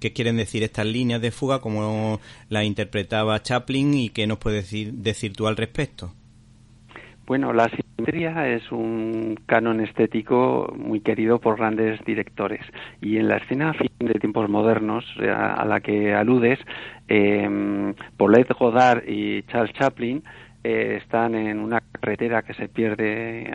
¿Qué 0.00 0.12
quieren 0.12 0.36
decir 0.36 0.62
estas 0.62 0.86
líneas 0.86 1.22
de 1.22 1.30
fuga, 1.30 1.60
como 1.60 2.20
la 2.50 2.64
interpretaba 2.64 3.42
Chaplin 3.42 3.94
y 3.94 4.10
qué 4.10 4.26
nos 4.26 4.38
puedes 4.38 4.64
decir, 4.64 4.92
decir 4.92 5.32
tú 5.32 5.46
al 5.46 5.56
respecto? 5.56 6.12
Bueno, 7.26 7.52
la 7.52 7.68
simetría 7.68 8.48
es 8.50 8.70
un 8.70 9.36
canon 9.46 9.80
estético 9.80 10.72
muy 10.78 11.00
querido 11.00 11.40
por 11.40 11.56
grandes 11.56 11.98
directores. 12.04 12.60
Y 13.00 13.16
en 13.16 13.26
la 13.26 13.38
escena 13.38 13.74
de 13.98 14.14
tiempos 14.14 14.48
modernos 14.48 15.04
eh, 15.20 15.28
a, 15.28 15.64
la 15.64 15.80
que 15.80 16.14
aludes, 16.14 16.60
eh, 17.08 17.92
Paulette 18.16 18.52
Godard 18.56 19.02
y 19.08 19.42
Charles 19.42 19.74
Chaplin 19.74 20.22
eh, 20.62 21.00
están 21.02 21.34
en 21.34 21.58
una 21.58 21.80
carretera 21.80 22.42
que 22.42 22.54
se 22.54 22.68
pierde 22.68 23.50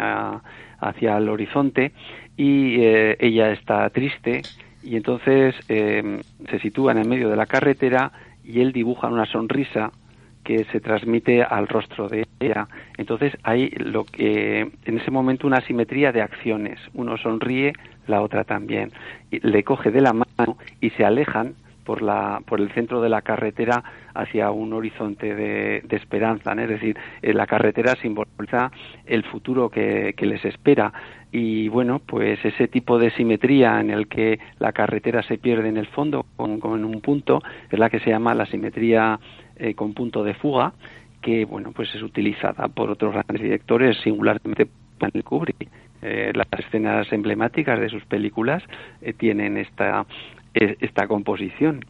hacia 0.80 1.18
el 1.18 1.30
horizonte 1.30 1.94
y 2.36 2.82
eh, 2.82 3.16
ella 3.22 3.52
está 3.54 3.90
triste 3.90 4.42
y 4.84 4.98
entonces 4.98 5.56
se 5.66 6.60
sitúa 6.62 6.92
en 6.92 7.08
medio 7.08 7.30
de 7.30 7.36
la 7.38 7.46
carretera 7.46 8.12
y 8.44 8.60
él 8.60 8.74
dibuja 8.74 9.08
una 9.08 9.26
sonrisa 9.28 9.92
que 10.44 10.66
se 10.66 10.80
transmite 10.80 11.44
al 11.44 11.68
rostro 11.68 12.08
de 12.08 12.28
ella. 12.40 12.68
Entonces 12.98 13.38
hay 13.44 13.70
lo 13.70 14.04
que 14.06 14.72
en 14.86 14.98
ese 14.98 15.12
momento 15.12 15.48
una 15.48 15.62
simetría 15.62 16.12
de 16.12 16.22
acciones. 16.22 16.80
Uno 16.94 17.18
sonríe, 17.18 17.74
la 18.08 18.22
otra 18.22 18.44
también. 18.44 18.92
Y 19.30 19.40
le 19.40 19.64
coge 19.64 19.92
de 19.92 20.02
la 20.02 20.14
mano 20.14 20.58
y 20.80 20.90
se 20.92 21.06
alejan 21.06 21.56
por, 21.84 22.02
la, 22.02 22.42
por 22.46 22.60
el 22.60 22.72
centro 22.72 23.02
de 23.02 23.10
la 23.10 23.22
carretera 23.22 23.84
hacia 24.14 24.52
un 24.52 24.74
horizonte 24.74 25.36
de, 25.36 25.84
esperanza. 25.90 26.54
Es 26.54 26.70
decir, 26.70 26.98
eh, 27.22 27.34
la 27.34 27.48
carretera 27.48 27.96
simboliza 27.96 28.72
el 29.06 29.24
futuro 29.24 29.70
que, 29.70 30.14
les 30.18 30.46
espera. 30.46 30.94
Y 31.32 31.70
bueno, 31.70 32.00
pues 32.00 32.44
ese 32.44 32.68
tipo 32.68 33.00
de 33.00 33.12
simetría 33.12 33.80
en 33.80 33.90
el 33.90 34.08
que 34.08 34.40
la 34.60 34.74
carretera 34.74 35.24
se 35.24 35.38
pierde 35.38 35.70
en 35.70 35.78
el 35.78 35.88
fondo 35.88 36.26
con, 36.36 36.62
un 36.86 37.02
punto 37.02 37.42
es 37.70 37.80
la 37.80 37.90
que 37.90 38.00
se 38.00 38.10
llama 38.10 38.36
la 38.36 38.46
simetría 38.46 39.20
eh, 39.62 39.74
con 39.76 39.94
punto 39.94 40.24
de 40.24 40.34
fuga 40.34 40.74
que 41.22 41.46
bueno 41.46 41.72
pues 41.72 41.94
es 41.96 42.02
utilizada 42.02 42.68
por 42.68 42.90
otros 42.90 43.14
grandes 43.14 43.42
directores 43.42 43.98
singularmente 44.04 44.68
Stanley 44.98 45.24
Kubrick 45.24 45.70
eh, 46.02 46.32
las 46.34 46.48
escenas 46.58 47.12
emblemáticas 47.14 47.80
de 47.80 47.90
sus 47.90 48.04
películas 48.06 48.64
eh, 49.02 49.14
tienen 49.14 49.58
esta, 49.58 50.08
eh, 50.54 50.76
esta 50.80 51.08
composición. 51.08 51.86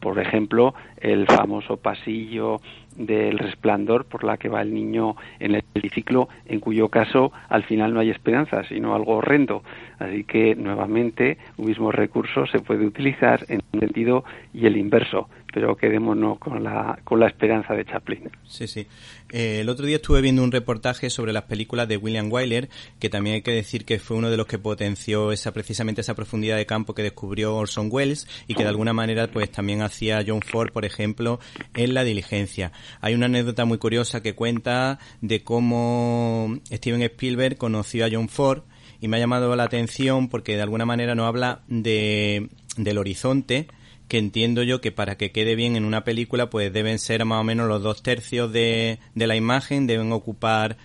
por 0.00 0.18
ejemplo, 0.18 0.74
el 0.96 1.26
famoso 1.26 1.76
pasillo 1.76 2.62
del 2.96 3.38
resplandor 3.38 4.06
por 4.06 4.24
la 4.24 4.38
que 4.38 4.48
va 4.48 4.62
el 4.62 4.72
niño 4.72 5.16
en 5.38 5.54
el 5.54 5.62
triciclo, 5.64 6.30
en 6.46 6.60
cuyo 6.60 6.88
caso 6.88 7.30
al 7.50 7.64
final 7.64 7.92
no 7.92 8.00
hay 8.00 8.08
esperanza, 8.08 8.64
sino 8.64 8.94
algo 8.94 9.16
horrendo. 9.16 9.62
Así 9.98 10.24
que 10.24 10.54
nuevamente 10.54 11.36
un 11.58 11.66
mismo 11.66 11.92
recurso 11.92 12.46
se 12.46 12.60
puede 12.60 12.86
utilizar 12.86 13.44
en 13.50 13.60
un 13.74 13.80
sentido 13.80 14.24
y 14.54 14.64
el 14.64 14.78
inverso 14.78 15.28
pero 15.56 15.74
quedémonos 15.74 16.38
con 16.38 16.62
la, 16.62 17.00
con 17.02 17.18
la 17.18 17.28
esperanza 17.28 17.72
de 17.72 17.86
Chaplin. 17.86 18.30
Sí, 18.44 18.66
sí. 18.66 18.86
Eh, 19.32 19.60
el 19.62 19.70
otro 19.70 19.86
día 19.86 19.96
estuve 19.96 20.20
viendo 20.20 20.44
un 20.44 20.52
reportaje 20.52 21.08
sobre 21.08 21.32
las 21.32 21.44
películas 21.44 21.88
de 21.88 21.96
William 21.96 22.30
Wyler, 22.30 22.68
que 22.98 23.08
también 23.08 23.36
hay 23.36 23.40
que 23.40 23.52
decir 23.52 23.86
que 23.86 23.98
fue 23.98 24.18
uno 24.18 24.28
de 24.28 24.36
los 24.36 24.46
que 24.46 24.58
potenció 24.58 25.32
esa 25.32 25.54
precisamente 25.54 26.02
esa 26.02 26.14
profundidad 26.14 26.58
de 26.58 26.66
campo 26.66 26.94
que 26.94 27.02
descubrió 27.02 27.56
Orson 27.56 27.88
Welles 27.90 28.28
y 28.46 28.54
que 28.54 28.64
de 28.64 28.68
alguna 28.68 28.92
manera 28.92 29.28
pues 29.28 29.50
también 29.50 29.80
hacía 29.80 30.22
John 30.26 30.42
Ford, 30.42 30.72
por 30.72 30.84
ejemplo, 30.84 31.40
en 31.72 31.94
La 31.94 32.04
diligencia. 32.04 32.72
Hay 33.00 33.14
una 33.14 33.24
anécdota 33.24 33.64
muy 33.64 33.78
curiosa 33.78 34.22
que 34.22 34.34
cuenta 34.34 34.98
de 35.22 35.42
cómo 35.42 36.54
Steven 36.70 37.00
Spielberg 37.00 37.56
conoció 37.56 38.04
a 38.04 38.10
John 38.12 38.28
Ford 38.28 38.64
y 39.00 39.08
me 39.08 39.16
ha 39.16 39.20
llamado 39.20 39.56
la 39.56 39.62
atención 39.64 40.28
porque 40.28 40.54
de 40.54 40.60
alguna 40.60 40.84
manera 40.84 41.14
nos 41.14 41.26
habla 41.26 41.62
de, 41.66 42.50
del 42.76 42.98
horizonte 42.98 43.68
que 44.08 44.18
entiendo 44.18 44.62
yo 44.62 44.80
que 44.80 44.92
para 44.92 45.16
que 45.16 45.32
quede 45.32 45.56
bien 45.56 45.76
en 45.76 45.84
una 45.84 46.04
película 46.04 46.48
pues 46.48 46.72
deben 46.72 46.98
ser 46.98 47.24
más 47.24 47.40
o 47.40 47.44
menos 47.44 47.68
los 47.68 47.82
dos 47.82 48.02
tercios 48.02 48.52
de, 48.52 48.98
de 49.14 49.26
la 49.26 49.36
imagen, 49.36 49.86
deben 49.86 50.12
ocupar 50.12 50.76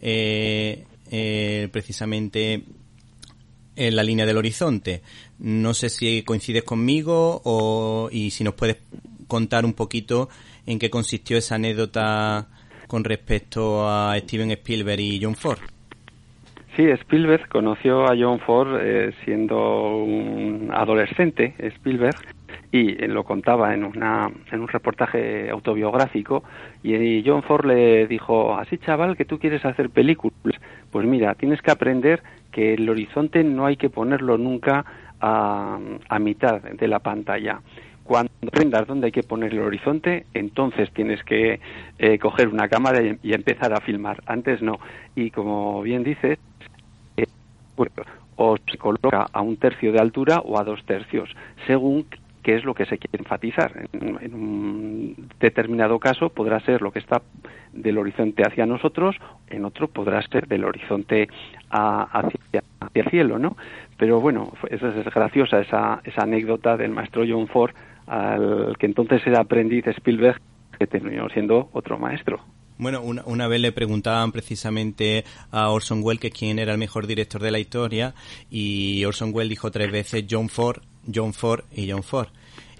eh, 0.00 0.84
eh, 1.10 1.68
precisamente 1.72 2.62
en 3.76 3.96
la 3.96 4.02
línea 4.02 4.26
del 4.26 4.36
horizonte. 4.36 5.02
No 5.38 5.74
sé 5.74 5.88
si 5.88 6.22
coincides 6.22 6.64
conmigo 6.64 7.40
o, 7.44 8.08
y 8.12 8.30
si 8.30 8.44
nos 8.44 8.54
puedes 8.54 8.78
contar 9.26 9.64
un 9.64 9.74
poquito 9.74 10.28
en 10.66 10.78
qué 10.78 10.90
consistió 10.90 11.36
esa 11.38 11.56
anécdota 11.56 12.48
con 12.86 13.04
respecto 13.04 13.88
a 13.88 14.18
Steven 14.18 14.50
Spielberg 14.52 15.00
y 15.00 15.20
John 15.22 15.34
Ford. 15.34 15.58
Sí, 16.76 16.84
Spielberg 16.84 17.48
conoció 17.48 18.04
a 18.04 18.16
John 18.16 18.38
Ford 18.40 18.78
eh, 18.80 19.12
siendo 19.24 19.96
un 19.96 20.70
adolescente, 20.72 21.54
Spielberg, 21.58 22.16
y 22.70 22.94
lo 23.06 23.24
contaba 23.24 23.74
en, 23.74 23.84
una, 23.84 24.30
en 24.52 24.60
un 24.60 24.68
reportaje 24.68 25.48
autobiográfico 25.50 26.44
y 26.82 27.22
John 27.24 27.42
Ford 27.42 27.66
le 27.66 28.06
dijo, 28.06 28.56
así 28.56 28.78
chaval, 28.78 29.16
que 29.16 29.24
tú 29.24 29.38
quieres 29.38 29.64
hacer 29.64 29.90
películas, 29.90 30.60
pues 30.90 31.06
mira, 31.06 31.34
tienes 31.34 31.62
que 31.62 31.70
aprender 31.70 32.22
que 32.52 32.74
el 32.74 32.88
horizonte 32.88 33.42
no 33.44 33.66
hay 33.66 33.76
que 33.76 33.90
ponerlo 33.90 34.36
nunca 34.36 34.84
a, 35.20 35.78
a 36.08 36.18
mitad 36.18 36.62
de 36.62 36.88
la 36.88 36.98
pantalla. 36.98 37.60
Cuando 38.04 38.32
aprendas 38.46 38.86
dónde 38.86 39.06
hay 39.06 39.12
que 39.12 39.22
poner 39.22 39.52
el 39.52 39.60
horizonte, 39.60 40.24
entonces 40.32 40.90
tienes 40.92 41.22
que 41.24 41.60
eh, 41.98 42.18
coger 42.18 42.48
una 42.48 42.66
cámara 42.66 43.02
y, 43.02 43.34
empezar 43.34 43.74
a 43.74 43.82
filmar. 43.82 44.22
Antes 44.24 44.62
no. 44.62 44.78
Y 45.14 45.30
como 45.30 45.82
bien 45.82 46.04
dices, 46.04 46.38
eh, 47.18 47.26
o 48.36 48.56
se 48.56 48.78
coloca 48.78 49.26
a 49.30 49.42
un 49.42 49.58
tercio 49.58 49.92
de 49.92 50.00
altura 50.00 50.40
o 50.40 50.58
a 50.58 50.64
dos 50.64 50.82
tercios, 50.86 51.28
según 51.66 52.06
qué 52.48 52.56
es 52.56 52.64
lo 52.64 52.72
que 52.72 52.86
se 52.86 52.96
quiere 52.96 53.18
enfatizar. 53.22 53.70
En, 53.92 54.32
un 54.32 55.28
determinado 55.38 55.98
caso 55.98 56.30
podrá 56.30 56.58
ser 56.60 56.80
lo 56.80 56.90
que 56.90 56.98
está 56.98 57.20
del 57.74 57.98
horizonte 57.98 58.42
hacia 58.42 58.64
nosotros, 58.64 59.16
en 59.50 59.66
otro 59.66 59.86
podrá 59.86 60.22
ser 60.22 60.48
del 60.48 60.64
horizonte 60.64 61.28
hacia, 61.68 62.62
el 62.94 63.10
cielo, 63.10 63.38
¿no? 63.38 63.54
Pero 63.98 64.22
bueno, 64.22 64.50
es, 64.70 64.82
es 64.82 65.04
graciosa 65.12 65.60
esa, 65.60 66.00
esa 66.04 66.22
anécdota 66.22 66.78
del 66.78 66.90
maestro 66.90 67.22
John 67.28 67.48
Ford, 67.48 67.74
al 68.06 68.78
que 68.78 68.86
entonces 68.86 69.20
era 69.26 69.40
aprendiz 69.40 69.86
Spielberg, 69.86 70.40
que 70.78 70.86
terminó 70.86 71.28
siendo 71.28 71.68
otro 71.72 71.98
maestro. 71.98 72.40
Bueno, 72.78 73.02
una, 73.02 73.24
una, 73.26 73.46
vez 73.46 73.60
le 73.60 73.72
preguntaban 73.72 74.32
precisamente 74.32 75.26
a 75.50 75.68
Orson 75.68 76.00
Welles 76.02 76.20
que 76.20 76.30
quién 76.30 76.58
era 76.58 76.72
el 76.72 76.78
mejor 76.78 77.06
director 77.06 77.42
de 77.42 77.50
la 77.50 77.58
historia 77.58 78.14
y 78.48 79.04
Orson 79.04 79.34
Welles 79.34 79.50
dijo 79.50 79.70
tres 79.70 79.92
veces 79.92 80.24
John 80.30 80.48
Ford, 80.48 80.80
John 81.12 81.34
Ford 81.34 81.64
y 81.74 81.90
John 81.90 82.02
Ford. 82.02 82.28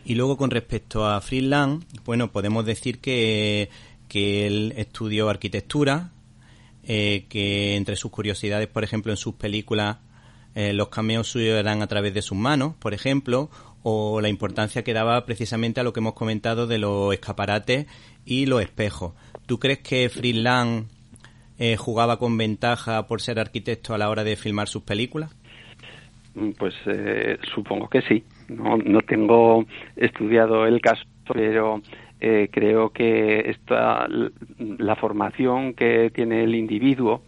Y 0.09 0.15
luego 0.15 0.39
con 0.39 0.51
respecto 0.51 1.07
a 1.07 1.21
Friedland, 1.21 1.85
bueno, 2.07 2.33
podemos 2.33 2.65
decir 2.65 2.99
que, 2.99 3.69
que 4.09 4.47
él 4.47 4.73
estudió 4.79 5.29
arquitectura, 5.29 6.13
eh, 6.83 7.27
que 7.29 7.77
entre 7.77 7.95
sus 7.95 8.11
curiosidades, 8.11 8.69
por 8.69 8.85
ejemplo, 8.85 9.13
en 9.13 9.19
sus 9.19 9.35
películas, 9.35 9.99
eh, 10.55 10.73
los 10.73 10.89
cameos 10.89 11.29
suyos 11.29 11.59
eran 11.61 11.83
a 11.83 11.89
través 11.89 12.15
de 12.15 12.23
sus 12.23 12.39
manos, 12.39 12.75
por 12.77 12.95
ejemplo, 12.95 13.51
o 13.83 14.23
la 14.23 14.31
importancia 14.31 14.83
que 14.83 14.95
daba 14.95 15.27
precisamente 15.27 15.81
a 15.81 15.83
lo 15.83 15.93
que 15.93 16.01
hemos 16.01 16.15
comentado 16.15 16.67
de 16.67 16.79
los 16.79 17.13
escaparates 17.13 17.85
y 18.25 18.47
los 18.47 18.63
espejos. 18.63 19.13
¿Tú 19.45 19.59
crees 19.59 19.81
que 19.81 20.09
Friedland 20.09 20.87
eh, 21.59 21.77
jugaba 21.77 22.19
con 22.19 22.39
ventaja 22.39 23.07
por 23.07 23.21
ser 23.21 23.39
arquitecto 23.39 23.93
a 23.93 23.99
la 23.99 24.09
hora 24.09 24.25
de 24.25 24.37
filmar 24.37 24.69
sus 24.69 24.85
películas? 24.85 25.37
Mm, 26.35 26.53
pues 26.53 26.75
eh, 26.87 27.37
supongo 27.55 27.91
que 27.91 28.01
sí. 28.01 28.25
No, 28.49 28.79
no 28.79 29.01
tengo 29.03 29.67
estudiado 29.97 30.67
el 30.67 30.81
caso, 30.81 31.05
pero 31.33 31.83
eh, 32.21 32.49
creo 32.51 32.91
que 32.91 33.51
esta, 33.51 34.09
la 34.59 34.97
formación 34.97 35.75
que 35.75 36.11
tiene 36.11 36.43
el 36.43 36.55
individuo 36.55 37.23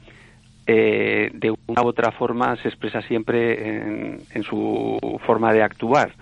eh, 0.67 1.31
de 1.33 1.51
una 1.67 1.83
u 1.83 1.87
otra 1.87 2.11
forma 2.11 2.57
se 2.57 2.69
expresa 2.69 3.01
siempre 3.03 4.17
en, 4.33 4.43
su 4.43 4.99
forma 5.25 5.53
de 5.53 5.63
actuar. 5.63 6.13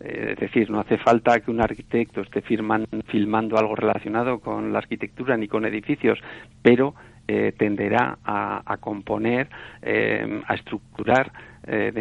es 0.00 0.36
decir, 0.36 0.70
no 0.70 0.80
hace 0.80 0.98
falta 0.98 1.40
que 1.40 1.50
un 1.50 1.60
arquitecto 1.60 2.22
esté 2.22 2.40
filmando 2.40 3.58
algo 3.58 3.76
relacionado 3.76 4.40
con 4.40 4.72
la 4.72 4.78
arquitectura 4.78 5.36
ni 5.36 5.46
con 5.46 5.64
edificios, 5.64 6.18
pero 6.62 6.94
tenderá 7.58 8.18
a, 8.24 8.62
a 8.64 8.78
componer, 8.78 9.48
a 9.82 10.54
estructurar 10.54 11.30
eh, 11.68 11.92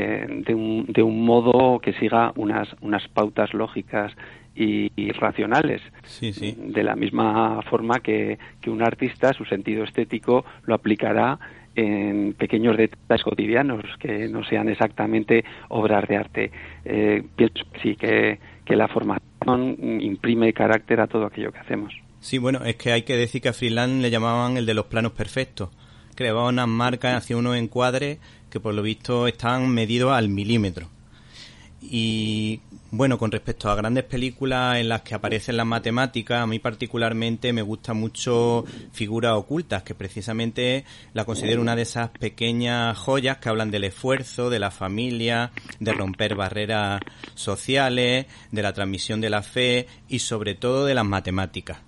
de, 0.45 0.55
un, 0.55 0.85
de, 0.87 1.03
un, 1.03 1.25
modo 1.25 1.79
que 1.79 1.93
siga 1.93 2.31
unas, 2.35 2.69
unas 2.81 3.07
pautas 3.09 3.53
lógicas 3.53 4.13
y, 4.55 5.11
racionales. 5.11 5.81
De 6.21 6.83
la 6.83 6.95
misma 6.95 7.61
forma 7.63 7.99
que, 7.99 8.39
que, 8.61 8.69
un 8.69 8.81
artista, 8.81 9.33
su 9.33 9.45
sentido 9.45 9.83
estético, 9.83 10.45
lo 10.65 10.73
aplicará 10.73 11.37
en 11.75 12.33
pequeños 12.33 12.75
detalles 12.75 13.23
cotidianos 13.23 13.83
que 13.99 14.27
no 14.27 14.43
sean 14.43 14.69
exactamente 14.69 15.43
obras 15.69 16.07
de 16.07 16.17
arte. 16.17 16.51
Eh, 16.85 17.23
pienso 17.35 17.63
sí 17.83 17.95
que, 17.95 18.39
que 18.65 18.75
la 18.75 18.87
formación 18.87 19.77
imprime 20.01 20.53
carácter 20.53 21.01
a 21.01 21.07
todo 21.07 21.25
aquello 21.25 21.51
que 21.51 21.59
hacemos. 21.59 21.93
Sí, 22.19 22.39
bueno, 22.39 22.63
es 22.65 22.77
que 22.77 22.91
hay 22.91 23.03
que 23.03 23.15
decir 23.15 23.41
que 23.41 23.49
a 23.49 23.53
Freeland 23.53 24.01
le 24.01 24.09
llamaban 24.09 24.57
el 24.57 24.65
de 24.65 24.73
los 24.73 24.87
planos 24.87 25.11
perfectos. 25.11 25.69
Creaba 26.15 26.47
unas 26.47 26.67
marcas, 26.67 27.13
hacía 27.13 27.37
unos 27.37 27.55
encuadres 27.55 28.17
que 28.49 28.59
por 28.59 28.73
lo 28.73 28.81
visto 28.81 29.27
están 29.27 29.69
medidos 29.69 30.11
al 30.13 30.29
milímetro. 30.29 30.89
Y 31.81 32.59
bueno, 32.89 33.17
con 33.17 33.31
respecto 33.31 33.69
a 33.69 33.75
grandes 33.75 34.03
películas 34.03 34.77
en 34.77 34.89
las 34.89 35.01
que 35.01 35.13
aparecen 35.13 35.57
las 35.57 35.65
matemáticas, 35.65 36.41
a 36.41 36.47
mí 36.47 36.57
particularmente 36.59 37.53
me 37.53 37.61
gusta 37.61 37.93
mucho 37.93 38.65
Figuras 38.91 39.33
Ocultas, 39.33 39.83
que 39.83 39.93
precisamente 39.93 40.85
la 41.13 41.25
considero 41.25 41.61
una 41.61 41.75
de 41.75 41.83
esas 41.83 42.09
pequeñas 42.09 42.97
joyas 42.97 43.37
que 43.37 43.49
hablan 43.49 43.71
del 43.71 43.83
esfuerzo, 43.83 44.49
de 44.49 44.59
la 44.59 44.71
familia, 44.71 45.51
de 45.79 45.93
romper 45.93 46.35
barreras 46.35 47.01
sociales, 47.35 48.25
de 48.51 48.61
la 48.61 48.73
transmisión 48.73 49.21
de 49.21 49.29
la 49.29 49.43
fe 49.43 49.87
y 50.07 50.19
sobre 50.19 50.55
todo 50.55 50.85
de 50.85 50.95
las 50.95 51.05
matemáticas, 51.05 51.79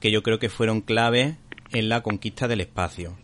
que 0.00 0.10
yo 0.10 0.22
creo 0.22 0.38
que 0.38 0.48
fueron 0.48 0.80
claves 0.80 1.36
en 1.72 1.88
la 1.88 2.02
conquista 2.02 2.48
del 2.48 2.62
espacio. 2.62 3.23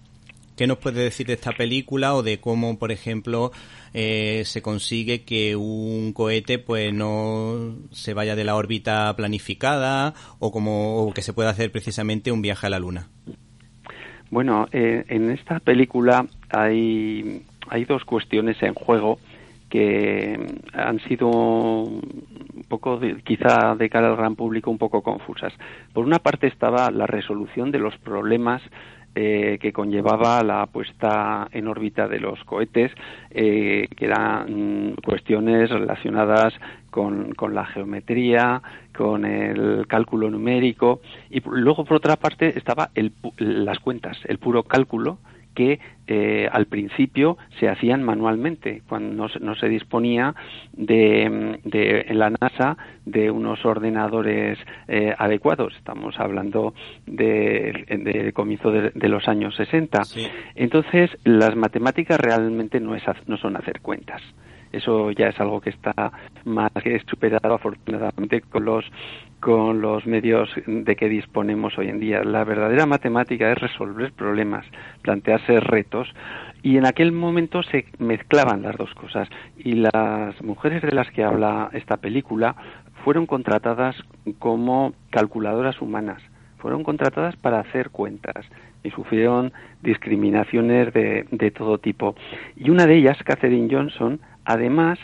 ¿Qué 0.60 0.66
nos 0.66 0.76
puede 0.76 1.02
decir 1.02 1.26
de 1.26 1.32
esta 1.32 1.52
película 1.52 2.14
o 2.14 2.22
de 2.22 2.38
cómo, 2.38 2.78
por 2.78 2.92
ejemplo, 2.92 3.50
eh, 3.94 4.42
se 4.44 4.60
consigue 4.60 5.24
que 5.24 5.56
un 5.56 6.12
cohete 6.12 6.58
pues 6.58 6.92
no 6.92 7.76
se 7.92 8.12
vaya 8.12 8.36
de 8.36 8.44
la 8.44 8.54
órbita 8.56 9.16
planificada 9.16 10.12
o 10.38 10.52
como 10.52 11.12
que 11.14 11.22
se 11.22 11.32
pueda 11.32 11.48
hacer 11.48 11.72
precisamente 11.72 12.30
un 12.30 12.42
viaje 12.42 12.66
a 12.66 12.68
la 12.68 12.78
Luna? 12.78 13.08
Bueno, 14.30 14.66
eh, 14.70 15.06
en 15.08 15.30
esta 15.30 15.60
película 15.60 16.26
hay, 16.50 17.40
hay 17.70 17.84
dos 17.86 18.04
cuestiones 18.04 18.62
en 18.62 18.74
juego 18.74 19.18
que 19.70 20.38
han 20.74 21.00
sido 21.08 21.28
un 21.30 22.66
poco, 22.68 23.00
quizá 23.24 23.76
de 23.76 23.88
cara 23.88 24.08
al 24.08 24.16
gran 24.16 24.36
público, 24.36 24.70
un 24.70 24.76
poco 24.76 25.00
confusas. 25.00 25.54
Por 25.94 26.04
una 26.04 26.18
parte 26.18 26.48
estaba 26.48 26.90
la 26.90 27.06
resolución 27.06 27.70
de 27.70 27.78
los 27.78 27.96
problemas 27.96 28.60
eh, 29.14 29.58
que 29.60 29.72
conllevaba 29.72 30.42
la 30.42 30.66
puesta 30.66 31.48
en 31.50 31.66
órbita 31.66 32.06
de 32.06 32.20
los 32.20 32.42
cohetes, 32.44 32.92
eh, 33.30 33.88
que 33.96 34.04
eran 34.04 34.92
mm, 34.92 34.94
cuestiones 35.04 35.68
relacionadas 35.70 36.54
con, 36.90 37.34
con, 37.34 37.54
la 37.54 37.66
geometría, 37.66 38.62
con 38.96 39.24
el 39.24 39.86
cálculo 39.88 40.30
numérico, 40.30 41.00
y 41.28 41.40
luego 41.40 41.84
por 41.84 41.96
otra 41.96 42.16
parte 42.16 42.56
estaba 42.56 42.90
el, 42.94 43.12
las 43.38 43.78
cuentas, 43.80 44.16
el 44.26 44.38
puro 44.38 44.62
cálculo 44.62 45.18
que 45.54 45.80
eh, 46.06 46.48
al 46.50 46.66
principio 46.66 47.38
se 47.58 47.68
hacían 47.68 48.02
manualmente, 48.02 48.82
cuando 48.88 49.28
no, 49.40 49.54
se 49.54 49.68
disponía 49.68 50.34
de, 50.72 51.60
de, 51.64 52.06
en 52.08 52.18
la 52.18 52.30
NASA 52.30 52.76
de 53.04 53.30
unos 53.30 53.64
ordenadores 53.64 54.58
eh, 54.88 55.14
adecuados. 55.16 55.74
Estamos 55.76 56.18
hablando 56.18 56.74
de, 57.06 57.84
de 57.88 58.32
comienzo 58.32 58.70
de, 58.70 59.08
los 59.08 59.28
años 59.28 59.54
60. 59.56 60.02
Entonces, 60.54 61.10
las 61.24 61.54
matemáticas 61.56 62.18
realmente 62.18 62.80
no, 62.80 62.94
es, 62.94 63.04
no 63.26 63.36
son 63.36 63.56
hacer 63.56 63.80
cuentas. 63.80 64.22
Eso 64.72 65.10
ya 65.10 65.28
es 65.28 65.40
algo 65.40 65.60
que 65.60 65.70
está 65.70 66.12
más 66.44 66.70
que 66.82 67.00
superado 67.08 67.54
afortunadamente 67.54 68.40
con 68.42 68.64
los 68.64 68.84
con 69.40 69.80
los 69.80 70.06
medios 70.06 70.50
de 70.66 70.96
que 70.96 71.08
disponemos 71.08 71.76
hoy 71.78 71.88
en 71.88 71.98
día. 71.98 72.22
La 72.22 72.44
verdadera 72.44 72.84
matemática 72.84 73.50
es 73.50 73.58
resolver 73.58 74.12
problemas, 74.12 74.66
plantearse 75.02 75.60
retos 75.60 76.08
y 76.62 76.76
en 76.76 76.86
aquel 76.86 77.12
momento 77.12 77.62
se 77.62 77.86
mezclaban 77.98 78.62
las 78.62 78.76
dos 78.76 78.92
cosas 78.94 79.28
y 79.56 79.72
las 79.72 80.40
mujeres 80.42 80.82
de 80.82 80.92
las 80.92 81.10
que 81.10 81.24
habla 81.24 81.70
esta 81.72 81.96
película 81.96 82.54
fueron 83.02 83.26
contratadas 83.26 83.96
como 84.38 84.92
calculadoras 85.08 85.80
humanas, 85.80 86.22
fueron 86.58 86.84
contratadas 86.84 87.34
para 87.36 87.60
hacer 87.60 87.88
cuentas 87.88 88.46
y 88.82 88.90
sufrieron 88.90 89.52
discriminaciones 89.82 90.92
de, 90.92 91.26
de 91.30 91.50
todo 91.50 91.78
tipo. 91.78 92.14
Y 92.56 92.70
una 92.70 92.86
de 92.86 92.96
ellas, 92.96 93.18
Catherine 93.24 93.68
Johnson, 93.70 94.20
además, 94.44 94.98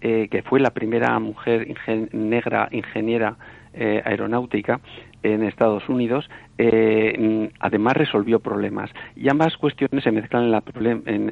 eh, 0.00 0.28
que 0.30 0.42
fue 0.42 0.60
la 0.60 0.70
primera 0.70 1.18
mujer 1.18 1.66
negra 2.12 2.68
ingeniera 2.72 3.36
eh, 3.72 4.02
aeronáutica 4.04 4.80
en 5.22 5.44
Estados 5.44 5.88
Unidos, 5.88 6.28
eh, 6.58 7.14
mm, 7.18 7.56
además 7.60 7.96
resolvió 7.96 8.40
problemas. 8.40 8.90
Y 9.14 9.28
ambas 9.28 9.56
cuestiones 9.56 10.02
se 10.02 10.10
mezclan 10.10 10.44
en 10.44 10.50
la, 10.50 10.62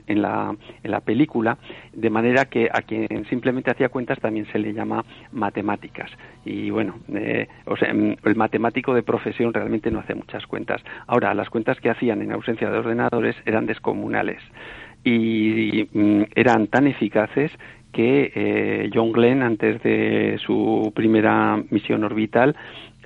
en, 0.07 0.23
la, 0.23 0.57
en 0.83 0.91
la 0.91 1.01
película, 1.01 1.59
de 1.93 2.11
manera 2.11 2.45
que 2.45 2.69
a 2.73 2.83
quien 2.83 3.25
simplemente 3.29 3.71
hacía 3.71 3.89
cuentas 3.89 4.21
también 4.21 4.47
se 4.53 4.59
le 4.59 4.73
llama 4.73 5.05
matemáticas. 5.33 6.11
Y 6.45 6.71
bueno, 6.71 7.01
eh, 7.15 7.49
o 7.67 7.77
sea, 7.77 7.93
mm, 7.93 8.17
el 8.25 8.37
matemático 8.37 8.95
de 8.95 9.03
profesión 9.03 9.53
realmente 9.53 9.91
no 9.91 10.01
hace 10.01 10.15
muchas 10.15 10.47
cuentas. 10.47 10.83
Ahora, 11.07 11.35
las 11.35 11.51
cuentas 11.51 11.81
que 11.81 11.91
hacían 11.91 12.23
en 12.23 12.33
ausencia 12.33 12.71
de 12.71 12.79
ordenadores 12.79 13.37
eran 13.47 13.67
descomunales 13.67 14.41
y 15.05 15.89
mm, 15.93 16.23
eran 16.35 16.67
tan 16.69 16.87
eficaces 16.87 17.51
que 17.93 18.33
eh, 18.35 18.91
John 18.93 19.13
Glenn, 19.13 19.43
antes 19.43 19.83
de 19.83 20.39
su 20.45 20.93
primera 20.95 21.63
misión 21.71 22.05
orbital, 22.05 22.57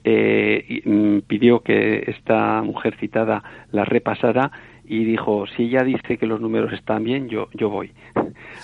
eh, 0.05 0.83
mm, 0.85 1.21
pidió 1.29 1.61
que 1.61 2.05
esta 2.09 2.63
mujer 2.63 2.97
citada 2.99 3.43
la 3.71 3.85
repasara 3.85 4.51
y 4.85 5.05
dijo, 5.05 5.47
si 5.47 5.65
ella 5.65 5.85
dice 5.85 6.19
que 6.19 6.27
los 6.27 6.41
números 6.41 6.73
están 6.73 7.05
bien, 7.05 7.29
yo, 7.29 7.49
yo 7.55 7.71
voy. 7.71 7.93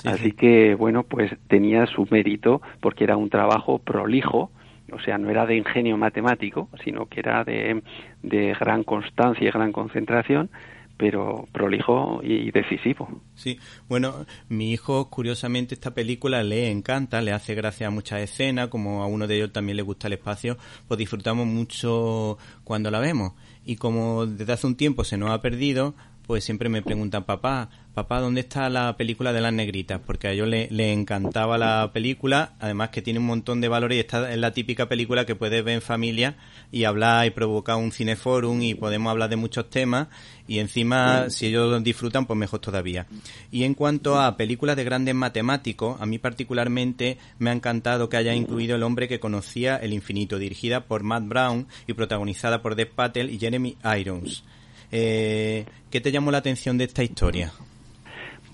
Así 0.04 0.32
que, 0.32 0.74
bueno, 0.74 1.04
pues 1.04 1.32
tenía 1.46 1.86
su 1.86 2.06
mérito 2.10 2.60
porque 2.80 3.04
era 3.04 3.16
un 3.16 3.30
trabajo 3.30 3.78
prolijo, 3.78 4.50
o 4.92 4.98
sea, 5.00 5.18
no 5.18 5.30
era 5.30 5.46
de 5.46 5.56
ingenio 5.56 5.96
matemático, 5.96 6.68
sino 6.82 7.06
que 7.06 7.20
era 7.20 7.44
de, 7.44 7.82
de 8.22 8.54
gran 8.58 8.82
constancia 8.82 9.46
y 9.46 9.50
gran 9.50 9.70
concentración 9.70 10.50
pero 10.98 11.46
prolijo 11.52 12.20
y 12.22 12.50
decisivo. 12.50 13.08
Sí, 13.34 13.58
bueno, 13.88 14.26
mi 14.48 14.72
hijo, 14.72 15.08
curiosamente, 15.08 15.74
esta 15.74 15.94
película 15.94 16.42
le 16.42 16.70
encanta, 16.70 17.22
le 17.22 17.32
hace 17.32 17.54
gracia 17.54 17.86
a 17.86 17.90
muchas 17.90 18.20
escenas, 18.20 18.68
como 18.68 19.02
a 19.02 19.06
uno 19.06 19.26
de 19.26 19.36
ellos 19.36 19.52
también 19.52 19.76
le 19.76 19.82
gusta 19.82 20.08
el 20.08 20.14
espacio, 20.14 20.58
pues 20.88 20.98
disfrutamos 20.98 21.46
mucho 21.46 22.36
cuando 22.64 22.90
la 22.90 22.98
vemos. 22.98 23.32
Y 23.64 23.76
como 23.76 24.26
desde 24.26 24.52
hace 24.52 24.66
un 24.66 24.76
tiempo 24.76 25.04
se 25.04 25.16
nos 25.16 25.30
ha 25.30 25.40
perdido, 25.40 25.94
pues 26.26 26.44
siempre 26.44 26.68
me 26.68 26.82
preguntan, 26.82 27.24
papá, 27.24 27.70
papá, 27.98 28.20
¿dónde 28.20 28.42
está 28.42 28.70
la 28.70 28.96
película 28.96 29.32
de 29.32 29.40
las 29.40 29.52
negritas? 29.52 30.00
Porque 30.06 30.28
a 30.28 30.30
ellos 30.30 30.46
le, 30.46 30.92
encantaba 30.92 31.58
la 31.58 31.90
película, 31.92 32.52
además 32.60 32.90
que 32.90 33.02
tiene 33.02 33.18
un 33.18 33.26
montón 33.26 33.60
de 33.60 33.66
valores 33.66 33.96
y 33.96 34.00
esta 34.00 34.32
es 34.32 34.38
la 34.38 34.52
típica 34.52 34.88
película 34.88 35.26
que 35.26 35.34
puedes 35.34 35.64
ver 35.64 35.74
en 35.74 35.82
familia 35.82 36.36
y 36.70 36.84
hablar 36.84 37.26
y 37.26 37.30
provocar 37.30 37.74
un 37.74 37.90
cineforum 37.90 38.62
y 38.62 38.74
podemos 38.74 39.10
hablar 39.10 39.30
de 39.30 39.34
muchos 39.34 39.68
temas 39.68 40.06
y 40.46 40.60
encima 40.60 41.28
si 41.28 41.46
ellos 41.46 41.82
disfrutan 41.82 42.24
pues 42.24 42.38
mejor 42.38 42.60
todavía. 42.60 43.08
Y 43.50 43.64
en 43.64 43.74
cuanto 43.74 44.20
a 44.20 44.36
películas 44.36 44.76
de 44.76 44.84
grandes 44.84 45.16
matemáticos, 45.16 46.00
a 46.00 46.06
mí 46.06 46.18
particularmente 46.18 47.18
me 47.40 47.50
ha 47.50 47.52
encantado 47.52 48.08
que 48.08 48.16
haya 48.16 48.32
incluido 48.32 48.76
El 48.76 48.84
hombre 48.84 49.08
que 49.08 49.18
conocía 49.18 49.74
el 49.74 49.92
infinito, 49.92 50.38
dirigida 50.38 50.84
por 50.84 51.02
Matt 51.02 51.26
Brown 51.26 51.66
y 51.88 51.94
protagonizada 51.94 52.62
por 52.62 52.76
Dev 52.76 52.90
Patel 52.90 53.28
y 53.28 53.40
Jeremy 53.40 53.76
Irons. 53.98 54.44
Eh, 54.92 55.66
¿Qué 55.90 56.00
te 56.00 56.12
llamó 56.12 56.30
la 56.30 56.38
atención 56.38 56.78
de 56.78 56.84
esta 56.84 57.02
historia? 57.02 57.52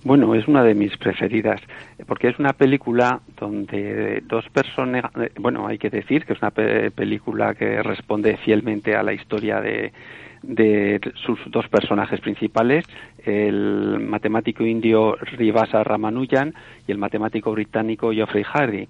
Bueno, 0.04 0.34
es 0.34 0.46
una 0.46 0.62
de 0.62 0.74
mis 0.74 0.94
preferidas, 0.98 1.60
porque 2.06 2.28
es 2.28 2.38
una 2.38 2.52
película 2.52 3.20
donde 3.40 4.22
dos 4.26 4.46
personas, 4.50 5.04
eh, 5.18 5.30
bueno, 5.40 5.66
hay 5.66 5.78
que 5.78 5.88
decir 5.88 6.26
que 6.26 6.34
es 6.34 6.42
una 6.42 6.50
película 6.50 7.54
que 7.54 7.82
responde 7.82 8.36
fielmente 8.36 8.94
a 8.94 9.02
la 9.02 9.14
historia 9.14 9.62
de, 9.62 9.92
de 10.42 11.00
sus 11.14 11.38
dos 11.46 11.68
personajes 11.68 12.20
principales, 12.20 12.84
el 13.24 13.98
matemático 14.00 14.62
indio 14.64 15.16
Rivasa 15.16 15.82
Ramanujan 15.82 16.54
y 16.86 16.92
el 16.92 16.98
matemático 16.98 17.52
británico 17.52 18.12
Geoffrey 18.12 18.44
Hardy. 18.44 18.88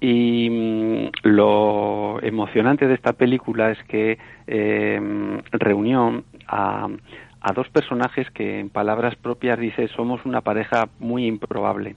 Y 0.00 0.50
mm, 0.50 1.28
lo 1.28 2.18
emocionante 2.22 2.86
de 2.86 2.94
esta 2.94 3.12
película 3.12 3.70
es 3.70 3.82
que 3.84 4.18
eh, 4.46 5.40
reunió 5.52 6.24
a, 6.48 6.88
a 7.40 7.52
dos 7.52 7.68
personajes 7.68 8.30
que 8.30 8.60
en 8.60 8.70
palabras 8.70 9.16
propias 9.16 9.58
dice 9.58 9.88
somos 9.88 10.24
una 10.24 10.40
pareja 10.40 10.88
muy 10.98 11.26
improbable. 11.26 11.96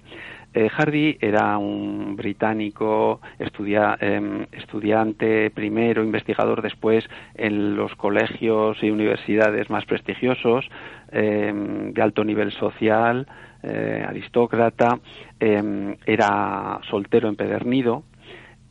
Eh, 0.54 0.68
Hardy 0.68 1.18
era 1.22 1.60
un 1.60 2.16
británico 2.16 3.22
em, 3.38 4.48
estudiante 4.52 5.52
primero, 5.52 6.04
investigador 6.04 6.64
después 6.64 7.08
en 7.36 7.76
los 7.76 7.96
colegios 7.96 8.82
y 8.82 8.90
universidades 8.90 9.70
más 9.70 9.86
prestigiosos, 9.86 10.68
em, 11.12 11.94
de 11.94 12.02
alto 12.02 12.24
nivel 12.24 12.52
social, 12.52 13.28
eh, 13.62 14.04
aristócrata, 14.08 15.00
em, 15.40 15.96
era 16.06 16.80
soltero 16.90 17.30
empedernido, 17.30 18.04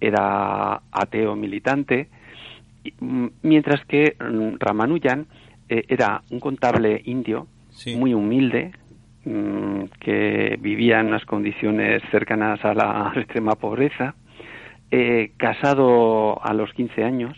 era 0.01 0.81
ateo 0.91 1.37
militante, 1.37 2.09
mm, 3.01 3.27
mientras 3.43 3.85
que 3.85 4.17
mm, 4.19 4.57
Ramanujan 4.59 5.27
eh, 5.69 5.85
era 5.89 6.23
un 6.31 6.41
contable 6.41 7.01
indio 7.05 7.47
muy 7.97 8.15
humilde 8.15 8.73
mm, 9.25 9.85
que 10.01 10.57
vivía 10.61 11.01
en 11.01 11.09
unas 11.09 11.25
condiciones 11.25 12.03
cercanas 12.11 12.65
a 12.65 12.75
la 12.75 13.13
extrema 13.17 13.55
pobreza, 13.55 14.15
eh, 14.91 15.33
casado 15.37 16.43
a 16.43 16.55
los 16.55 16.73
15 16.73 17.05
años, 17.05 17.37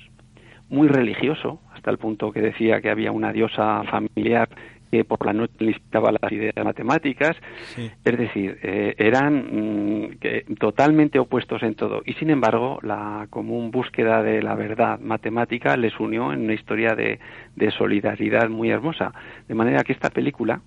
muy 0.68 0.88
religioso, 0.88 1.60
hasta 1.74 1.90
el 1.90 1.98
punto 1.98 2.32
que 2.32 2.40
decía 2.40 2.80
que 2.80 2.90
había 2.90 3.10
una 3.10 3.32
diosa 3.32 3.82
familiar 3.84 4.48
que 4.90 5.04
por 5.04 5.24
la 5.24 5.32
noche 5.32 5.54
listaba 5.60 6.10
las 6.12 6.32
ideas 6.32 6.54
matemáticas, 6.64 7.36
es 7.76 8.18
decir, 8.18 8.58
eh, 8.62 8.94
eran 8.98 10.08
mm, 10.08 10.54
totalmente 10.58 11.18
opuestos 11.18 11.62
en 11.62 11.74
todo. 11.74 12.02
Y 12.04 12.14
sin 12.14 12.30
embargo, 12.30 12.78
la 12.82 13.26
común 13.30 13.70
búsqueda 13.70 14.22
de 14.22 14.42
la 14.42 14.54
verdad 14.54 14.98
matemática 15.00 15.76
les 15.76 15.98
unió 16.00 16.32
en 16.32 16.42
una 16.42 16.54
historia 16.54 16.94
de, 16.94 17.20
de 17.56 17.70
solidaridad 17.70 18.48
muy 18.48 18.70
hermosa. 18.70 19.12
De 19.46 19.54
manera 19.54 19.84
que 19.84 19.92
esta 19.92 20.10
película, 20.10 20.60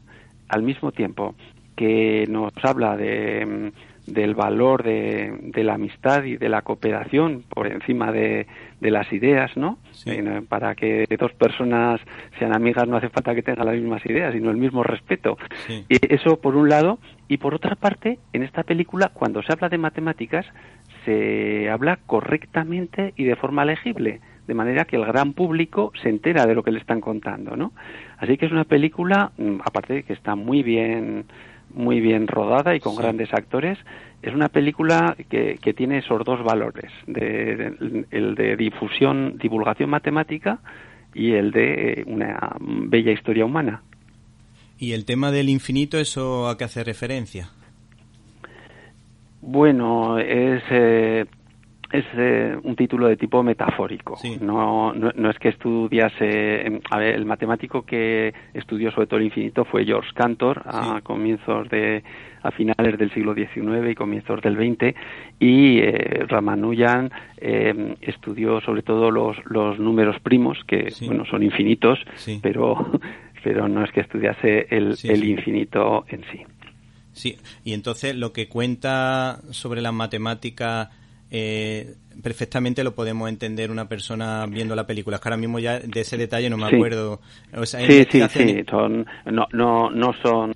al 0.48 0.64
mismo 0.64 0.92
tiempo 0.92 1.36
que 1.76 2.26
nos 2.30 2.54
habla 2.64 2.96
de 2.96 3.46
mm, 3.46 3.93
del 4.06 4.36
valor 4.36 4.84
de, 4.84 5.52
la 5.64 5.76
amistad 5.76 6.24
y 6.24 6.38
de 6.38 6.50
la 6.50 6.62
cooperación 6.62 7.44
por 7.48 7.68
encima 7.68 8.12
de, 8.12 8.48
las 8.82 9.12
ideas, 9.14 9.56
¿no? 9.56 9.78
Para 10.50 10.76
que 10.76 11.06
dos 11.18 11.34
personas 11.34 12.02
sean 12.38 12.54
amigas 12.54 12.88
no 12.88 12.98
hace 12.98 13.10
falta 13.10 13.34
que 13.34 13.42
tengan 13.42 13.68
las 13.68 13.76
mismas 13.76 14.06
ideas, 14.06 14.34
sino 14.34 14.52
el 14.52 14.58
mismo 14.58 14.84
respeto. 14.84 15.38
Y 15.70 16.14
eso 16.14 16.40
por 16.42 16.56
un 16.56 16.70
lado. 16.70 17.00
Y 17.30 17.38
por 17.38 17.56
otra 17.56 17.76
parte, 17.76 18.20
en 18.34 18.44
esta 18.44 18.64
película, 18.64 19.10
cuando 19.14 19.42
se 19.42 19.54
habla 19.54 19.70
de 19.70 19.78
matemáticas, 19.78 20.46
se 21.06 21.70
habla 21.70 22.00
correctamente 22.06 23.14
y 23.16 23.24
de 23.24 23.36
forma 23.36 23.66
legible 23.66 24.20
de 24.48 24.54
manera 24.54 24.86
que 24.86 24.98
el 24.98 25.06
gran 25.06 25.34
público 25.34 25.92
se 26.02 26.10
entera 26.10 26.46
de 26.46 26.54
lo 26.54 26.64
que 26.64 26.72
le 26.72 26.80
están 26.80 27.02
contando, 27.02 27.56
¿no? 27.56 27.72
Así 28.18 28.38
que 28.38 28.46
es 28.46 28.52
una 28.52 28.66
película, 28.66 29.32
mm, 29.38 29.62
aparte 29.64 29.94
de 29.94 30.04
que 30.04 30.14
está 30.14 30.36
muy 30.36 30.64
bien 30.64 31.26
muy 31.74 32.00
bien 32.00 32.28
rodada 32.28 32.76
y 32.76 32.80
con 32.80 32.96
grandes 32.96 33.34
actores. 33.34 33.78
Es 34.22 34.34
una 34.34 34.50
película 34.50 35.16
que, 35.30 35.60
que 35.62 35.74
tiene 35.74 36.00
esos 36.00 36.24
dos 36.24 36.44
valores, 36.44 36.92
de, 37.08 38.06
el 38.12 38.36
de 38.36 38.56
difusión, 38.56 39.38
divulgación 39.38 39.90
matemática 39.90 40.60
y 41.14 41.34
el 41.34 41.52
de 41.52 42.04
una 42.08 42.56
bella 42.60 43.12
historia 43.12 43.46
humana. 43.46 43.82
¿Y 44.80 44.94
el 44.94 45.06
tema 45.06 45.32
del 45.32 45.50
infinito, 45.50 45.98
eso 45.98 46.48
a 46.48 46.58
qué 46.58 46.64
hace 46.66 46.84
referencia? 46.84 47.50
Bueno, 49.42 50.20
es 50.20 50.64
eh, 50.72 51.26
es 51.94 52.06
eh, 52.18 52.58
un 52.64 52.76
título 52.76 53.08
de 53.08 53.16
tipo 53.16 53.44
metafórico. 53.44 54.18
No, 54.42 54.94
no, 54.94 55.30
es 55.30 55.38
que 55.38 55.50
estudiase. 55.50 56.82
A 56.90 56.98
ver, 56.98 57.14
el 57.14 57.24
matemático 57.24 57.84
que 57.84 58.34
estudió 58.52 58.92
sobre 58.92 59.06
todo 59.06 59.20
el 59.20 59.28
infinito 59.28 59.64
fue 59.64 59.86
George 59.86 60.10
Cantor 60.16 60.64
a 60.66 61.02
comienzos 61.04 61.70
de. 61.70 62.04
a 62.42 62.50
finales 62.50 62.98
del 62.98 63.14
siglo 63.14 63.36
XIX 63.36 63.92
y 63.92 63.94
comienzos 63.94 64.42
del 64.42 64.56
XX. 64.56 64.96
Y 65.40 65.82
eh, 65.82 66.26
Ramanujan 66.28 67.12
eh, 67.38 67.96
estudió 68.02 68.60
sobre 68.62 68.82
todo 68.82 69.12
los, 69.12 69.38
los 69.46 69.78
números 69.78 70.20
primos, 70.20 70.58
que 70.66 70.92
bueno, 71.06 71.26
son 71.26 71.44
infinitos, 71.44 72.00
pero, 72.42 72.76
pero 73.44 73.68
no 73.68 73.84
es 73.86 73.92
que 73.92 74.02
estudiase 74.02 74.66
el, 74.72 74.96
el 75.04 75.24
infinito 75.26 76.06
en 76.08 76.24
sí. 76.32 76.42
Sí, 77.12 77.38
y 77.64 77.74
entonces 77.74 78.16
lo 78.16 78.34
que 78.34 78.50
cuenta 78.50 79.42
sobre 79.52 79.82
la 79.82 79.92
matemática 79.92 80.90
eh, 81.36 81.96
perfectamente 82.22 82.84
lo 82.84 82.94
podemos 82.94 83.28
entender 83.28 83.72
una 83.72 83.90
persona 83.90 84.46
viendo 84.46 84.76
la 84.76 84.86
película. 84.86 85.16
Es 85.16 85.22
que 85.22 85.30
ahora 85.30 85.38
mismo 85.38 85.58
ya 85.58 85.80
de 85.80 86.02
ese 86.02 86.16
detalle 86.16 86.48
no 86.48 86.58
me 86.58 86.68
acuerdo. 86.68 87.22
sí, 87.64 88.06
sí, 88.08 88.22
sí, 88.30 88.64
son, 88.70 89.08
no, 89.26 89.48
no, 89.52 89.90
no 89.90 90.14
son 90.22 90.54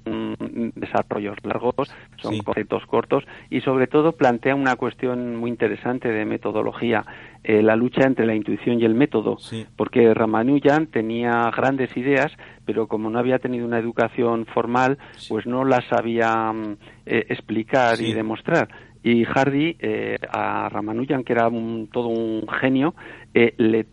desarrollos 0.75 1.36
largos, 1.43 1.89
son 2.21 2.38
conceptos 2.39 2.86
cortos 2.86 3.23
y 3.49 3.61
sobre 3.61 3.88
todo 3.88 4.11
plantea 4.11 4.53
una 4.53 4.75
cuestión 4.75 5.36
muy 5.36 5.49
interesante 5.49 6.09
de 6.09 6.25
metodología, 6.25 7.03
eh, 7.43 7.63
la 7.63 7.75
lucha 7.75 8.05
entre 8.05 8.28
la 8.28 8.36
intuición 8.36 8.80
y 8.80 8.86
el 8.86 8.93
método, 8.93 9.38
porque 9.75 10.13
Ramanujan 10.13 10.88
tenía 10.88 11.49
grandes 11.55 11.95
ideas, 11.97 12.32
pero 12.65 12.88
como 12.88 13.09
no 13.09 13.17
había 13.17 13.39
tenido 13.39 13.65
una 13.65 13.80
educación 13.80 14.45
formal, 14.45 14.99
pues 15.28 15.47
no 15.47 15.63
las 15.63 15.86
sabía 15.86 16.51
mm, 16.51 16.78
eh, 17.05 17.25
explicar 17.30 17.99
y 17.99 18.13
demostrar 18.13 18.67
y 19.08 19.24
Hardy 19.24 19.78
eh, 19.80 20.18
a 20.30 20.68
Ramanujan, 20.68 21.24
que 21.24 21.32
era 21.32 21.49
todo 21.91 22.10
un 22.10 22.45
genio, 22.60 22.93
eh, 23.34 23.53
le, 23.58 23.86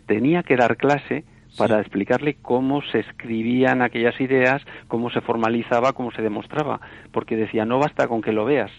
tenía 0.00 0.42
que 0.42 0.56
dar 0.56 0.76
clase 0.76 1.22
para 1.56 1.78
explicarle 1.80 2.34
cómo 2.42 2.82
se 2.82 2.98
escribían 2.98 3.80
aquellas 3.80 4.20
ideas, 4.20 4.60
cómo 4.88 5.08
se 5.10 5.20
formalizaba, 5.20 5.92
cómo 5.92 6.10
se 6.10 6.22
demostraba, 6.22 6.80
porque 7.12 7.36
decía, 7.36 7.64
no 7.64 7.78
basta 7.78 8.08
con 8.08 8.22
que 8.22 8.32
lo 8.32 8.44
veas, 8.44 8.72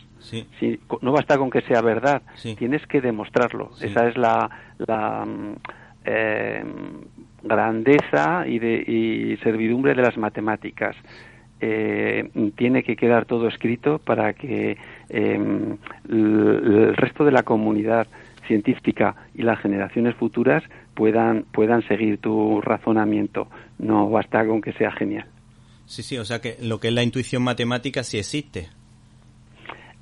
no 1.02 1.12
basta 1.14 1.38
con 1.38 1.50
que 1.50 1.62
sea 1.62 1.82
verdad, 1.82 2.22
tienes 2.58 2.86
que 2.88 3.00
demostrarlo. 3.00 3.72
Esa 3.80 4.10
es 4.10 4.18
la, 4.18 4.50
la 4.78 5.26
mm, 5.26 5.56
eh, 6.04 6.64
grandeza 7.44 8.46
y, 8.46 8.60
de, 8.60 8.74
y 8.76 9.38
servidumbre 9.38 9.96
de 9.96 10.02
las 10.02 10.18
matemáticas. 10.18 10.98
Eh, 11.64 12.28
tiene 12.56 12.82
que 12.82 12.96
quedar 12.96 13.26
todo 13.26 13.48
escrito 13.48 14.00
para 14.00 14.34
que 14.34 14.78
em, 15.10 15.78
el 16.10 16.96
resto 16.96 17.24
de 17.24 17.32
la 17.32 17.44
comunidad 17.44 18.08
científica 18.48 19.16
y 19.36 19.44
las 19.44 19.60
generaciones 19.60 20.16
futuras 20.16 20.64
puedan, 20.96 21.44
puedan 21.52 21.88
seguir 21.88 22.18
tu 22.18 22.62
razonamiento. 22.62 23.48
No 23.78 24.10
basta 24.10 24.46
con 24.46 24.60
que 24.60 24.74
sea 24.74 24.92
genial. 24.92 25.26
Sí, 25.86 26.04
sí, 26.04 26.18
o 26.18 26.26
sea 26.26 26.42
que 26.42 26.58
lo 26.62 26.80
que 26.80 26.88
es 26.88 26.94
la 26.94 27.04
intuición 27.04 27.44
matemática 27.44 28.04
sí 28.04 28.18
existe. 28.18 28.70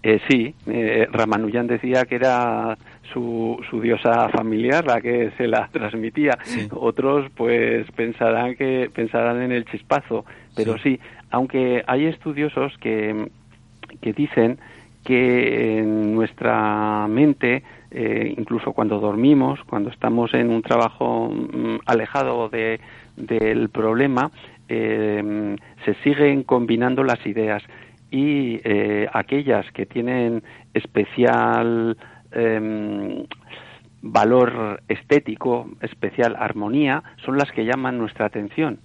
Eh, 0.01 0.21
sí, 0.29 0.53
eh, 0.67 1.07
Ramanujan 1.11 1.67
decía 1.67 2.05
que 2.05 2.15
era 2.15 2.77
su, 3.11 3.59
su, 3.69 3.81
diosa 3.81 4.29
familiar 4.29 4.85
la 4.85 5.01
que 5.01 5.31
se 5.35 5.45
la 5.47 5.67
transmitía. 5.71 6.37
Otros 6.71 7.29
pues 7.35 7.85
pensarán 7.91 8.55
que 8.55 8.89
pensarán 8.93 9.41
en 9.41 9.51
el 9.51 9.65
chispazo, 9.65 10.23
pero 10.55 10.77
sí 10.77 10.99
aunque 11.31 11.83
hay 11.87 12.05
estudiosos 12.05 12.77
que, 12.79 13.29
que 14.01 14.13
dicen 14.13 14.59
que 15.03 15.79
en 15.79 16.13
nuestra 16.13 17.07
mente, 17.07 17.63
eh, 17.91 18.33
incluso 18.37 18.73
cuando 18.73 18.99
dormimos, 18.99 19.59
cuando 19.63 19.89
estamos 19.89 20.33
en 20.33 20.49
un 20.49 20.61
trabajo 20.61 21.29
mm, 21.29 21.79
alejado 21.85 22.49
de, 22.49 22.79
del 23.15 23.69
problema, 23.69 24.31
eh, 24.67 25.55
se 25.85 25.93
siguen 26.03 26.43
combinando 26.43 27.03
las 27.03 27.25
ideas 27.25 27.63
y 28.11 28.59
eh, 28.63 29.07
aquellas 29.13 29.71
que 29.71 29.85
tienen 29.85 30.43
especial 30.73 31.97
em, 32.31 33.25
valor 34.01 34.81
estético, 34.87 35.69
especial 35.81 36.35
armonía, 36.37 37.03
son 37.25 37.37
las 37.37 37.51
que 37.51 37.65
llaman 37.65 37.97
nuestra 37.97 38.25
atención. 38.25 38.79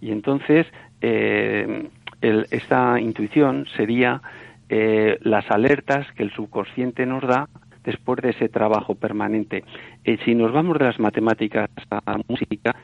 Y 0.00 0.12
entonces 0.12 0.66
eh, 1.00 1.88
esta 2.22 3.00
intuición 3.00 3.66
sería 3.76 4.20
eh, 4.68 5.18
las 5.22 5.50
alertas 5.50 6.06
que 6.12 6.22
el 6.22 6.30
subconsciente 6.32 7.06
nos 7.06 7.22
da 7.26 7.48
después 7.84 8.20
de 8.20 8.30
ese 8.30 8.48
trabajo 8.48 8.94
permanente. 8.94 9.64
Eh, 10.04 10.18
si 10.24 10.34
nos 10.34 10.52
vamos 10.52 10.78
de 10.78 10.84
las 10.84 11.00
matemáticas 11.00 11.70
a 11.90 12.00
la 12.06 12.20
música, 12.28 12.76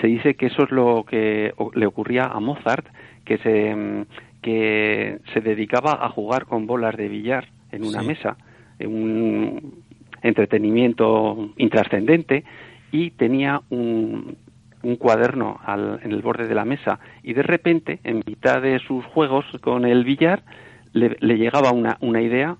se 0.00 0.06
dice 0.06 0.34
que 0.34 0.46
eso 0.46 0.64
es 0.64 0.70
lo 0.70 1.04
que 1.04 1.52
le 1.74 1.86
ocurría 1.86 2.24
a 2.24 2.38
Mozart, 2.40 2.86
que 3.24 3.38
se, 3.38 3.74
mm, 3.74 4.04
que 4.42 5.18
se 5.32 5.40
dedicaba 5.40 6.04
a 6.04 6.08
jugar 6.10 6.46
con 6.46 6.66
bolas 6.66 6.96
de 6.96 7.08
billar 7.08 7.48
en 7.70 7.84
una 7.84 8.02
mesa, 8.02 8.36
en 8.78 8.94
un 8.94 9.82
entretenimiento 10.22 11.50
intrascendente, 11.56 12.44
y 12.92 13.10
tenía 13.12 13.62
un, 13.70 14.36
un 14.82 14.96
cuaderno 14.96 15.60
en 16.02 16.12
el 16.12 16.22
borde 16.22 16.46
de 16.46 16.54
la 16.54 16.64
mesa 16.64 16.98
y 17.22 17.34
de 17.34 17.42
repente, 17.42 18.00
en 18.04 18.22
mitad 18.26 18.60
de 18.60 18.78
sus 18.78 19.04
juegos 19.06 19.44
con 19.60 19.84
el 19.84 20.04
billar, 20.04 20.42
le, 20.92 21.16
llegaba 21.36 21.72
una, 21.72 21.96
una, 22.00 22.20
idea 22.20 22.56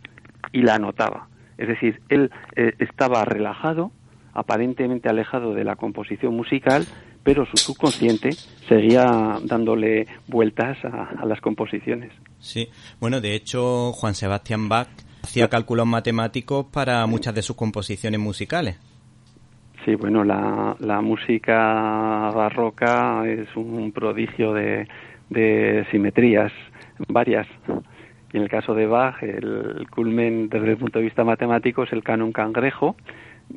y 0.52 0.62
la 0.62 0.76
anotaba. 0.76 1.28
Es 1.58 1.68
decir, 1.68 2.00
él 2.08 2.30
eh, 2.56 2.72
estaba 2.78 3.24
relajado, 3.24 3.92
aparentemente 4.32 5.08
alejado 5.08 5.54
de 5.54 5.64
la 5.64 5.76
composición 5.76 6.34
musical, 6.34 6.86
pero 7.22 7.46
su 7.46 7.56
subconsciente 7.56 8.32
seguía 8.68 9.38
dándole 9.44 10.06
vueltas 10.26 10.78
a, 10.84 11.24
las 11.24 11.40
composiciones. 11.40 12.12
Sí, 12.40 12.68
bueno, 13.00 13.20
de 13.20 13.34
hecho, 13.34 13.92
Juan 13.92 14.14
Sebastián 14.14 14.68
Bach 14.68 14.88
hacía 15.22 15.48
cálculos 15.48 15.86
matemáticos 15.86 16.66
para 16.66 17.06
muchas 17.06 17.34
de 17.34 17.42
sus 17.42 17.56
composiciones 17.56 18.18
musicales. 18.18 18.76
Sí, 19.84 19.94
bueno, 19.96 20.22
la, 20.22 20.76
la 20.78 21.00
música 21.00 22.30
barroca 22.34 23.24
es 23.26 23.48
un 23.56 23.90
prodigio 23.92 24.52
de, 24.52 24.86
de 25.28 25.84
simetrías, 25.90 26.52
varias. 27.08 27.48
Y 28.32 28.36
en 28.36 28.44
el 28.44 28.48
caso 28.48 28.74
de 28.74 28.86
Bach, 28.86 29.22
el 29.22 29.86
culmen 29.90 30.48
desde 30.48 30.70
el 30.70 30.76
punto 30.76 30.98
de 30.98 31.04
vista 31.04 31.24
matemático 31.24 31.82
es 31.82 31.92
el 31.92 32.02
canon 32.02 32.32
cangrejo, 32.32 32.96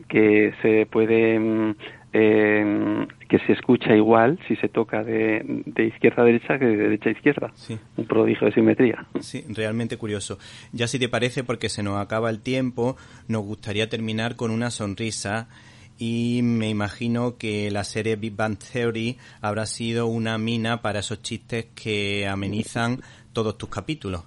que 0.07 0.53
se 0.61 0.87
puede 0.87 1.75
eh, 2.11 3.07
que 3.27 3.39
se 3.39 3.53
escucha 3.53 3.95
igual 3.95 4.39
si 4.47 4.55
se 4.55 4.69
toca 4.69 5.03
de, 5.03 5.63
de, 5.65 5.87
izquierda 5.87 6.23
a 6.23 6.25
derecha 6.25 6.57
que 6.57 6.65
de 6.65 6.77
derecha 6.77 7.09
a 7.09 7.11
izquierda. 7.11 7.51
Sí. 7.55 7.77
Un 7.97 8.05
prodigio 8.05 8.47
de 8.47 8.53
simetría. 8.53 9.05
Sí, 9.19 9.43
realmente 9.49 9.97
curioso. 9.97 10.39
Ya 10.71 10.87
si 10.87 10.97
te 10.97 11.09
parece, 11.09 11.43
porque 11.43 11.69
se 11.69 11.83
nos 11.83 11.99
acaba 11.99 12.29
el 12.29 12.41
tiempo, 12.41 12.95
nos 13.27 13.43
gustaría 13.43 13.89
terminar 13.89 14.35
con 14.35 14.51
una 14.51 14.71
sonrisa 14.71 15.49
y 15.97 16.41
me 16.43 16.69
imagino 16.69 17.37
que 17.37 17.71
la 17.71 17.83
serie 17.83 18.15
Big 18.15 18.35
Bang 18.35 18.57
Theory 18.57 19.17
habrá 19.41 19.65
sido 19.65 20.07
una 20.07 20.37
mina 20.37 20.81
para 20.81 20.99
esos 20.99 21.21
chistes 21.21 21.67
que 21.75 22.27
amenizan 22.27 23.01
todos 23.33 23.57
tus 23.57 23.69
capítulos. 23.69 24.23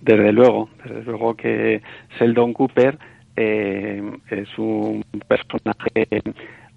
Desde 0.00 0.32
luego, 0.32 0.68
desde 0.84 1.02
luego 1.02 1.34
que 1.34 1.82
Sheldon 2.18 2.52
Cooper 2.52 2.98
eh, 3.36 4.02
es 4.30 4.48
un 4.58 5.04
personaje 5.26 6.22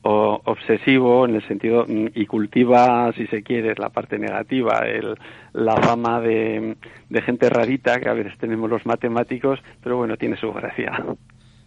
obsesivo 0.02 1.26
en 1.26 1.36
el 1.36 1.48
sentido 1.48 1.86
y 1.88 2.26
cultiva, 2.26 3.12
si 3.14 3.28
se 3.28 3.44
quiere, 3.44 3.76
la 3.76 3.90
parte 3.90 4.18
negativa, 4.18 4.80
el, 4.86 5.16
la 5.54 5.76
fama 5.76 6.22
de, 6.22 6.78
de 7.10 7.22
gente 7.22 7.50
rarita 7.50 8.00
que 8.00 8.10
a 8.10 8.14
veces 8.14 8.38
tenemos 8.40 8.70
los 8.70 8.86
matemáticos, 8.86 9.60
pero 9.84 9.98
bueno, 9.98 10.16
tiene 10.16 10.38
su 10.38 10.52
gracia. 10.54 11.04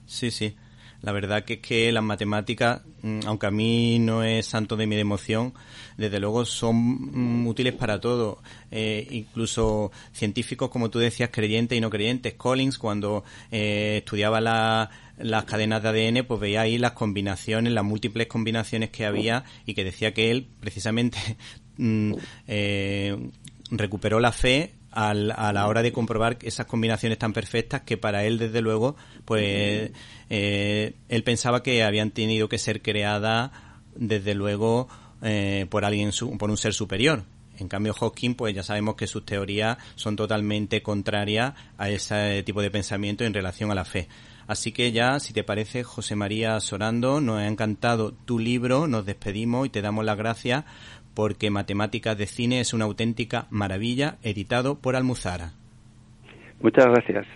Sí, 0.06 0.30
sí. 0.30 0.56
La 1.02 1.10
verdad 1.10 1.44
que 1.44 1.54
es 1.54 1.58
que 1.60 1.90
las 1.90 2.02
matemáticas, 2.02 2.82
mm, 3.02 3.20
aunque 3.26 3.46
a 3.46 3.50
mí 3.50 3.98
no 3.98 4.22
es 4.22 4.46
santo 4.46 4.76
de 4.76 4.86
mi 4.86 4.96
emoción, 4.96 5.52
desde 5.96 6.20
luego 6.20 6.44
son 6.44 7.42
mm, 7.42 7.46
útiles 7.46 7.74
para 7.74 8.00
todo. 8.00 8.40
Eh, 8.70 9.06
incluso 9.10 9.90
científicos, 10.12 10.70
como 10.70 10.90
tú 10.90 11.00
decías, 11.00 11.30
creyentes 11.32 11.76
y 11.76 11.80
no 11.80 11.90
creyentes. 11.90 12.34
Collins, 12.34 12.78
cuando 12.78 13.24
eh, 13.50 13.98
estudiaba 13.98 14.40
las 14.40 15.44
cadenas 15.44 15.82
de 15.82 15.88
ADN, 15.88 16.24
pues 16.24 16.40
veía 16.40 16.62
ahí 16.62 16.78
las 16.78 16.92
combinaciones, 16.92 17.72
las 17.72 17.84
múltiples 17.84 18.28
combinaciones 18.28 18.90
que 18.90 19.04
había 19.04 19.44
y 19.66 19.74
que 19.74 19.84
decía 19.84 20.14
que 20.14 20.30
él 20.30 20.46
precisamente 20.60 21.18
mm, 21.78 22.14
eh, 22.46 23.30
recuperó 23.72 24.20
la 24.20 24.30
fe 24.30 24.74
a 24.92 25.14
la 25.14 25.66
hora 25.66 25.82
de 25.82 25.92
comprobar 25.92 26.38
esas 26.42 26.66
combinaciones 26.66 27.18
tan 27.18 27.32
perfectas 27.32 27.82
que 27.82 27.96
para 27.96 28.24
él, 28.24 28.38
desde 28.38 28.60
luego, 28.60 28.96
pues 29.24 29.90
eh, 30.30 30.94
él 31.08 31.24
pensaba 31.24 31.62
que 31.62 31.82
habían 31.82 32.10
tenido 32.10 32.48
que 32.48 32.58
ser 32.58 32.82
creadas, 32.82 33.50
desde 33.94 34.34
luego, 34.34 34.88
eh, 35.22 35.66
por 35.70 35.84
alguien, 35.84 36.10
por 36.38 36.50
un 36.50 36.56
ser 36.56 36.74
superior. 36.74 37.24
En 37.58 37.68
cambio, 37.68 37.94
Hawking, 37.94 38.34
pues 38.34 38.54
ya 38.54 38.62
sabemos 38.62 38.96
que 38.96 39.06
sus 39.06 39.24
teorías 39.24 39.78
son 39.94 40.16
totalmente 40.16 40.82
contrarias 40.82 41.54
a 41.78 41.90
ese 41.90 42.42
tipo 42.42 42.62
de 42.62 42.70
pensamiento 42.70 43.24
en 43.24 43.34
relación 43.34 43.70
a 43.70 43.74
la 43.74 43.84
fe. 43.84 44.08
Así 44.46 44.72
que 44.72 44.90
ya, 44.90 45.20
si 45.20 45.32
te 45.32 45.44
parece, 45.44 45.84
José 45.84 46.16
María 46.16 46.58
Sorando, 46.60 47.20
nos 47.20 47.38
ha 47.38 47.46
encantado 47.46 48.12
tu 48.12 48.38
libro, 48.38 48.88
nos 48.88 49.06
despedimos 49.06 49.66
y 49.66 49.70
te 49.70 49.82
damos 49.82 50.04
las 50.04 50.18
gracias 50.18 50.64
porque 51.14 51.50
Matemáticas 51.50 52.16
de 52.16 52.26
Cine 52.26 52.60
es 52.60 52.72
una 52.72 52.84
auténtica 52.84 53.46
maravilla, 53.50 54.16
editado 54.22 54.76
por 54.76 54.96
Almuzara. 54.96 55.52
Muchas 56.60 56.86
gracias. 56.86 57.26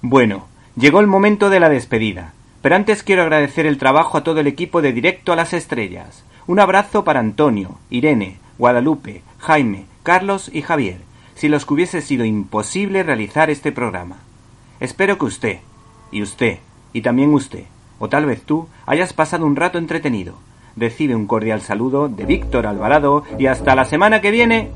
Bueno, 0.00 0.48
llegó 0.76 1.00
el 1.00 1.06
momento 1.06 1.50
de 1.50 1.60
la 1.60 1.68
despedida, 1.68 2.34
pero 2.62 2.76
antes 2.76 3.02
quiero 3.02 3.22
agradecer 3.22 3.66
el 3.66 3.78
trabajo 3.78 4.18
a 4.18 4.24
todo 4.24 4.40
el 4.40 4.46
equipo 4.46 4.82
de 4.82 4.92
Directo 4.92 5.32
a 5.32 5.36
las 5.36 5.52
Estrellas. 5.52 6.24
Un 6.46 6.60
abrazo 6.60 7.04
para 7.04 7.20
Antonio, 7.20 7.78
Irene, 7.90 8.38
Guadalupe, 8.58 9.22
Jaime, 9.38 9.86
Carlos 10.02 10.50
y 10.52 10.62
Javier, 10.62 10.98
si 11.34 11.48
los 11.48 11.66
que 11.66 11.74
hubiese 11.74 12.02
sido 12.02 12.24
imposible 12.24 13.02
realizar 13.02 13.50
este 13.50 13.72
programa. 13.72 14.18
Espero 14.80 15.18
que 15.18 15.24
usted, 15.24 15.58
y 16.10 16.22
usted, 16.22 16.58
y 16.92 17.02
también 17.02 17.32
usted, 17.34 17.64
o 17.98 18.08
tal 18.08 18.26
vez 18.26 18.42
tú, 18.42 18.68
hayas 18.86 19.12
pasado 19.12 19.46
un 19.46 19.56
rato 19.56 19.78
entretenido. 19.78 20.38
Recibe 20.76 21.14
un 21.14 21.26
cordial 21.26 21.60
saludo 21.60 22.08
de 22.08 22.24
Víctor 22.24 22.66
Alvarado 22.66 23.22
y 23.38 23.46
hasta 23.46 23.74
la 23.74 23.84
semana 23.84 24.20
que 24.20 24.30
viene. 24.30 24.70